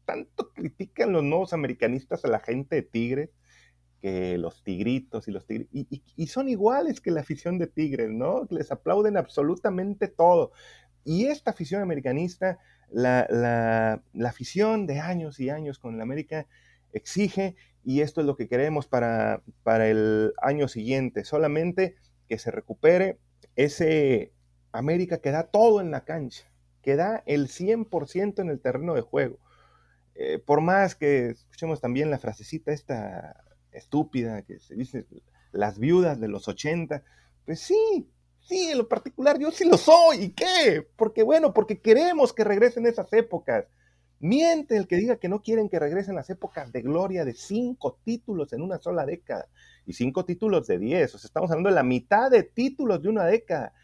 tanto 0.05 0.51
critican 0.53 1.13
los 1.13 1.23
nuevos 1.23 1.53
americanistas 1.53 2.25
a 2.25 2.29
la 2.29 2.41
gente 2.41 2.77
de 2.77 2.83
Tigres, 2.83 3.31
que 4.05 4.37
los 4.37 4.63
tigritos 4.63 5.29
y 5.29 5.31
los 5.33 5.47
tigres, 5.47 5.67
y, 5.73 6.27
son 6.27 6.51
iguales 6.51 7.01
que 7.01 7.11
la 7.11 7.23
afición 7.23 7.57
de 7.57 7.69
Tigres, 7.69 8.11
¿no? 8.11 8.47
Les 8.51 8.71
aplauden 8.71 9.17
absolutamente 9.17 10.09
todo. 10.09 10.53
Y 11.05 11.25
esta 11.25 11.53
afición 11.53 11.81
americanista, 11.81 12.59
la, 12.91 13.27
la, 13.31 14.29
afición 14.29 14.87
de 14.87 15.01
años 15.01 15.41
y 15.41 15.49
años 15.49 15.79
con 15.79 15.95
el 15.95 16.03
América, 16.03 16.47
exige, 16.93 17.57
y 17.83 18.03
esto 18.03 18.21
es 18.21 18.27
lo 18.27 18.37
que 18.37 18.47
queremos 18.47 18.87
para, 18.87 19.43
para 19.63 19.89
el 19.89 20.35
año 20.43 20.69
siguiente, 20.69 21.25
solamente 21.25 21.97
que 22.29 22.37
se 22.37 22.51
recupere 22.51 23.19
ese 23.57 24.35
América 24.73 25.17
que 25.17 25.31
da 25.31 25.45
todo 25.45 25.81
en 25.81 25.91
la 25.91 26.05
cancha, 26.05 26.45
que 26.83 26.97
da 26.97 27.23
el 27.25 27.49
100% 27.49 28.39
en 28.43 28.51
el 28.51 28.61
terreno 28.61 28.93
de 28.93 29.01
juego. 29.01 29.39
Eh, 30.15 30.41
por 30.45 30.61
más 30.61 30.95
que 30.95 31.31
escuchemos 31.31 31.81
también 31.81 32.11
la 32.11 32.19
frasecita 32.19 32.71
esta 32.71 33.45
estúpida 33.75 34.43
que 34.43 34.59
se 34.61 34.75
dice 34.75 35.07
las 35.53 35.79
viudas 35.79 36.21
de 36.21 36.29
los 36.29 36.49
80, 36.49 37.03
pues 37.45 37.61
sí, 37.61 38.09
sí, 38.41 38.71
en 38.71 38.79
lo 38.79 38.89
particular 38.89 39.39
yo 39.39 39.51
sí 39.51 39.65
lo 39.65 39.77
soy. 39.77 40.25
¿Y 40.25 40.31
qué? 40.31 40.87
Porque 40.97 41.23
bueno, 41.23 41.53
porque 41.53 41.81
queremos 41.81 42.33
que 42.33 42.45
regresen 42.45 42.87
esas 42.87 43.13
épocas. 43.13 43.67
Miente 44.21 44.77
el 44.77 44.87
que 44.87 44.97
diga 44.97 45.17
que 45.17 45.29
no 45.29 45.43
quieren 45.43 45.69
que 45.69 45.79
regresen 45.79 46.15
las 46.15 46.31
épocas 46.31 46.73
de 46.73 46.83
gloria 46.83 47.25
de 47.25 47.35
cinco 47.35 47.99
títulos 48.05 48.53
en 48.53 48.63
una 48.63 48.79
sola 48.79 49.05
década 49.05 49.49
y 49.87 49.93
cinco 49.93 50.25
títulos 50.25 50.67
de 50.67 50.79
diez. 50.79 51.15
O 51.15 51.19
sea, 51.19 51.29
estamos 51.29 51.51
hablando 51.51 51.69
de 51.69 51.75
la 51.75 51.83
mitad 51.83 52.31
de 52.31 52.43
títulos 52.43 53.03
de 53.03 53.09
una 53.11 53.27
década. 53.27 53.75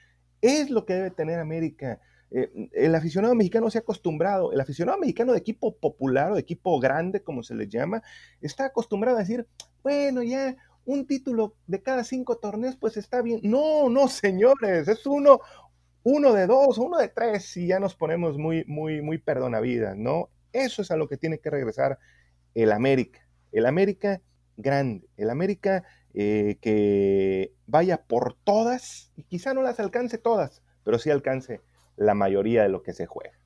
Es 0.41 0.71
lo 0.71 0.87
que 0.87 0.95
debe 0.95 1.11
tener 1.11 1.39
América. 1.39 2.01
Eh, 2.31 2.69
el 2.73 2.95
aficionado 2.95 3.35
mexicano 3.35 3.71
se 3.71 3.79
ha 3.79 3.81
acostumbrado, 3.81 4.53
el 4.53 4.61
aficionado 4.61 4.99
mexicano 4.99 5.33
de 5.33 5.39
equipo 5.39 5.77
popular 5.77 6.31
o 6.31 6.35
de 6.35 6.41
equipo 6.41 6.79
grande, 6.79 7.23
como 7.23 7.43
se 7.43 7.55
les 7.55 7.69
llama, 7.69 8.03
está 8.41 8.67
acostumbrado 8.67 9.17
a 9.17 9.21
decir, 9.21 9.47
bueno, 9.83 10.23
ya 10.23 10.57
un 10.85 11.07
título 11.07 11.55
de 11.67 11.83
cada 11.83 12.05
cinco 12.05 12.39
torneos, 12.39 12.77
pues 12.77 12.97
está 12.97 13.23
bien. 13.23 13.41
No, 13.43 13.89
no, 13.89 14.09
señores, 14.09 14.89
es 14.89 15.07
uno, 15.07 15.41
uno 16.03 16.33
de 16.33 16.47
dos, 16.47 16.79
uno 16.79 16.99
de 16.99 17.09
tres, 17.09 17.57
y 17.57 17.67
ya 17.69 17.81
nos 17.81 17.95
ponemos 17.95 18.39
muy, 18.39 18.65
muy, 18.67 19.03
muy 19.03 19.19
perdonavidas, 19.19 19.97
¿no? 19.97 20.31
Eso 20.53 20.83
es 20.83 20.91
a 20.91 20.97
lo 20.97 21.09
que 21.09 21.17
tiene 21.17 21.39
que 21.39 21.51
regresar 21.51 21.99
el 22.55 22.73
América. 22.73 23.27
El 23.53 23.67
América 23.67 24.21
grande, 24.57 25.09
el 25.17 25.31
América 25.31 25.85
eh, 26.15 26.59
que 26.61 27.53
vaya 27.67 28.03
por 28.03 28.35
todas, 28.45 29.13
y 29.17 29.25
quizá 29.25 29.55
no 29.55 29.63
las 29.63 29.81
alcance 29.81 30.19
todas, 30.19 30.63
pero 30.85 30.99
sí 30.99 31.11
alcance 31.11 31.61
la 32.01 32.15
mayoría 32.15 32.63
de 32.63 32.71
lo 32.71 32.83
que 32.83 32.95
se 32.95 33.07
juega. 33.07 33.39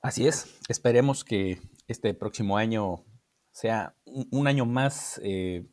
Así 0.00 0.26
es, 0.26 0.58
esperemos 0.68 1.24
que 1.24 1.60
este 1.88 2.14
próximo 2.14 2.56
año 2.56 3.04
sea 3.50 3.96
un, 4.04 4.46
año 4.46 4.64
más 4.64 5.20
eh, 5.24 5.66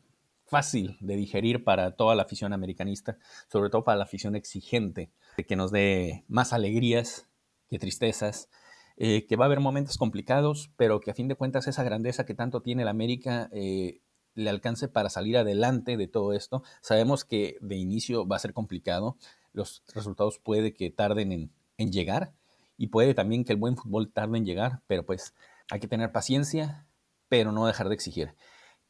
fácil 0.44 0.96
de 1.00 1.14
digerir 1.14 1.62
para 1.62 1.94
toda 1.96 2.16
la 2.16 2.22
afición 2.22 2.52
americanista, 2.52 3.16
sobre 3.48 3.70
todo 3.70 3.84
para 3.84 3.96
la 3.96 4.04
afición 4.04 4.34
exigente, 4.34 5.12
que 5.48 5.56
nos 5.56 5.70
dé 5.70 6.24
más 6.26 6.52
alegrías 6.52 7.28
que 7.68 7.78
tristezas, 7.78 8.50
eh, 8.96 9.26
que 9.26 9.36
va 9.36 9.44
a 9.44 9.46
haber 9.46 9.60
momentos 9.60 9.96
complicados, 9.96 10.72
pero 10.76 11.00
que 11.00 11.12
a 11.12 11.14
fin 11.14 11.28
de 11.28 11.36
cuentas 11.36 11.68
esa 11.68 11.84
grandeza 11.84 12.26
que 12.26 12.34
tanto 12.34 12.60
tiene 12.60 12.84
la 12.84 12.90
América 12.90 13.48
eh, 13.52 14.00
le 14.34 14.50
alcance 14.50 14.88
para 14.88 15.10
salir 15.10 15.38
adelante 15.38 15.96
de 15.96 16.08
todo 16.08 16.32
esto. 16.32 16.64
Sabemos 16.82 17.24
que 17.24 17.56
de 17.60 17.76
inicio 17.76 18.26
va 18.26 18.36
a 18.36 18.40
ser 18.40 18.52
complicado, 18.52 19.16
los 19.52 19.84
resultados 19.94 20.38
puede 20.38 20.74
que 20.74 20.90
tarden 20.90 21.32
en, 21.32 21.52
en 21.80 21.92
llegar 21.92 22.32
y 22.76 22.88
puede 22.88 23.14
también 23.14 23.44
que 23.44 23.52
el 23.52 23.58
buen 23.58 23.76
fútbol 23.76 24.12
tarde 24.12 24.38
en 24.38 24.44
llegar, 24.44 24.82
pero 24.86 25.04
pues 25.04 25.34
hay 25.70 25.80
que 25.80 25.88
tener 25.88 26.12
paciencia, 26.12 26.86
pero 27.28 27.52
no 27.52 27.66
dejar 27.66 27.88
de 27.88 27.94
exigir. 27.94 28.34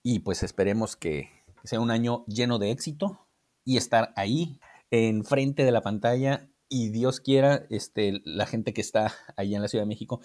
y 0.03 0.21
pues 0.21 0.43
esperemos 0.43 0.97
que 0.97 1.29
sea 1.65 1.81
un 1.81 1.91
año 1.91 2.25
lleno 2.27 2.59
de 2.59 2.71
éxito 2.71 3.27
y 3.65 3.77
estar 3.77 4.13
ahí 4.17 4.59
enfrente 4.91 5.65
de 5.65 5.73
la 5.73 5.83
pantalla 5.83 6.49
y 6.69 6.89
Dios 6.91 7.21
quiera, 7.21 7.67
este, 7.69 8.21
la 8.25 8.47
gente 8.47 8.73
que 8.73 8.81
está 8.81 9.13
allá 9.37 9.57
en 9.57 9.63
la 9.63 9.69
Ciudad 9.69 9.85
de 9.85 9.89
México 9.89 10.21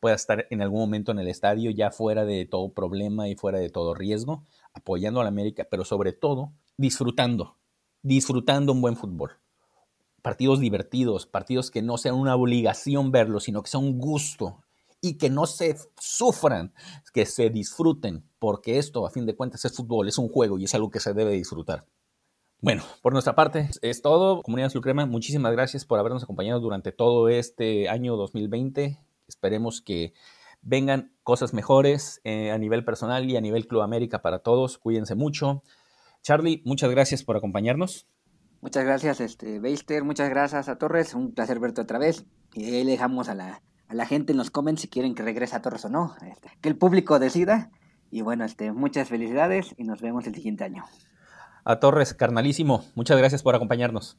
pueda 0.00 0.14
estar 0.14 0.46
en 0.50 0.62
algún 0.62 0.80
momento 0.80 1.12
en 1.12 1.18
el 1.18 1.28
estadio 1.28 1.70
ya 1.70 1.90
fuera 1.90 2.24
de 2.24 2.46
todo 2.46 2.72
problema 2.72 3.28
y 3.28 3.34
fuera 3.34 3.58
de 3.58 3.68
todo 3.68 3.94
riesgo, 3.94 4.44
apoyando 4.72 5.20
a 5.20 5.24
la 5.24 5.28
América, 5.28 5.66
pero 5.70 5.84
sobre 5.84 6.12
todo 6.12 6.52
disfrutando, 6.76 7.58
disfrutando 8.02 8.72
un 8.72 8.80
buen 8.80 8.96
fútbol. 8.96 9.32
Partidos 10.22 10.60
divertidos, 10.60 11.26
partidos 11.26 11.70
que 11.70 11.82
no 11.82 11.96
sean 11.96 12.16
una 12.16 12.34
obligación 12.34 13.12
verlos, 13.12 13.44
sino 13.44 13.62
que 13.62 13.70
sea 13.70 13.80
un 13.80 13.98
gusto 13.98 14.62
y 15.00 15.16
que 15.16 15.30
no 15.30 15.46
se 15.46 15.76
sufran, 15.98 16.72
que 17.12 17.24
se 17.24 17.50
disfruten, 17.50 18.24
porque 18.38 18.78
esto 18.78 19.06
a 19.06 19.10
fin 19.10 19.26
de 19.26 19.36
cuentas 19.36 19.64
es 19.64 19.76
fútbol, 19.76 20.08
es 20.08 20.18
un 20.18 20.28
juego 20.28 20.58
y 20.58 20.64
es 20.64 20.74
algo 20.74 20.90
que 20.90 21.00
se 21.00 21.14
debe 21.14 21.32
disfrutar. 21.32 21.86
Bueno, 22.60 22.82
por 23.02 23.12
nuestra 23.12 23.36
parte 23.36 23.70
es 23.82 24.02
todo. 24.02 24.42
Comunidad 24.42 24.72
Crema, 24.72 25.06
muchísimas 25.06 25.52
gracias 25.52 25.84
por 25.84 26.00
habernos 26.00 26.24
acompañado 26.24 26.58
durante 26.58 26.90
todo 26.90 27.28
este 27.28 27.88
año 27.88 28.16
2020. 28.16 28.98
Esperemos 29.28 29.80
que 29.80 30.12
vengan 30.60 31.12
cosas 31.22 31.54
mejores 31.54 32.20
eh, 32.24 32.50
a 32.50 32.58
nivel 32.58 32.84
personal 32.84 33.30
y 33.30 33.36
a 33.36 33.40
nivel 33.40 33.68
Club 33.68 33.82
América 33.82 34.22
para 34.22 34.40
todos. 34.40 34.76
Cuídense 34.78 35.14
mucho. 35.14 35.62
Charlie, 36.22 36.60
muchas 36.64 36.90
gracias 36.90 37.22
por 37.22 37.36
acompañarnos. 37.36 38.08
Muchas 38.60 38.84
gracias, 38.84 39.20
este, 39.20 39.60
Beister. 39.60 40.04
Muchas 40.04 40.30
gracias 40.30 40.68
a 40.68 40.76
Torres. 40.76 41.14
Un 41.14 41.32
placer 41.32 41.60
verte 41.60 41.80
otra 41.80 41.98
vez. 41.98 42.24
Y 42.54 42.64
ahí 42.64 42.84
le 42.84 42.92
dejamos 42.92 43.28
a 43.28 43.34
la, 43.34 43.62
a 43.86 43.94
la 43.94 44.06
gente 44.06 44.32
en 44.32 44.38
los 44.38 44.50
comments 44.50 44.82
si 44.82 44.88
quieren 44.88 45.14
que 45.14 45.22
regrese 45.22 45.56
a 45.56 45.62
Torres 45.62 45.84
o 45.84 45.88
no. 45.88 46.16
Este, 46.22 46.50
que 46.60 46.68
el 46.68 46.76
público 46.76 47.18
decida. 47.18 47.70
Y 48.10 48.22
bueno, 48.22 48.44
este, 48.44 48.72
muchas 48.72 49.08
felicidades 49.08 49.74
y 49.76 49.84
nos 49.84 50.00
vemos 50.00 50.26
el 50.26 50.34
siguiente 50.34 50.64
año. 50.64 50.84
A 51.64 51.78
Torres, 51.80 52.14
carnalísimo, 52.14 52.84
muchas 52.94 53.18
gracias 53.18 53.42
por 53.42 53.54
acompañarnos. 53.54 54.16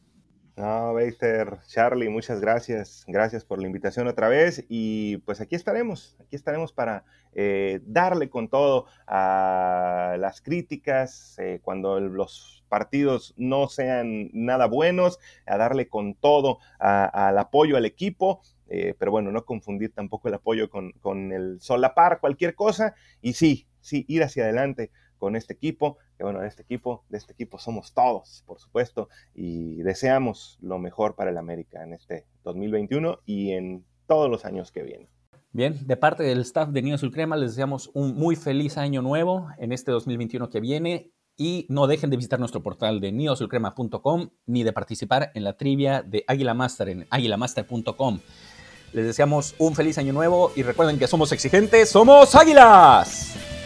No, 0.59 0.93
Beister, 0.93 1.57
Charlie, 1.67 2.09
muchas 2.09 2.41
gracias. 2.41 3.05
Gracias 3.07 3.45
por 3.45 3.61
la 3.61 3.67
invitación 3.67 4.07
otra 4.07 4.27
vez. 4.27 4.65
Y 4.67 5.17
pues 5.19 5.39
aquí 5.39 5.55
estaremos, 5.55 6.17
aquí 6.19 6.35
estaremos 6.35 6.73
para 6.73 7.05
eh, 7.33 7.79
darle 7.85 8.29
con 8.29 8.49
todo 8.49 8.85
a 9.07 10.17
las 10.19 10.41
críticas 10.41 11.39
eh, 11.39 11.61
cuando 11.63 12.01
los 12.01 12.58
partidos 12.69 13.33
no 13.35 13.67
sean 13.67 14.29
nada 14.31 14.67
buenos, 14.67 15.19
a 15.45 15.57
darle 15.57 15.89
con 15.89 16.13
todo 16.13 16.59
al 16.79 17.37
apoyo 17.37 17.75
al 17.75 17.85
equipo. 17.85 18.41
Eh, 18.71 18.93
pero 18.99 19.09
bueno, 19.11 19.31
no 19.31 19.45
confundir 19.45 19.91
tampoco 19.93 20.27
el 20.27 20.35
apoyo 20.35 20.69
con, 20.69 20.91
con 21.01 21.33
el 21.33 21.59
solapar 21.59 22.19
cualquier 22.19 22.55
cosa. 22.55 22.95
Y 23.21 23.33
sí, 23.33 23.67
sí, 23.81 24.05
ir 24.07 24.23
hacia 24.23 24.43
adelante 24.43 24.91
con 25.19 25.35
este 25.35 25.53
equipo, 25.53 25.97
que 26.17 26.23
bueno, 26.23 26.39
de 26.39 26.47
este 26.47 26.63
equipo, 26.63 27.03
de 27.09 27.17
este 27.17 27.33
equipo 27.33 27.59
somos 27.59 27.93
todos, 27.93 28.43
por 28.47 28.59
supuesto, 28.59 29.09
y 29.35 29.81
deseamos 29.83 30.57
lo 30.61 30.79
mejor 30.79 31.15
para 31.15 31.29
el 31.29 31.37
América 31.37 31.83
en 31.83 31.93
este 31.93 32.25
2021 32.43 33.19
y 33.25 33.51
en 33.51 33.85
todos 34.07 34.29
los 34.29 34.45
años 34.45 34.71
que 34.71 34.81
vienen. 34.81 35.09
Bien, 35.51 35.75
de 35.85 35.97
parte 35.97 36.23
del 36.23 36.41
staff 36.41 36.69
de 36.69 36.93
Azul 36.93 37.11
Crema 37.11 37.35
les 37.35 37.51
deseamos 37.51 37.89
un 37.93 38.15
muy 38.15 38.35
feliz 38.35 38.77
año 38.77 39.01
nuevo 39.01 39.47
en 39.57 39.71
este 39.71 39.91
2021 39.91 40.49
que 40.49 40.59
viene 40.59 41.11
y 41.39 41.65
no 41.69 41.87
dejen 41.87 42.11
de 42.11 42.17
visitar 42.17 42.39
nuestro 42.39 42.61
portal 42.61 42.99
de 42.99 43.11
nidoazulcrema.com 43.13 44.29
ni 44.45 44.63
de 44.63 44.73
participar 44.73 45.31
en 45.33 45.45
la 45.45 45.53
trivia 45.57 46.03
de 46.03 46.25
Águila 46.27 46.53
Master 46.53 46.89
en 46.89 47.07
águilamaster.com. 47.09 48.19
Les 48.91 49.05
deseamos 49.05 49.55
un 49.57 49.73
feliz 49.73 49.97
año 49.97 50.13
nuevo 50.13 50.51
y 50.55 50.63
recuerden 50.63 50.99
que 50.99 51.07
somos 51.07 51.31
exigentes, 51.31 51.89
somos 51.89 52.35
águilas. 52.35 53.58